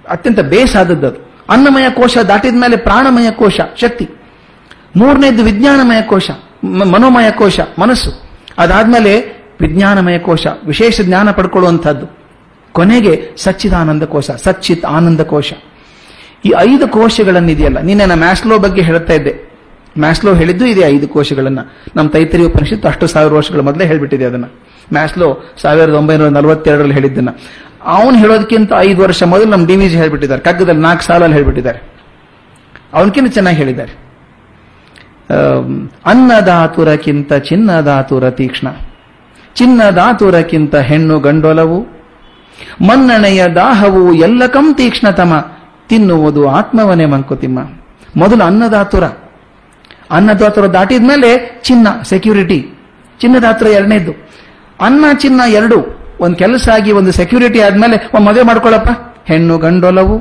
ಅತ್ಯಂತ 0.08 0.40
ಬೇಸಾದದ್ದು 0.40 1.30
ಅನ್ನಮಯ 1.50 1.90
ಕೋಶ 1.90 2.18
ದಾಟಿದ 2.18 2.54
ಮೇಲೆ 2.54 2.76
ಪ್ರಾಣಮಯ 2.76 3.30
ಕೋಶ, 3.30 3.60
ಶಕ್ತಿ. 3.80 4.08
ಮೂರನೇದು 4.96 5.42
ವಿಜ್ಞಾನಮಯ 5.44 6.02
ಕೋಶ 6.02 6.31
ಮನೋಮಯ 6.64 7.31
ಕೋಶ, 7.31 7.61
ಮನಸ್ಸು. 7.78 8.11
ಅದಾದ್ಮೇಲೆ 8.59 9.42
ವಿಜ್ಞಾನಮಯ 9.61 10.18
ಕೋಶ, 10.18 10.46
ವಿಶೇಷ 10.66 11.00
ಜ್ಞಾನ 11.00 11.31
ಪಡ್ಕೊಳ್ಳುವಂಥದ್ದು. 11.31 12.07
ಕೊನೆಗೆ 12.72 13.31
ಸಚ್ಚಿದಾನಂದ 13.37 14.02
ಕೋಶ, 14.02 14.31
ಸಚ್ಚಿತ್ 14.31 14.85
ಆನಂದ 14.85 15.20
ಕೋಶ. 15.20 15.52
ಈ 16.44 16.52
ಐದು 16.59 16.88
ಕೋಶಗಳನ್ನಿದೆಯಲ್ಲ, 16.88 17.81
ನಿನ್ನೆ 17.81 18.07
ನಾನು 18.07 18.20
ಮ್ಯಾಸ್ಲೋ 18.20 18.59
ಬಗ್ಗೆ 18.59 18.83
ಹೇಳ್ತಾ 18.83 19.12
ಇದ್ದೆ. 19.12 19.52
ಮ್ಯಾಸ್ಲೋ 19.98 20.35
ಹೇಳಿದ್ದು 20.35 20.66
ಇದೆ 20.66 20.81
ಐದು 20.81 21.09
ಕೋಶಗಳನ್ನ. 21.09 21.59
ನಮ್ಮ 21.96 22.11
ತೈತರಿ 22.11 22.44
ಉಪನಿಷತ್ತು 22.44 22.88
ಅಷ್ಟು 22.88 23.07
ಸಾವಿರ 23.07 23.33
ವರ್ಷಗಳ 23.33 23.61
ಮೊದಲೇ 23.61 23.87
ಹೇಳ್ಬಿಟ್ಟಿದೆ 23.87 24.24
ಅದನ್ನ. 24.24 24.44
ಮ್ಯಾಸ್ಲೋ 24.92 25.55
ಸಾವಿರದ 25.62 25.94
ಒಂಬೈನೂರ 25.94 26.28
ನಲವತ್ತೆರಡರಲ್ಲಿ 26.28 26.94
ಹೇಳಿದ್ದನ್ನ. 26.94 27.28
ಅವನು 27.83 28.18
ಹೇಳೋದಕ್ಕಿಂತ 28.18 28.72
ಐದು 28.78 29.02
ವರ್ಷ 29.02 29.22
ಮೊದಲು 29.22 29.46
ನಮ್ಮ 29.46 29.66
ಡಿವಿಜಿ 29.66 29.96
ಹೇಳ್ಬಿಟ್ಟಿದ್ದಾರೆ. 29.96 30.42
ಕಗ್ಗದಲ್ಲಿ 30.42 30.81
ನಾಲ್ಕು 30.81 31.05
ಸಾಲಲ್ಲಿ 31.05 31.35
ಹೇಳ್ಬಿಟ್ಟಿದ್ದಾರೆ. 31.35 31.78
ಅವನಕ್ಕಿಂತ 32.92 33.35
ಚೆನ್ನಾಗಿ 33.35 33.57
ಹೇಳಿದ್ದಾರೆ. 33.57 34.12
ಅನ್ನದಾತುರಕ್ಕಿಂತ 36.06 37.32
ಚಿನ್ನದಾತುರ 37.32 38.30
ತೀಕ್ಷ್ಣ. 38.30 38.68
ಚಿನ್ನದಾತುರಕ್ಕಿಂತ 39.54 40.74
ಹೆಣ್ಣು 40.76 41.20
ಗಂಡೊಲವು. 41.20 41.80
ಮನ್ನಣೆಯ 42.80 43.48
ದಾಹವು 43.48 44.14
ಎಲ್ಲಕಂ 44.14 44.74
ತೀಕ್ಷ್ಣತಮ. 44.74 45.52
ತಿನ್ನುವುದು 45.88 46.48
ಆತ್ಮವನೇ 46.48 47.06
ಮಂಕುತಿಮ್ಮ. 47.06 47.58
ಮೊದಲು 48.16 48.44
ಅನ್ನದಾತುರ. 48.44 49.04
ಅನ್ನದಾತುರ 50.11 50.66
ದಾಟಿದ 50.66 51.02
ಮೇಲೆ 51.02 51.61
ಚಿನ್ನ 51.64 52.02
ಸೆಕ್ಯೂರಿಟಿ 52.02 52.70
ಚಿನ್ನದಾತುರ 53.20 53.68
ಎರಡನೇದ್ದು. 53.68 54.12
ಅನ್ನ 54.80 55.04
ಚಿನ್ನ 55.14 55.40
ಎರಡು. 55.48 56.02
ಒಂದು 56.20 56.37
ಕೆಲಸ 56.37 56.68
ಆಗಿ 56.68 56.92
ಒಂದು 56.92 57.12
ಸೆಕ್ಯೂರಿಟಿ 57.12 57.61
ಆದ್ಮೇಲೆ 57.61 58.11
ಒಂದು 58.14 58.26
ಮದುವೆ 58.26 58.42
ಮಾಡ್ಕೊಳ್ಳಪ್ಪ 58.42 58.88
ಹೆಣ್ಣು 59.24 59.58
ಗಂಡೊಲವು. 59.58 60.20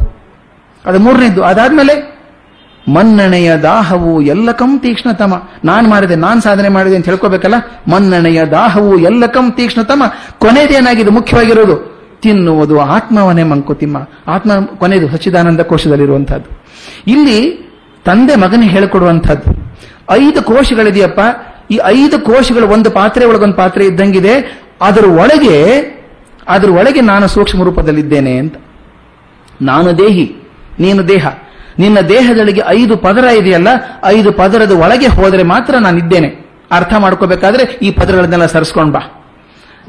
ಅದು 0.86 1.00
ಮೂರನೇದ್ದು. 1.00 1.44
ಅದಾದ್ಮೇಲೆ 1.44 2.21
ಮನ್ನಣೆಯ 2.88 3.56
ದಾಹವು 3.56 4.22
ಎಲ್ಲಕಂ 4.22 4.80
ತೀಕ್ಷ್ಣತಮ. 4.80 5.34
ನಾನ್ 5.66 5.88
ಮಾಡಿದೆ, 5.88 6.16
ನಾನ್ 6.16 6.42
ಸಾಧನೆ 6.42 6.70
ಮಾಡಿದೆ 6.70 6.96
ಅಂತ 6.96 7.06
ಹೇಳ್ಕೋಬೇಕಲ್ಲ? 7.06 7.56
ಮನ್ನಣೆಯ 7.92 8.46
ದಾಹವು 8.46 9.00
ಎಲ್ಲಕಂ 9.00 9.52
ತೀಕ್ಷ್ಣತಮ. 9.52 10.04
ಕೊನೆಯದೇನಾಗಿದೆ 10.38 11.10
ಮುಖ್ಯವಾಗಿರೋದು, 11.10 11.76
ತಿನ್ನುವುದು 12.22 12.80
ಆತ್ಮವನೇ 12.80 13.44
ಮಂಕುತಿಮ್ಮ. 13.44 13.98
ಆತ್ಮ 14.28 14.52
ಕೊನೆಯದು 14.78 15.10
ಸಚ್ಚಿದಾನಂದ 15.10 15.60
ಕೋಶದಲ್ಲಿರುವಂತಹದ್ದು 15.62 16.50
ಇಲ್ಲಿ 17.08 17.40
ತಂದೆ 18.06 18.36
ಮಗನಿಗೆ 18.36 18.72
ಹೇಳಿಕೊಡುವಂತಹದ್ದು 18.72 19.78
ಐದು 20.12 20.42
ಕೋಶಗಳಿದೆಯಪ್ಪ. 20.44 21.20
ಈ 21.72 21.80
ಐದು 21.86 22.20
ಕೋಶಗಳು 22.20 22.68
ಒಂದು 22.68 22.92
ಪಾತ್ರೆ 22.92 23.26
ಒಳಗೊಂದು 23.26 23.56
ಪಾತ್ರೆ 23.56 23.86
ಇದ್ದಂಗಿದೆ. 23.86 24.62
ಅದರ 24.82 25.06
ಒಳಗೆ 25.06 25.58
ಅದರ 26.48 26.70
ಒಳಗೆ 26.70 27.02
ನಾನು 27.02 27.28
ಸೂಕ್ಷ್ಮ 27.28 27.64
ರೂಪದಲ್ಲಿದ್ದೇನೆ 27.64 28.38
ಅಂತ. 28.38 28.56
ನಾನು 29.62 29.98
ದೇಹಿ, 29.98 30.36
ನೀನು 30.80 31.08
ದೇಹ. 31.08 31.28
ನಿನ್ನ 31.84 32.00
ದೇಹದೊಳಗೆ 32.10 32.62
ಐದು 32.78 32.94
ಪದರ 32.98 33.26
ಇದೆಯಲ್ಲ, 33.40 33.70
ಐದು 34.06 34.30
ಪದರದ 34.32 34.74
ಒಳಗೆ 34.84 35.10
ಹೋದರೆ 35.18 35.44
ಮಾತ್ರ 35.44 35.74
ನಾನಿದ್ದೇನೆ. 35.78 36.30
ಅರ್ಥ 36.72 36.94
ಮಾಡ್ಕೋಬೇಕಾದ್ರೆ 37.04 37.64
ಈ 37.86 37.92
ಪದರಗಳನ್ನೆಲ್ಲ 37.92 38.48
ಸರಿಸ್ಕೊಂಡ್ 38.56 38.94
ಬಾ. 38.94 39.02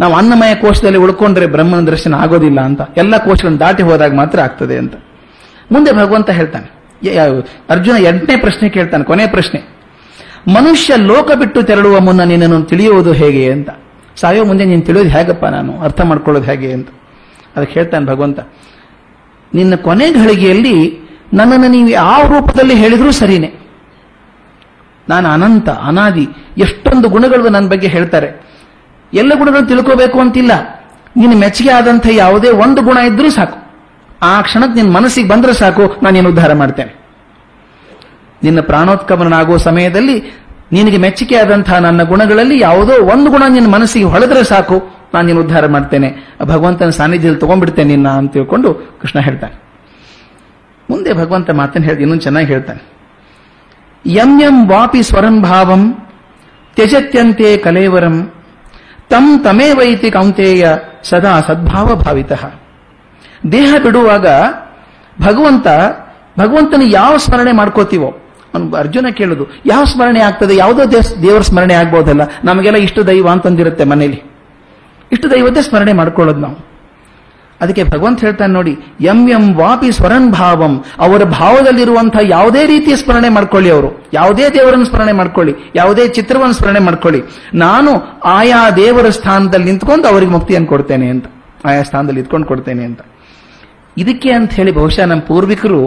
ನಾವು 0.01 0.15
ಅನ್ನಮಯ 0.15 0.53
ಕೋಶದಲ್ಲಿ 0.55 1.01
ಉಳ್ಕೊಂಡ್ರೆ 1.05 1.47
ಬ್ರಹ್ಮನ 1.47 1.81
ದರ್ಶನ 1.87 2.15
ಆಗೋದಿಲ್ಲ 2.15 2.61
ಅಂತ. 2.61 2.83
ಎಲ್ಲ 2.97 3.15
ಕೋಶಗಳನ್ನು 3.27 3.61
ದಾಟಿ 3.61 3.83
ಹೋದಾಗ 3.83 4.13
ಮಾತ್ರ 4.15 4.41
ಆಗ್ತದೆ 4.41 4.77
ಅಂತ. 4.79 4.95
ಮುಂದೆ 5.73 5.91
ಭಗವಂತ 5.93 6.31
ಹೇಳ್ತಾನೆ. 6.31 6.69
ಅರ್ಜುನ 7.71 7.97
ಎಂಟನೇ 8.07 8.37
ಪ್ರಶ್ನೆ 8.37 8.67
ಕೇಳ್ತಾನೆ, 8.69 9.05
ಕೊನೆ 9.05 9.27
ಪ್ರಶ್ನೆ. 9.27 9.61
ಮನುಷ್ಯ 10.57 10.93
ಲೋಕ 11.11 11.31
ಬಿಟ್ಟು 11.33 11.61
ತೆರಳುವ 11.63 11.97
ಮುನ್ನ 12.01 12.23
ನಿನ್ನನ್ನು 12.23 12.61
ತಿಳಿಯುವುದು 12.63 13.13
ಹೇಗೆ 13.13 13.45
ಅಂತ. 13.53 13.71
ಸಾಯೋ 14.21 14.43
ಮುಂದೆ 14.45 14.65
ನೀನು 14.65 14.83
ತಿಳಿಯೋದು 14.83 15.11
ಹೇಗಪ್ಪ 15.11 15.45
ನಾನು? 15.57 15.73
ಅರ್ಥ 15.81 16.01
ಮಾಡ್ಕೊಳ್ಳೋದು 16.01 16.47
ಹೇಗೆ 16.47 16.69
ಅಂತ. 16.73 16.89
ಅದಕ್ಕೆ 17.57 17.75
ಹೇಳ್ತಾನೆ 17.79 18.05
ಭಗವಂತ, 18.07 18.41
ನಿನ್ನ 19.53 19.75
ಕೊನೆ 19.87 20.07
ಘಳಿಗೆಯಲ್ಲಿ 20.15 20.77
ನನ್ನನ್ನು 21.33 21.69
ನೀವು 21.69 21.89
ಯಾವ 21.89 22.23
ರೂಪದಲ್ಲಿ 22.27 22.75
ಹೇಳಿದರೂ 22.75 23.11
ಸರಿನೇ. 23.11 23.53
ನಾನು 25.09 25.29
ಅನಂತ, 25.29 25.69
ಅನಾದಿ, 25.69 26.29
ಎಷ್ಟೊಂದು 26.59 27.09
ಗುಣಗಳು 27.09 27.49
ನನ್ನ 27.49 27.69
ಬಗ್ಗೆ 27.69 27.87
ಹೇಳ್ತಾರೆ. 27.87 28.47
ಎಲ್ಲ 29.15 29.33
ಗುಣಗಳು 29.39 29.69
ತಿಳ್ಕೋಬೇಕು 29.69 30.21
ಅಂತಿಲ್ಲ. 30.21 30.53
ನಿನ್ನ 31.17 31.41
ಮೆಚ್ಚುಗೆ 31.41 31.71
ಆದಂಥ 31.71 32.09
ಯಾವುದೇ 32.13 32.51
ಒಂದು 32.51 32.83
ಗುಣ 32.83 32.97
ಇದ್ರೂ 32.97 33.31
ಸಾಕು. 33.31 33.59
ಆ 34.23 34.41
ಕ್ಷಣಕ್ಕೆ 34.43 34.83
ನಿನ್ನ 34.83 34.97
ಮನಸ್ಸಿಗೆ 34.97 35.29
ಬಂದರೆ 35.29 35.53
ಸಾಕು 35.53 35.97
ನಾನು 36.03 36.19
ಏನು 36.19 36.29
ಉದ್ಧಾರ 36.29 36.53
ಮಾಡ್ತೇನೆ. 36.53 36.95
ನಿನ್ನ 38.43 38.61
ಪ್ರಾಣೋತ್ಕಮನಾಗುವ 38.61 39.57
ಸಮಯದಲ್ಲಿ 39.57 40.43
ನಿನಗೆ 40.73 40.97
ಮೆಚ್ಚುಗೆ 40.97 41.37
ಆದಂತಹ 41.37 41.79
ನನ್ನ 41.79 42.03
ಗುಣಗಳಲ್ಲಿ 42.03 42.61
ಯಾವುದೋ 42.61 42.93
ಒಂದು 43.03 43.31
ಗುಣ 43.31 43.43
ನಿನ್ನ 43.49 43.71
ಮನಸ್ಸಿಗೆ 43.71 44.05
ಹೊಳೆದ್ರೆ 44.05 44.45
ಸಾಕು 44.45 44.83
ನಾನು 45.15 45.27
ನೀನು 45.27 45.41
ಉದ್ಧಾರ 45.41 45.67
ಮಾಡ್ತೇನೆ. 45.67 46.37
ಭಗವಂತನ 46.43 46.91
ಸಾನ್ನಿಧ್ಯದಲ್ಲಿ 46.91 47.41
ತಗೊಂಡ್ಬಿಡ್ತೇನೆ 47.41 47.89
ನಿನ್ನ 47.89 48.09
ಅಂತ 48.09 48.33
ತಿಳ್ಕೊಂಡು 48.33 48.75
ಕೃಷ್ಣ 48.75 49.21
ಹೇಳ್ತಾನೆ. 49.21 49.62
ಮುಂದೆ 50.93 51.13
ಭಗವಂತ 51.13 51.51
ಮಾತನ್ನು 51.51 51.87
ಹೇಳಿದ, 51.87 52.01
ಇನ್ನೊಂದು 52.01 52.23
ಚೆನ್ನಾಗಿ 52.23 52.47
ಹೇಳ್ತಾನೆ. 52.47 52.93
ಯಂ 54.07 54.43
ಯಂ 54.43 54.71
ವಾಪಿ 54.71 55.03
ಸ್ವರಂ 55.03 55.43
ಭಾವಂ, 55.43 55.93
ತ್ಯಜತ್ಯಂತೆ 56.75 57.57
ಕಲೇವರಂ, 57.57 58.33
ತಂ 59.11 59.39
ತಮೇವೈತಿ 59.39 60.11
ಕೌಂತೆಯ 60.11 60.69
ಸದಾ 61.03 61.41
ಸದ್ಭಾವ 61.41 61.95
ಭಾವಿತ. 61.97 62.33
ದೇಹ 63.53 63.75
ಬಿಡುವಾಗ 63.83 64.27
ಭಗವಂತ, 65.21 65.67
ಭಗವಂತನ 66.39 66.83
ಯಾವ 66.85 67.17
ಸ್ಮರಣೆ 67.17 67.53
ಮಾಡ್ಕೋತೀವೋ 67.53 68.19
ಅರ್ಜುನ 68.79 69.07
ಕೇಳುದು, 69.09 69.47
ಯಾವ 69.67 69.85
ಸ್ಮರಣೆ 69.85 70.21
ಆಗ್ತದೆ, 70.21 70.57
ಯಾವುದೋ 70.57 70.85
ದೇವ್- 70.85 71.23
ದೇವರ 71.23 71.41
ಸ್ಮರಣೆ 71.41 71.75
ಆಗ್ಬೋದಲ್ಲ, 71.75 72.21
ನಮಗೆಲ್ಲ 72.45 72.79
ಇಷ್ಟು 72.79 73.07
ದೈವ 73.07 73.29
ಅಂತಂದಿರುತ್ತೆ 73.29 73.85
ಮನೇಲಿ. 73.85 74.23
ಇಷ್ಟು 75.13 75.31
ದೈವದ್ದೇ 75.31 75.63
ಸ್ಮರಣೆ 75.63 75.93
ಮಾಡ್ಕೊಳ್ಳೋದು 75.93 76.39
ನಾವು. 76.39 76.72
ಅದಕ್ಕೆ 77.63 77.83
ಭಗವಂತ 77.85 78.25
ಹೇಳ್ತಾನೆ 78.27 78.53
ನೋಡಿ 78.53 78.73
ಎಂ 79.01 79.21
ಎಂ 79.29 79.45
ವಾಪಿ 79.55 79.89
ಸ್ವರನ್ 79.93 80.29
ಭಾವಂ. 80.33 80.73
ಅವರ 80.99 81.23
ಭಾವದಲ್ಲಿರುವಂತಹ 81.25 82.23
ಯಾವುದೇ 82.29 82.63
ರೀತಿಯ 82.67 82.97
ಸ್ಮರಣೆ 82.97 83.29
ಮಾಡ್ಕೊಳ್ಳಿ 83.29 83.71
ಅವರು. 83.71 83.91
ಯಾವುದೇ 84.13 84.49
ದೇವರನ್ನು 84.49 84.87
ಸ್ಮರಣೆ 84.87 85.13
ಮಾಡ್ಕೊಳ್ಳಿ, 85.13 85.55
ಯಾವುದೇ 85.77 86.07
ಚಿತ್ರವನ್ನು 86.09 86.55
ಸ್ಮರಣೆ 86.55 86.79
ಮಾಡ್ಕೊಳ್ಳಿ. 86.79 87.23
ನಾನು 87.55 87.93
ಆಯಾ 88.39 88.61
ದೇವರ 88.77 89.09
ಸ್ಥಾನದಲ್ಲಿ 89.19 89.67
ನಿಂತ್ಕೊಂಡು 89.67 90.09
ಅವರಿಗೆ 90.09 90.33
ಮುಕ್ತಿಯನ್ನು 90.33 90.69
ಕೊಡ್ತೇನೆ 90.69 91.09
ಅಂತ. 91.09 91.27
ಆಯಾ 91.65 91.83
ಸ್ಥಾನದಲ್ಲಿ 91.83 92.21
ಇದ್ಕೊಂಡು 92.21 92.47
ಕೊಡ್ತೇನೆ 92.47 92.85
ಅಂತ. 92.85 93.01
ಇದಕ್ಕೆ 93.97 94.31
ಅಂತ 94.33 94.53
ಹೇಳಿ 94.53 94.73
ಬಹುಶಃ 94.73 95.05
ನಮ್ಮ 95.05 95.23
ಪೂರ್ವಿಕರು 95.23 95.81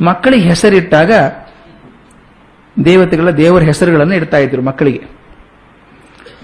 ಮಕ್ಕಳಿಗೆ 0.00 0.48
ಹೆಸರಿಟ್ಟಾಗ 0.48 1.12
ದೇವತೆಗಳ 2.84 3.30
ದೇವರ 3.30 3.62
ಹೆಸರುಗಳನ್ನು 3.62 4.14
ಇಡ್ತಾ 4.14 4.38
ಇದ್ರು 4.38 4.62
ಮಕ್ಕಳಿಗೆ. 4.62 5.02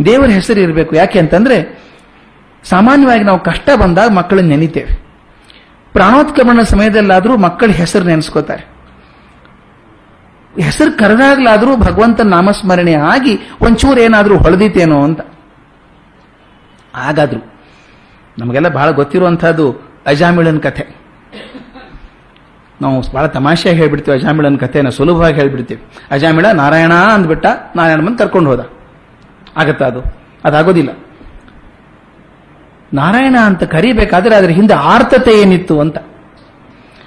ದೇವರ 0.05 0.29
ಹೆಸರು 0.29 0.61
ಇರಬೇಕು. 0.61 0.93
ಯಾಕೆ 0.97 1.19
ಅಂತಂದ್ರೆ 1.19 1.57
ಸಾಮಾನ್ಯವಾಗಿ 2.65 3.25
ನಾವು 3.25 3.39
ಕಷ್ಟ 3.39 3.71
ಬಂದಾಗ 3.81 4.11
ಮಕ್ಕಳನ್ನ 4.11 4.49
ನೆನಿತೇವೆ. 4.49 5.05
ಪ್ರಾಣೋತ್ಕ್ರಮಣ 5.93 6.63
ಸಮಯದಲ್ಲಾದರೂ 6.63 7.37
ಮಕ್ಕಳ 7.37 7.67
ಹೆಸರು 7.67 8.05
ನೆನೆಸ್ಕೋತಾರೆ. 8.05 8.75
ಹೆಸರು 10.63 10.99
ಕರೆದಾಗ್ಲಾದರೂ 10.99 11.77
ಭಗವಂತನ 11.77 12.29
ನಾಮಸ್ಮರಣೆ 12.29 12.95
ಆಗಿ 12.95 13.39
ಒಂಚೂರು 13.61 14.01
ಏನಾದರೂ 14.01 14.39
ಹೊಳೆದಿತ್ತೇನೋ 14.39 15.03
ಅಂತ. 15.03 15.21
ಹಾಗಾದ್ರು. 16.95 17.55
ನಮಗೆಲ್ಲ 18.39 18.69
ಬಹಳ 18.69 18.91
ಗೊತ್ತಿರುವಂತಹದ್ದು 18.91 19.77
ಅಜಾಮಿಳನ್ 20.07 20.61
ಕಥೆ. 20.61 21.05
ನಾವು 22.83 23.03
ಬಹಳ 23.15 23.27
ತಮಾಷೆ 23.27 23.71
ಹೇಳ್ಬಿಡ್ತೀವಿ 23.71 24.17
ಅಜಾಮಿಳನ್ 24.17 24.59
ಕಥೆನ, 24.59 24.89
ಸುಲಭವಾಗಿ 24.89 25.35
ಹೇಳ್ಬಿಡ್ತೀವಿ. 25.35 25.83
ಅಜಾಮಿಳ 26.11 26.47
ನಾರಾಯಣ 26.47 26.93
ಅಂದ್ಬಿಟ್ಟ 26.93 27.47
ನಾರಾಯಣ 27.77 28.01
ಬಂದು 28.01 28.19
ಕರ್ಕೊಂಡು 28.19 28.51
ಹೋದ. 28.51 28.71
ಆಗತ್ತಾ 29.57 29.87
ಅದು? 29.87 30.01
ಅದಾಗೋದಿಲ್ಲ. 30.45 30.91
ನಾರಾಯಣ 32.95 33.37
ಅಂತ 33.45 33.63
ಕರಿಬೇಕಾದ್ರೆ 33.75 34.35
ಅದರ 34.37 34.51
ಹಿಂದೆ 34.51 34.75
ಆರ್ತತೆ 34.93 35.33
ಏನಿತ್ತು 35.43 35.75
ಅಂತ. 35.81 35.97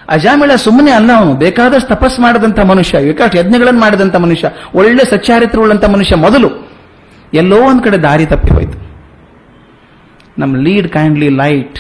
ಅಜಾಮಿಳ 0.10 0.52
ಸುಮ್ಮನೆ 0.56 0.91
ಅಲ್ಲ 0.91 1.12
ಅವನು 1.12 1.34
ಬೇಕಾದಷ್ಟು 1.34 1.89
ತಪಸ್ 1.95 2.17
ಮಾಡಿದಂಥ 2.19 2.60
ಮನುಷ್ಯ 2.60 3.00
ಬೇಕಾಷ್ಟು 3.00 3.38
ಯಜ್ಞಗಳನ್ನು 3.38 3.82
ಮಾಡಿದಂಥ 3.82 4.15
ಮನುಷ್ಯ, 4.15 4.50
ಒಳ್ಳೆ 4.76 5.04
ಸಚ್ಚಾರಿತ್ರವುಳ್ಳಂಥ 5.06 5.86
ಮನುಷ್ಯ 5.86 6.15
ಮೊದಲು. 6.15 6.50
ಎಲ್ಲೋ 7.34 7.58
ಒಂದು 7.69 7.84
ಕಡೆ 7.84 7.97
ದಾರಿ 7.97 8.26
ತಪ್ಪಿ 8.26 8.52
ಹೋಯ್ತು. 8.54 8.78
ನಮ್ಮ 10.39 10.56
ಲೀಡ್ 10.56 10.88
ಕೈಂಡ್ಲಿ 10.93 11.30
ಲೈಟ್ 11.30 11.80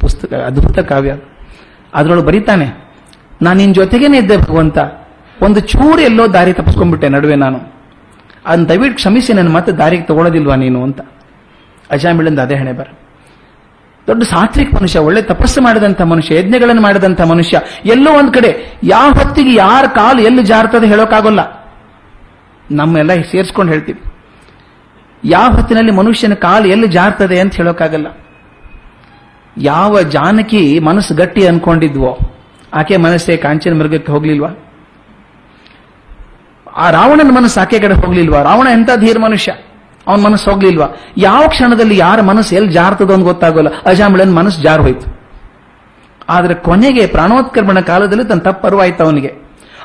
ಪುಸ್ತಕ, 0.00 0.32
ಅದ್ಭುತ 0.32 0.78
ಕಾವ್ಯ. 0.78 1.12
ಅದರೊಳಗೆ 1.94 2.26
ಬರೀತಾನೆ, 2.26 2.66
ನಾನು 3.42 3.56
ನಿನ್ನ 3.58 3.74
ಜೊತೆಗೇನೆ 3.74 4.18
ಇದ್ದೆ 4.18 4.36
ಭಗವಂತ, 4.36 4.78
ಒಂದು 5.42 5.60
ಚೂರು 5.60 6.00
ಎಲ್ಲೋ 6.00 6.24
ದಾರಿ 6.32 6.52
ತಪ್ಪಿಸ್ಕೊಂಡ್ಬಿಟ್ಟೆ 6.52 7.08
ನಡುವೆ 7.08 7.36
ನಾನು. 7.36 7.58
ಅದನ್ನು 8.46 8.68
ದಯವಿಟ್ಟು 8.68 8.96
ಕ್ಷಮಿಸಿ 8.96 9.32
ನನ್ನ 9.32 9.50
ಮತ್ತೆ 9.52 9.72
ದಾರಿಗೆ 9.72 10.02
ತಗೊಳ್ಳೋದಿಲ್ವಾ 10.02 10.56
ನೀನು 10.56 10.82
ಅಂತ. 10.82 11.00
ಅಜಾಮಿಳಿಂದ 11.90 12.38
ಅದೇ 12.38 12.54
ಹಣೆ 12.54 12.72
ಬರ. 12.72 12.88
ದೊಡ್ಡ 14.08 14.22
ಸಾತ್ವಿಕ 14.22 14.74
ಮನುಷ್ಯ, 14.74 14.98
ಒಳ್ಳೆ 14.98 15.22
ತಪಸ್ಸು 15.22 15.60
ಮಾಡಿದಂಥ 15.60 16.02
ಮನುಷ್ಯ, 16.02 16.38
ಯಜ್ಞಗಳನ್ನು 16.38 16.82
ಮಾಡಿದಂಥ 16.82 17.20
ಮನುಷ್ಯ, 17.20 17.60
ಎಲ್ಲೋ 17.84 18.10
ಒಂದು 18.12 18.32
ಕಡೆ 18.32 18.80
ಯಾವ 18.82 19.12
ಹೊತ್ತಿಗೆ 19.12 19.54
ಯಾರ 19.54 19.84
ಕಾಲು 19.86 20.22
ಎಲ್ಲಿ 20.22 20.42
ಜಾರ್ತದೆ 20.42 20.86
ಹೇಳೋಕ್ಕಾಗೋಲ್ಲ 20.86 21.42
ನಮ್ಮೆಲ್ಲ 22.70 23.14
ಸೇರಿಸ್ಕೊಂಡು 23.14 23.72
ಹೇಳ್ತೀವಿ. 23.72 24.00
ಯಾವ 25.24 25.48
ಹೊತ್ತಿನಲ್ಲಿ 25.52 25.92
ಮನುಷ್ಯನ 25.92 26.34
ಕಾಲು 26.34 26.66
ಎಲ್ಲಿ 26.66 26.88
ಜಾರ್ತದೆ 26.88 27.40
ಅಂತ 27.40 27.54
ಹೇಳೋಕ್ಕಾಗಲ್ಲ 27.54 28.06
ಯಾವ 29.56 30.02
ಜಾನಕಿ 30.02 30.78
ಮನಸ್ಸು 30.78 31.14
ಗಟ್ಟಿ 31.14 31.46
ಅನ್ಕೊಂಡಿದ್ವೋ, 31.46 32.18
ಆಕೆ 32.74 32.96
ಮನಸ್ಸೇ 32.96 33.36
ಕಾಂಚನ 33.36 33.78
ಮೃಗಕ್ಕೆ 33.78 34.12
ಹೋಗ್ಲಿಲ್ವಾ? 34.12 34.50
ಆ 36.76 36.90
ರಾವಣನ 36.90 37.32
ಮನಸ್ಸು 37.34 37.60
ಆಕೆ 37.60 37.78
ಕಡೆ 37.78 37.94
ಹೋಗ್ಲಿಲ್ವಾ? 37.94 38.42
ರಾವಣ 38.42 38.66
ಎಂತ 38.72 38.90
ಧೀರ್ 38.96 39.18
ಮನುಷ್ಯ? 39.18 39.52
ಅವನ 40.06 40.22
ಮನಸ್ಸು 40.22 40.50
ಹೋಗ್ಲಿಲ್ವಾ? 40.50 40.86
ಯಾವ 41.16 41.48
ಕ್ಷಣದಲ್ಲಿ 41.48 41.98
ಯಾರ 41.98 42.20
ಮನಸ್ಸು 42.20 42.54
ಎಲ್ಲಿ 42.54 42.72
ಜಾರ್ತದೋ 42.72 43.14
ಅಂತ 43.14 43.22
ಗೊತ್ತಾಗೋಲ್ಲ. 43.22 43.68
ಅಜಾಮಿಳನ್ 43.86 44.36
ಮನಸ್ಸು 44.36 44.62
ಜಾರ್ 44.62 44.82
ಹೋಯ್ತು. 44.82 45.24
ಆದ್ರೆ 46.28 46.54
ಕೊನೆಗೆ 46.54 47.06
ಪ್ರಾಣೋತ್ಕರ್ಮಣ 47.06 47.80
ಕಾಲದಲ್ಲಿ 47.80 48.24
ತನ್ನ 48.24 48.40
ತಪ್ಪರುವಾಯ್ತು 48.40 49.04
ಅವನಿಗೆ. 49.04 49.34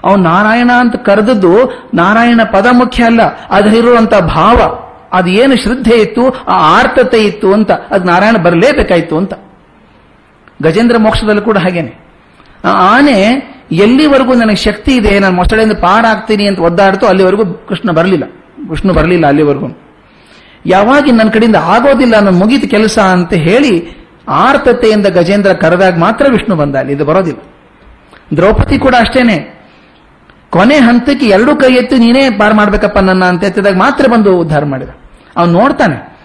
ಅವನು 0.03 0.23
ನಾರಾಯಣ 0.23 0.71
ಅಂತ 0.79 0.95
ಕರೆದದ್ದು 0.95 1.53
ನಾರಾಯಣ 1.93 2.41
ಪದ 2.43 2.67
ಮುಖ್ಯ 2.71 3.03
ಅಲ್ಲ 3.03 3.23
ಅದರಲ್ಲಿರುವಂತ 3.49 4.13
ಭಾವ. 4.15 4.62
ಅದು 5.13 5.29
ಏನು 5.29 5.55
ಶ್ರದ್ಧೆ 5.55 5.95
ಇತ್ತು, 5.95 6.29
ಆ 6.29 6.77
ಆರ್ತತೆ 6.77 7.23
ಇತ್ತು 7.23 7.53
ಅಂತ, 7.53 7.71
ಅದು 7.71 8.05
ನಾರಾಯಣ 8.05 8.38
ಬರಲೇಬೇಕಾಯ್ತು 8.38 9.17
ಅಂತ. 9.17 9.34
ಗಜೇಂದ್ರ 10.63 10.97
ಮೋಕ್ಷದಲ್ಲೂ 10.97 11.41
ಕೂಡ 11.41 11.58
ಹಾಗೇನೆ. 11.58 11.99
ಆನೆ 12.65 13.49
ಎಲ್ಲಿವರೆಗೂ 13.71 14.34
ನನಗೆ 14.34 14.55
ಶಕ್ತಿ 14.55 14.95
ಇದೆ, 14.95 15.19
ನಾನು 15.19 15.36
ಮೊಸಳೆಯಿಂದ 15.36 15.73
ಪಾರಾಗ್ತೀನಿ 15.73 16.47
ಅಂತ 16.47 16.60
ಒದ್ದಾಡ್ತು 16.60 17.08
ಅಲ್ಲಿವರೆಗೂ 17.08 17.45
ಕೃಷ್ಣ 17.45 17.91
ಬರಲಿಲ್ಲ. 17.91 18.23
ವಿಷ್ಣು 18.69 18.93
ಬರಲಿಲ್ಲ 18.93 19.27
ಅಲ್ಲಿವರೆಗೂ. 19.27 19.88
ಯಾವಾಗ 20.65 21.04
ನನ್ನ 21.12 21.30
ಕಡೆಯಿಂದ 21.30 21.56
ಆಗೋದಿಲ್ಲ 21.56 22.19
ನನ್ನ 22.19 22.38
ಮುಗಿದ 22.38 22.63
ಕೆಲಸ 22.63 23.00
ಅಂತ 23.00 23.34
ಹೇಳಿ 23.34 24.00
ಆರ್ತತೆಯಿಂದ 24.28 25.06
ಗಜೇಂದ್ರ 25.06 25.54
ಕರೆದಾಗ 25.54 25.98
ಮಾತ್ರ 25.98 26.26
ವಿಷ್ಣು 26.30 26.56
ಬಂದ 26.56 26.76
ಅಲ್ಲಿ 26.76 26.93
ಇದು 26.93 27.06
ಬರೋದಿಲ್ಲ. 27.06 27.39
ದ್ರೌಪದಿ 28.36 28.80
ಕೂಡ 28.80 28.95
ಅಷ್ಟೇನೆ. 29.00 29.60
ಕೊನೆ 30.50 30.76
ಹಂತಕ್ಕೆ 30.76 31.26
ಎರಡು 31.26 31.56
ಕೈ 31.56 31.74
ಎತ್ತಿ 31.74 32.00
ನೀನೇ 32.00 32.30
ಪಾರ್ 32.30 32.54
ಮಾಡ್ಬೇಕಪ್ಪ 32.54 32.98
ನನ್ನ 32.98 33.26
ಅಂತ 33.26 33.43
ಎತ್ತಿದಾಗ 33.43 33.78
ಮಾತ್ರ 33.78 34.08
ಬಂದು 34.12 34.39
ಉದ್ಧಾರ 34.39 34.65
ಮಾಡಿದ. 34.65 34.89
ಅವನು 35.38 35.52
ನೋಡ್ತಾನೆ 35.52 36.17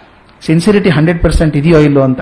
ಸಿನ್ಸಿರಿಟಿ 0.45 0.89
ಹಂಡ್ರೆಡ್ 0.89 1.23
ಪರ್ಸೆಂಟ್ 1.23 1.57
ಇದೆಯೋ 1.57 1.79
ಇಲ್ಲೋ 1.79 2.01
ಅಂತ. 2.01 2.19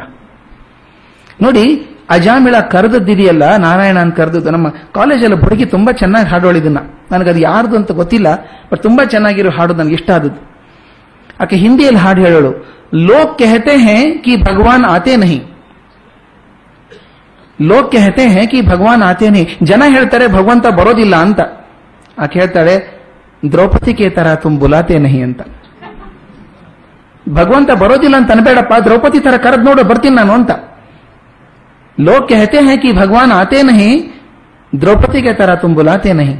ನೋಡಿ, 1.41 1.89
ಅಜಾಮಿಳ 2.09 2.59
ಕರೆದದ್ದಿದೆಯಲ್ಲ 2.59 3.55
ನಾರಾಯಣ 3.55 3.99
ಅಂತ 3.99 4.15
ಕರೆದದ್ದು, 4.15 4.49
ನಮ್ಮ 4.49 4.69
ಕಾಲೇಜಲ್ಲಿ 4.69 5.37
ಹುಡುಗಿ 5.37 5.65
ತುಂಬಾ 5.65 5.91
ಚೆನ್ನಾಗಿ 5.91 6.29
ಹಾಡೋಳು 6.29 6.59
ನನಗೆ 6.59 7.11
ನನಗದು 7.11 7.39
ಯಾರ್ದು 7.39 7.75
ಅಂತ 7.75 7.91
ಗೊತ್ತಿಲ್ಲ 7.91 8.35
ಬಟ್ 8.71 8.83
ತುಂಬಾ 8.83 9.05
ಚೆನ್ನಾಗಿರೋ 9.05 9.49
ಹಾಡು 9.49 9.73
ನನಗೆ 9.73 9.93
ಇಷ್ಟ 9.93 10.11
ಆದದ್ದು. 10.11 10.52
ಆಕೆ 11.42 11.56
ಹಿಂದಿಯಲ್ಲಿ 11.64 12.00
ಹಾಡು 12.04 12.20
ಹೇಳೋಳು 12.26 12.50
ಲೋಕ್ 13.08 13.32
ಕೆಹತೆ 13.40 13.74
ಹೇ 13.86 13.96
ಕಿ 14.24 14.32
ಭಗವಾನ್ 14.48 14.84
ಆತೆ 14.94 15.14
ನಹಿ 15.22 15.40
ಲೋಕ್ 17.58 17.88
ಕೆಹತೆ 17.94 18.24
ಹೇ 18.34 18.42
ಕಿ 18.52 18.60
ಭಗವಾನ್ 18.70 19.02
ಆತೆ 19.10 19.28
ನಹಿ 19.34 19.44
ಜನ 19.70 19.82
ಹೇಳ್ತಾರೆ 19.96 20.26
ಭಗವಂತ 20.36 20.66
ಬರೋದಿಲ್ಲ 20.80 21.14
ಅಂತ 21.26 21.40
ಆಕೆ 22.16 22.38
ಹೇಳ್ತಾಳೆ 22.40 22.74
ದ್ರೌಪದಿ 23.42 23.92
ಕೆ 23.98 24.06
ತರ 24.16 24.28
ತುಮ್ 24.42 24.56
ಬುಲಾತೆ 24.62 24.96
ನಹಿ 25.04 25.20
ಅಂತ 25.26 25.40
ಭಗವಂತ 27.26 27.70
ಬರೋದಿಲ್ಲ 27.82 28.16
ಅಂತ 28.20 28.30
ಅನ್ಬೇಡಪ್ಪ 28.34 28.74
ದ್ರೌಪದಿ 28.86 29.20
ತರ 29.26 29.36
ಕರೆದ್ 29.46 29.66
ನೋಡು 29.68 29.84
ಬರ್ತೀನಿ 29.92 30.16
ನಾನು 30.22 30.34
ಅಂತ 30.40 30.52
लोग 31.98 32.28
कहते 32.28 32.58
हैं 32.60 32.76
कि 32.78 32.92
भगवान 32.92 33.32
आते 33.32 33.62
नहीं 33.62 33.92
द्रौपदी 34.72 35.20
के 35.22 35.32
तरह 35.34 35.54
तुम 35.62 35.74
बुलाते 35.74 36.12
नहीं 36.12 36.34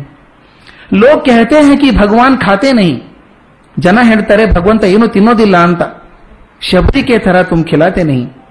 लोग 0.94 1.24
कहते 1.26 1.56
हैं 1.66 1.76
कि 1.78 1.90
भगवान 1.92 2.36
खाते 2.44 2.72
नहीं 2.72 2.92
ಜನ 3.79 3.99
ಹೇಳ್ತಾರೆ, 4.03 4.51
ಭಗವಂತ 4.51 4.83
ಏನು 4.83 5.07
ತಿನ್ನೋದಿಲ್ಲ 5.07 5.57
ಅಂತ. 5.57 5.81
ಶಬರಿಕೆ 6.61 7.19
ತರ 7.19 7.43
ತುಮ್ 7.43 7.65
ಖಿಲಾತೆ 7.65 8.03
ನಹಿ. 8.03 8.43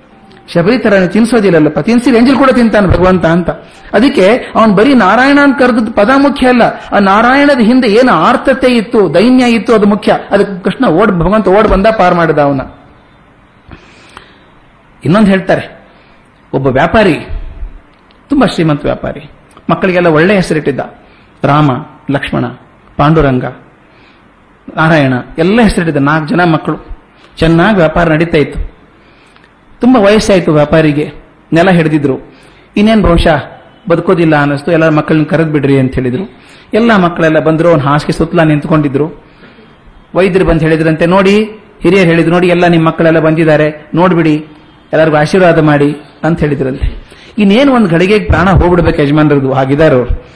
ಶಬರಿ 0.55 0.79
ತರ 0.79 1.07
ತಿನ್ಸೋದಿಲ್ಲಲ್ಲಪ್ಪ 1.07 1.79
ತಿನ್ಸಿ 1.79 2.11
ಎಂಜಲ್ 2.11 2.37
ಕೂಡ 2.37 2.51
ತಿಂತಾನೆ 2.51 2.87
ಭಗವಂತ 2.87 3.27
ಅಂತ. 3.27 3.51
ಅದಕ್ಕೆ 3.95 4.37
ಅವನು 4.55 4.75
ಬರೀ 4.75 4.95
ನಾರಾಯಣ 4.95 5.39
ಅಂತ 5.43 5.59
ಕರೆದದ್ 5.59 5.95
ಪದ 5.95 6.11
ಮುಖ್ಯ 6.17 6.49
ಅಲ್ಲ. 6.49 6.63
ಆ 6.93 6.99
ನಾರಾಯಣದ 6.99 7.59
ಹಿಂದೆ 7.59 7.89
ಏನು 7.89 8.13
ಆರ್ತತೆ 8.13 8.67
ಇತ್ತು, 8.67 9.15
ದೈನ್ಯ 9.15 9.45
ಇತ್ತು 9.45 9.75
ಅದು 9.75 9.87
ಮುಖ್ಯ. 9.87 10.19
ಅದಕ್ಕೆ 10.31 10.63
ಕೃಷ್ಣ 10.63 10.87
ಓಡ್, 10.87 11.13
ಭಗವಂತ 11.13 11.49
ಓಡ್ 11.49 11.69
ಬಂದ 11.69 11.87
ಪಾರ್ 11.87 12.15
ಮಾಡಿದ 12.15 12.39
ಅವನ. 12.39 12.61
ಇನ್ನೊಂದು 15.05 15.31
ಹೇಳ್ತಾರೆ, 15.31 15.87
ಒಬ್ಬ 16.53 16.67
ವ್ಯಾಪಾರಿ, 16.67 17.15
ತುಂಬಾ 18.29 18.47
ಶ್ರೀಮಂತ 18.47 18.85
ವ್ಯಾಪಾರಿ. 18.85 19.31
ಮಕ್ಕಳಿಗೆಲ್ಲ 19.71 20.09
ಒಳ್ಳೆ 20.09 20.35
ಹೆಸರಿಟ್ಟಿದ್ದ. 20.35 20.81
ರಾಮ, 21.45 21.71
ಲಕ್ಷ್ಮಣ, 22.11 22.47
ಪಾಂಡುರಂಗ. 22.97 23.45
ನಾರಾಯಣ, 24.77 25.13
ಎಲ್ಲ 25.39 25.61
ಹೆಸರಿಟ್ಟಿದ್ದ 25.63 25.97
ನಾಲ್ಕು 25.97 26.27
ಜನ 26.27 26.45
ಮಕ್ಕಳು. 26.45 26.79
ಚೆನ್ನಾಗಿ 27.37 27.77
ವ್ಯಾಪಾರ 27.77 28.11
ನಡೀತಾ 28.11 28.39
ಇತ್ತು. 28.39 28.73
ತುಂಬ 29.81 29.97
ವಯಸ್ಸಾಯಿತು 29.97 30.53
ವ್ಯಾಪಾರಿಗೆ. 30.53 31.13
ನೆಲ 31.53 31.71
ಹಿಡಿದಿದ್ರು. 31.71 32.19
ಇನ್ನೇನು 32.77 33.03
ಬಹುಶಃ 33.03 33.61
ಬದುಕೋದಿಲ್ಲ 33.91 34.41
ಅನ್ನಿಸ್ತು. 34.41 34.73
ಎಲ್ಲ 34.73 34.89
ಮಕ್ಕಳನ್ನ 34.89 35.25
ಕರೆದು 35.25 35.53
ಬಿಡ್ರಿ 35.53 35.79
ಅಂತ 35.79 35.95
ಹೇಳಿದ್ರು. 35.95 36.41
ಎಲ್ಲ 36.75 36.97
ಮಕ್ಕಳೆಲ್ಲ 36.97 37.39
ಬಂದರು, 37.39 37.69
ಅವ್ನು 37.69 37.85
ಹಾಸಿಗೆ 37.85 38.13
ಸುತ್ತಲ 38.13 38.43
ನಿಂತ್ಕೊಂಡಿದ್ರು. 38.43 39.25
ವೈದ್ಯರು 40.15 40.45
ಬಂದು 40.45 40.61
ಹೇಳಿದ್ರಂತೆ, 40.61 41.07
ನೋಡಿ, 41.07 41.45
ಹಿರಿಯರು 41.83 42.09
ಹೇಳಿದ್ರು, 42.09 42.33
ನೋಡಿ, 42.33 42.49
ಎಲ್ಲ 42.49 42.67
ನಿಮ್ಮ 42.67 42.89
ಮಕ್ಕಳೆಲ್ಲ 42.89 43.19
ಬಂದಿದ್ದಾರೆ. 43.21 43.91
ನೋಡ್ಬಿಡಿ, 43.95 44.47
ಎಲ್ಲರಿಗೂ 44.93 45.17
ಆಶೀರ್ವಾದ 45.17 45.59
ಮಾಡಿ 45.59 45.97
ಅಂತ 46.25 46.41
ಹೇಳಿದ್ರಂತೆ. 46.41 47.03
ಇನ್ನೇನು 47.39 47.75
ಒಂದು 47.75 47.89
ಘಳಿಗೆಗೆ 47.89 48.25
ಪ್ರಾಣ 48.25 48.51
ಹೋಗ್ಬಿಡ್ಬೇಕು 48.51 49.03
ಯಜಮಾನ್ರದ್ದು. 49.03 49.53
ಹಾಗಿದ್ದಾರೆ 49.53 49.95
ಅವ್ರು. 49.95 50.27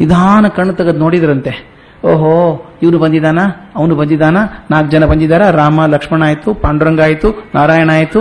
ನಿಧಾನ 0.00 0.48
ಕಣ್ಣು 0.48 0.72
ತೆಗೆದು 0.72 0.98
ನೋಡಿದ್ರಂತೆ. 0.98 1.73
ಓಹೋ, 2.04 2.66
ಇವನು 2.82 2.98
ಬಂದಿದ್ದಾನ? 2.98 3.38
ಅವನು 3.76 3.94
ಬಂದಿದ್ದಾನ? 3.94 4.36
ನಾಲ್ಕು 4.70 4.90
ಜನ 4.90 5.04
ಬಂದಿದ್ದಾರ? 5.04 5.50
ರಾಮ, 5.50 5.86
ಲಕ್ಷ್ಮಣ 5.86 6.22
ಆಯಿತು, 6.22 6.54
ಪಾಂಡುರಂಗ 6.54 7.00
ಆಯಿತು, 7.00 7.50
ನಾರಾಯಣ 7.54 7.90
ಆಯಿತು. 7.92 8.20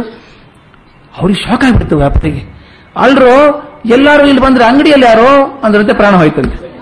ಅವ್ರಿಗೆ 1.22 1.43
ಶಾಕ್ 1.43 1.63
ಆಗಿಬಿಡ್ತು 1.63 1.98
ವ್ಯಾಪ್ತಿಗೆ. 1.98 2.54
ಅಲ್ರು, 2.96 3.63
ಎಲ್ಲರೂ 3.86 4.26
ಇಲ್ಲಿ 4.26 4.41
ಬಂದ್ರೆ 4.41 4.65
ಅಂಗಡಿಯಲ್ಲಿ 4.65 5.06
ಯಾರೋ? 5.06 5.62
ಅಂದ್ರಂತೆ 5.63 5.93
ಪ್ರಾಣ 5.93 6.15
ಹೋಯ್ತಂತೆ. 6.15 6.74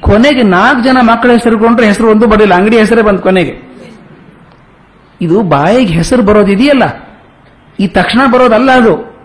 ಕೊನೆಗೆ 0.00 0.42
ನಾಲ್ಕು 0.42 0.82
ಜನ 0.82 0.96
ಮಕ್ಕಳ 1.00 1.30
ಹೆಸರು 1.30 1.58
ಕೊಂಡ್ರೆ 1.58 1.86
ಹೆಸರು 1.86 2.10
ಒಂದು 2.10 2.26
ಬರಲಿಲ್ಲ. 2.26 2.54
ಅಂಗಡಿ 2.54 2.78
ಹೆಸರೇ 2.78 3.02
ಬಂತು 3.02 3.22
ಕೊನೆಗೆ. 3.22 3.62
ಇದು 5.20 5.42
ಬಾಯಿಗೆ 5.42 5.92
ಹೆಸರು 5.92 6.22
ಬರೋದಿದೆಯಲ್ಲ 6.22 6.82
ಈ 7.80 7.86
ತಕ್ಷಣ 7.86 8.32
ಬರೋದಲ್ಲ 8.32 8.70
ಅದು. 8.70 9.16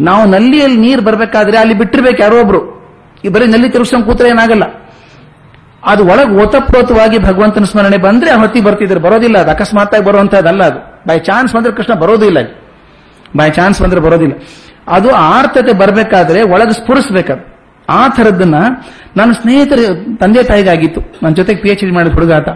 ನಾವು 0.00 0.24
ನಲ್ಲಿಯಲ್ಲಿ 0.24 0.80
ನೀರು 0.80 1.02
ಬರಬೇಕಾದ್ರೆ 1.02 1.58
ಅಲ್ಲಿ 1.58 1.74
ಬಿಟ್ಟಿರ್ಬೇಕು 1.74 2.22
ಯಾರೋ 2.22 2.40
ಒಬ್ರು. 2.40 2.80
ಈ 3.24 3.28
ಬರೀ 3.28 3.46
ನಲ್ಲಿ 3.46 3.70
ತಿರುಗಿಸ್ಕೊಂಡು 3.70 4.06
ಕೂತ್ರೆ 4.06 4.28
ಏನಾಗಲ್ಲ. 4.28 4.79
ಅದು 5.84 6.06
ಒಳಗೆ 6.06 6.30
ಓತಪ್ರೋತವಾಗಿ 6.30 7.18
ಭಗವಂತನ 7.18 7.64
ಸ್ಮರಣೆ 7.64 7.96
ಬಂದ್ರೆ 7.96 8.32
ಹೊತ್ತಿಗೆ 8.32 8.64
ಬರ್ತಿದ್ರು. 8.64 9.00
ಬರೋದಿಲ್ಲ 9.00 9.38
ಅದು. 9.38 9.50
ಅಕಸ್ಮಾತ್ತಾಗಿ 9.50 10.04
ಬರುವಂತಹದ್ದಲ್ಲ 10.04 10.64
ಅದು. 10.64 11.00
ಬೈ 11.08 11.18
ಚಾನ್ಸ್ 11.18 11.54
ಬಂದ್ರೆ 11.54 11.72
ಕೃಷ್ಣ 11.72 11.94
ಬರೋದಿಲ್ಲ 11.94 12.38
ಬೈ 13.36 13.50
ಚಾನ್ಸ್ 13.50 13.82
ಬಂದ್ರೆ 13.82 14.00
ಬರೋದಿಲ್ಲ. 14.00 14.32
ಅದು 14.88 15.10
ಆರ್ಥತೆ 15.10 15.72
ಬರಬೇಕಾದ್ರೆ 15.72 16.42
ಒಳಗೆ 16.42 16.72
ಸ್ಫುರಿಸ್ಬೇಕದು. 16.72 17.60
ಆ 17.88 18.08
ಥರದ್ದನ್ನ 18.08 18.54
ನನ್ನ 19.16 19.32
ಸ್ನೇಹಿತರ, 19.32 19.78
ತಂದೆ 20.20 20.42
ತಾಯಿಗಾಗಿತ್ತು. 20.42 21.00
ನನ್ನ 21.22 21.34
ಜೊತೆಗೆ 21.34 21.60
ಪಿ 21.60 21.68
ಎಚ್ 21.68 21.84
ಡಿ 21.84 21.90
ಮಾಡಿದ 21.90 22.12
ಹುಡುಗ 22.12 22.32
ಆತ. 22.32 22.48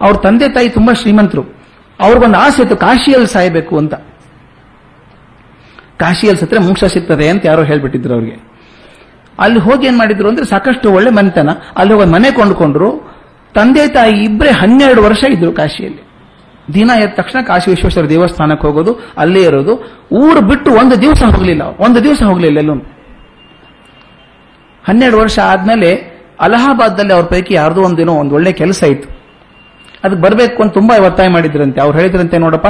ಅವ್ರ 0.00 0.16
ತಂದೆ 0.16 0.48
ತಾಯಿ 0.48 0.68
ತುಂಬಾ 0.68 0.92
ಶ್ರೀಮಂತರು. 0.92 1.64
ಅವ್ರಿಗೊಂದು 2.00 2.38
ಆಸೆ 2.38 2.62
ಇತ್ತು, 2.62 2.76
ಕಾಶಿಯಲ್ಲಿ 2.76 3.26
ಸಾಯಬೇಕು 3.26 3.78
ಅಂತ. 3.78 3.94
ಕಾಶಿಯಲ್ಲಿ 5.98 6.40
ಸತ್ರೆ 6.40 6.60
ಮೋಕ್ಷ 6.60 6.84
ಸಿಗ್ತದೆ 6.84 7.28
ಅಂತ 7.28 7.46
ಯಾರೋ 7.46 7.62
ಹೇಳ್ಬಿಟ್ಟಿದ್ರು 7.62 8.14
ಅವ್ರಿಗೆ. 8.14 8.53
ಅಲ್ಲಿ 9.38 9.58
ಹೋಗಿ 9.58 9.86
ಏನ್ 9.86 9.98
ಮಾಡಿದ್ರು 9.98 10.28
ಅಂದ್ರೆ 10.28 10.46
ಸಾಕಷ್ಟು 10.46 10.92
ಒಳ್ಳೆ 10.92 11.10
ಮನೆತನ. 11.10 11.48
ಅಲ್ಲಿ 11.76 11.94
ಹೋಗಿ 11.94 12.10
ಮನೆ 12.10 12.30
ಕೊಂಡ್ಕೊಂಡ್ರು. 12.30 13.14
ತಂದೆ 13.54 13.88
ತಾಯಿ 13.88 14.12
ಇಬ್ಬರೇ 14.12 14.50
ಹನ್ನೆರಡು 14.50 15.02
ವರ್ಷ 15.02 15.24
ಇದ್ರು 15.24 15.52
ಕಾಶಿಯಲ್ಲಿ. 15.52 16.04
ದಿನ 16.74 16.90
ಎದ್ದ 17.02 17.14
ತಕ್ಷಣ 17.14 17.42
ಕಾಶಿ 17.42 17.70
ವಿಶ್ವೇಶ್ವರ 17.70 18.08
ದೇವಸ್ಥಾನಕ್ಕೆ 18.08 18.66
ಹೋಗೋದು, 18.66 19.14
ಅಲ್ಲೇ 19.18 19.42
ಇರೋದು. 19.42 20.02
ಊರು 20.12 20.40
ಬಿಟ್ಟು 20.40 20.72
ಒಂದು 20.72 21.02
ದಿವಸ 21.02 21.22
ಹೋಗಲಿಲ್ಲ. 21.22 21.62
ಒಂದು 21.62 22.04
ದಿವಸ 22.04 22.22
ಹೋಗಲಿಲ್ಲ 22.22 22.58
ಎಲ್ಲೂ 22.58 22.74
ಹನ್ನೆರಡು 24.84 25.18
ವರ್ಷ 25.18 25.38
ಆದ್ಮೇಲೆ 25.38 26.14
ಅಲಹಾಬಾದ್ದಲ್ಲಿ 26.40 27.12
ಅವ್ರ 27.12 27.26
ಪೈಕಿ 27.26 27.54
ಯಾರ್ದೋ 27.54 27.82
ಒಂದೇನೋ 27.82 28.12
ಒಂದು 28.12 28.34
ಒಳ್ಳೆ 28.34 28.52
ಕೆಲಸ 28.52 28.82
ಇತ್ತು. 28.82 29.08
ಅದಕ್ಕೆ 30.04 30.22
ಬರಬೇಕು 30.22 30.62
ಅಂತ 30.62 30.74
ತುಂಬಾ 30.74 31.06
ಒತ್ತಾಯ 31.06 31.28
ಮಾಡಿದ್ರಂತೆ. 31.28 31.80
ಅವ್ರು 31.80 31.98
ಹೇಳಿದ್ರಂತೆ, 31.98 32.38
ನೋಡಪ್ಪ, 32.38 32.66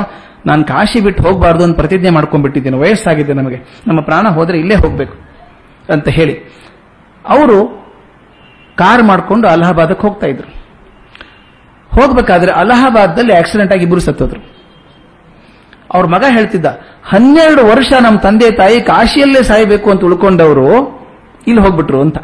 ನಾನು 0.46 0.64
ಕಾಶಿ 0.64 1.00
ಬಿಟ್ಟು 1.00 1.22
ಹೋಗಬಾರ್ದು 1.22 1.64
ಅಂತ 1.64 1.76
ಪ್ರತಿಜ್ಞೆ 1.76 2.10
ಮಾಡ್ಕೊಂಡ್ಬಿಟ್ಟಿದ್ದೇನೆ. 2.10 2.78
ವಯಸ್ಸಾಗಿದೆ 2.78 3.32
ನಮಗೆ. 3.32 3.56
ನಮ್ಮ 3.86 4.00
ಪ್ರಾಣ 4.00 4.28
ಹೋದ್ರೆ 4.28 4.58
ಇಲ್ಲೇ 4.58 4.74
ಹೋಗ್ಬೇಕು. 4.74 5.23
ಅಂತ 5.92 6.08
ಹೇಳಿ 6.08 6.54
ಅವರು 7.28 7.84
ಕಾರ್ 8.76 9.02
ಮಾಡಿಕೊಂಡು 9.02 9.48
ಅಲಹಾಬಾದಕ್ಕೆ 9.48 10.06
ಹೋಗ್ತಾ 10.06 10.26
ಇದ್ರು. 10.26 10.64
ಹೋಗಬೇಕಾದ್ರೆ 11.90 12.52
ಅಲಹಾಬಾದ್ದಲ್ಲಿ 12.52 13.34
ಆಕ್ಸಿಡೆಂಟ್ 13.34 13.72
ಆಗಿ 13.72 13.82
ಇಬ್ಬರು 13.82 14.00
ಸತ್ತೋದ್ರು. 14.00 14.54
ಅವ್ರ 15.94 16.06
ಮಗ 16.06 16.24
ಹೇಳ್ತಿದ್ದ, 16.28 16.66
ಹನ್ನೆರಡು 17.04 17.66
ವರ್ಷ 17.66 17.92
ನಮ್ಮ 18.00 18.18
ತಂದೆ 18.18 18.50
ತಾಯಿ 18.50 18.80
ಕಾಶಿಯಲ್ಲೇ 18.80 19.42
ಸಾಯಬೇಕು 19.42 19.90
ಅಂತ 19.90 20.04
ಉಳ್ಕೊಂಡವರು, 20.04 20.68
ಇಲ್ಲಿ 21.46 21.62
ಹೋಗ್ಬಿಟ್ರು 21.62 22.00
ಅಂತ. 22.00 22.18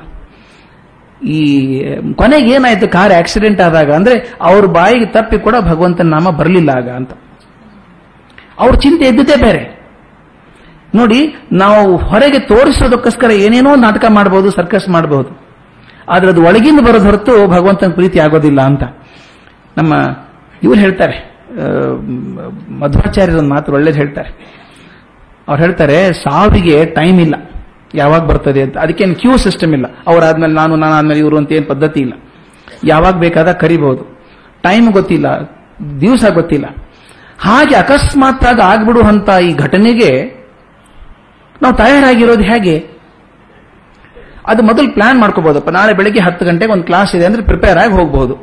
ಈ 1.24 1.80
ಕೊನೆಗೆ 2.14 2.50
ಏನಾಯ್ತು, 2.50 2.88
ಕಾರ್ 2.88 3.12
ಆಕ್ಸಿಡೆಂಟ್ 3.12 3.60
ಆದಾಗ, 3.60 3.92
ಅಂದ್ರೆ 3.92 4.34
ಅವ್ರ 4.40 4.66
ಬಾಯಿಗೆ 4.66 5.06
ತಪ್ಪಿ 5.06 5.38
ಕೂಡ 5.38 5.54
ಭಗವಂತನ 5.60 6.08
ನಾಮ 6.08 6.30
ಬರಲಿಲ್ಲ 6.30 6.70
ಆಗ 6.70 6.90
ಅಂತ. 6.90 7.12
ಅವ್ರ 8.58 8.74
ಚಿಂತೆ 8.74 9.04
ಎದ್ದಿದ್ದೇ 9.04 9.36
ಬೇರೆ. 9.36 9.79
ನೋಡಿ, 10.94 11.34
ನಾವು 11.52 11.96
ಹೊರಗೆ 11.96 12.38
ತೋರಿಸೋದಕ್ಕೋಸ್ಕರ 12.38 13.30
ಏನೇನೋ 13.30 13.74
ನಾಟಕ 13.74 14.04
ಮಾಡಬಹುದು 14.08 14.50
ಸರ್ಕಸ್ 14.50 14.88
ಮಾಡಬಹುದು 14.88 15.50
ಆದ್ರೆ 16.08 16.30
ಅದು 16.30 16.42
ಒಳಗಿಂದ 16.42 16.80
ಬರೋದು 16.80 17.04
ಹೊರತು 17.04 17.46
ಭಗವಂತನ 17.46 17.90
ಪ್ರೀತಿ 17.92 18.18
ಆಗೋದಿಲ್ಲ 18.18 18.60
ಅಂತ. 18.60 18.82
ನಮ್ಮ 19.76 19.94
ಇವ್ರು 20.62 20.80
ಹೇಳ್ತಾರೆ 20.80 21.30
ಮಧ್ವಾಚಾರ್ಯರ 22.70 23.36
ಒಂದು 23.36 23.50
ಮಾತು 23.50 23.72
ಒಳ್ಳೇದು 23.72 23.96
ಹೇಳ್ತಾರೆ. 23.96 24.60
ಅವ್ರು 25.48 25.62
ಹೇಳ್ತಾರೆ, 25.62 26.12
ಸಾವಿಗೆ 26.12 26.84
ಟೈಮ್ 26.84 27.20
ಇಲ್ಲ. 27.20 27.34
ಯಾವಾಗ 27.94 28.20
ಬರ್ತದೆ 28.20 28.62
ಅಂತ. 28.62 28.78
ಅದಕ್ಕೇನು 28.78 29.14
ಕ್ಯೂ 29.14 29.36
ಸಿಸ್ಟಮ್ 29.36 29.72
ಇಲ್ಲ. 29.72 29.86
ಅವ್ರಾದ್ಮೇಲೆ 30.06 30.52
ನಾನು 30.52 30.76
ನಾನು 30.76 30.94
ಆದ್ಮೇಲೆ 30.94 31.20
ಇವರು 31.20 31.36
ಅಂತ 31.36 31.52
ಏನು 31.52 31.66
ಪದ್ಧತಿ 31.66 32.00
ಇಲ್ಲ. 32.00 32.12
ಯಾವಾಗ 32.84 33.14
ಬೇಕಾದಾಗ 33.14 33.54
ಕರಿಬಹುದು. 33.54 34.18
ಟೈಮ್ 34.62 34.92
ಗೊತ್ತಿಲ್ಲ. 34.92 35.26
ದಿವಸ 36.00 36.24
ಗೊತ್ತಿಲ್ಲ. 36.34 36.76
ಹಾಗೆ 37.38 37.74
ಅಕಸ್ಮಾತ್ತಾಗಿ 37.74 38.60
ಆಗ್ಬಿಡುವಂತ 38.60 39.28
ಈ 39.42 39.54
ಘಟನೆಗೆ 39.54 40.39
ನಾವು 41.62 41.74
ತಯಾರಾಗಿರೋದು 41.76 42.42
ಹೇಗೆ? 42.42 42.76
ಅದು 44.46 44.62
ಮೊದಲು 44.62 44.88
ಪ್ಲಾನ್ 44.92 45.18
ಮಾಡ್ಕೋಬಹುದಪ್ಪ 45.20 45.70
ನಾಳೆ 45.70 45.92
ಬೆಳಿಗ್ಗೆ 45.92 46.20
ಹತ್ತು 46.20 46.44
ಗಂಟೆಗೆ 46.44 46.72
ಒಂದು 46.72 46.84
ಕ್ಲಾಸ್ 46.84 47.14
ಇದೆ 47.14 47.26
ಅಂದ್ರೆ 47.26 47.42
ಪ್ರಿಪೇರ್ 47.44 47.78
ಆಗಿ 47.78 47.92
ಹೋಗಬಹುದು 47.92 48.34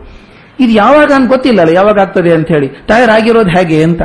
ಇದು 0.60 0.72
ಯಾವಾಗ 0.74 1.12
ಅಂತ 1.16 1.30
ಗೊತ್ತಿಲ್ಲಲ್ಲ, 1.30 1.70
ಯಾವಾಗ 1.70 2.00
ಆಗ್ತದೆ 2.00 2.32
ಅಂತ 2.34 2.48
ಹೇಳಿ. 2.48 2.68
ತಯಾರಾಗಿರೋದು 2.68 3.50
ಹೇಗೆ 3.50 3.84
ಅಂತ. 3.84 4.02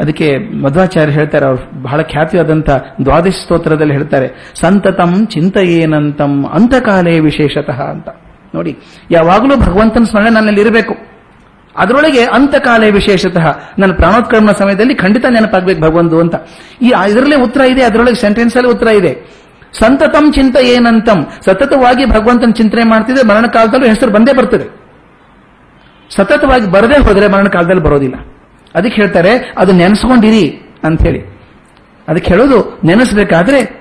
ಅದಕ್ಕೆ 0.00 0.26
ಮಧ್ವಾಚಾರ್ಯ 0.38 1.12
ಹೇಳ್ತಾರೆ, 1.12 1.46
ಅವ್ರು 1.46 1.82
ಬಹಳ 1.82 2.02
ಖ್ಯಾತಿಯಾದಂಥ 2.02 2.70
ದ್ವಾದಶ 3.04 3.36
ಸ್ತೋತ್ರದಲ್ಲಿ 3.42 3.92
ಹೇಳ್ತಾರೆ, 3.92 4.28
ಸಂತತಂ 4.60 5.26
ಚಿಂತೆಯೇನಂತಂ 5.26 6.46
ಅಂತಕಾಲೇ 6.46 7.20
ವಿಶೇಷತಃ 7.20 7.80
ಅಂತ. 7.82 8.08
ನೋಡಿ, 8.54 8.78
ಯಾವಾಗಲೂ 9.10 9.56
ಭಗವಂತನ 9.56 10.04
ಸ್ಮರಣೆ 10.04 10.30
ನನ್ನಲ್ಲಿ 10.30 10.60
ಇರಬೇಕು. 10.60 11.07
ಅದರೊಳಗೆ 11.78 12.24
ಅಂತಕಾಲ 12.24 12.84
ವಿಶೇಷತಃ 12.90 13.58
ನನ್ನ 13.78 13.92
ಪ್ರಾಣೋತ್ಕ್ರಮಣ 13.92 14.52
ಸಮಯದಲ್ಲಿ 14.52 14.94
ಖಂಡಿತ 14.94 15.24
ನೆನಪಾಗ್ಬೇಕು 15.26 15.80
ಭಗವಂತು 15.80 16.20
ಅಂತ. 16.20 16.34
ಈ 16.82 16.92
ಇದರಲ್ಲೇ 17.10 17.36
ಉತ್ತರ 17.36 17.60
ಇದೆ, 17.60 17.82
ಅದರೊಳಗೆ 17.82 18.14
ಸೆಂಟೆನ್ಸ್ 18.14 18.56
ಅಲ್ಲಿ 18.56 18.72
ಉತ್ತರ 18.72 18.86
ಇದೆ. 18.86 19.38
ಸಂತತಂ 19.72 20.32
ಚಿಂತ 20.32 20.56
ಏನಂತಂ. 20.56 21.26
ಸತತವಾಗಿ 21.44 22.04
ಭಗವಂತನ 22.04 22.50
ಚಿಂತನೆ 22.50 22.84
ಮಾಡ್ತಿದ್ರೆ 22.84 23.26
ಮರಣ 23.26 23.46
ಕಾಲದಲ್ಲೂ 23.46 23.86
ಹೆಸರು 23.86 24.10
ಬಂದೇ 24.10 24.32
ಬರ್ತದೆ. 24.32 24.88
ಸತತವಾಗಿ 26.10 26.70
ಬರದೇ 26.70 27.02
ಹೋದರೆ 27.02 27.28
ಮರಣ 27.28 27.44
ಕಾಲದಲ್ಲಿ 27.44 27.82
ಬರೋದಿಲ್ಲ. 27.82 28.14
ಅದಕ್ಕೆ 28.74 29.02
ಹೇಳ್ತಾರೆ, 29.02 29.52
ಅದು 29.58 29.72
ನೆನೆಸ್ಕೊಂಡಿರಿ 29.72 30.74
ಅಂತ 30.84 31.02
ಹೇಳಿ 31.02 31.22
ಅದಕ್ಕೆ 32.08 32.30
ಹೇಳೋದು, 32.30 32.80
ನೆನೆಸ್ಬೇಕಾದ್ರೆ, 32.84 33.78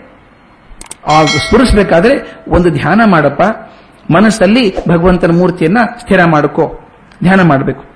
ಆ 1.07 1.23
ಸ್ಫುರಿಸ್ಬೇಕಾದ್ರೆ 1.23 2.35
ಒಂದು 2.47 2.69
ಧ್ಯಾನ 2.69 3.01
ಮಾಡಪ್ಪ. 3.05 3.41
ಮನಸ್ಸಲ್ಲಿ 4.13 4.75
ಭಗವಂತನ 4.89 5.31
ಮೂರ್ತಿಯನ್ನ 5.31 5.77
ಸ್ಥಿರ 5.99 6.19
ಮಾಡ್ಕೋ. 6.25 6.86
ಧ್ಯಾನ 7.23 7.41
ಮಾಡಬೇಕು. 7.41 7.83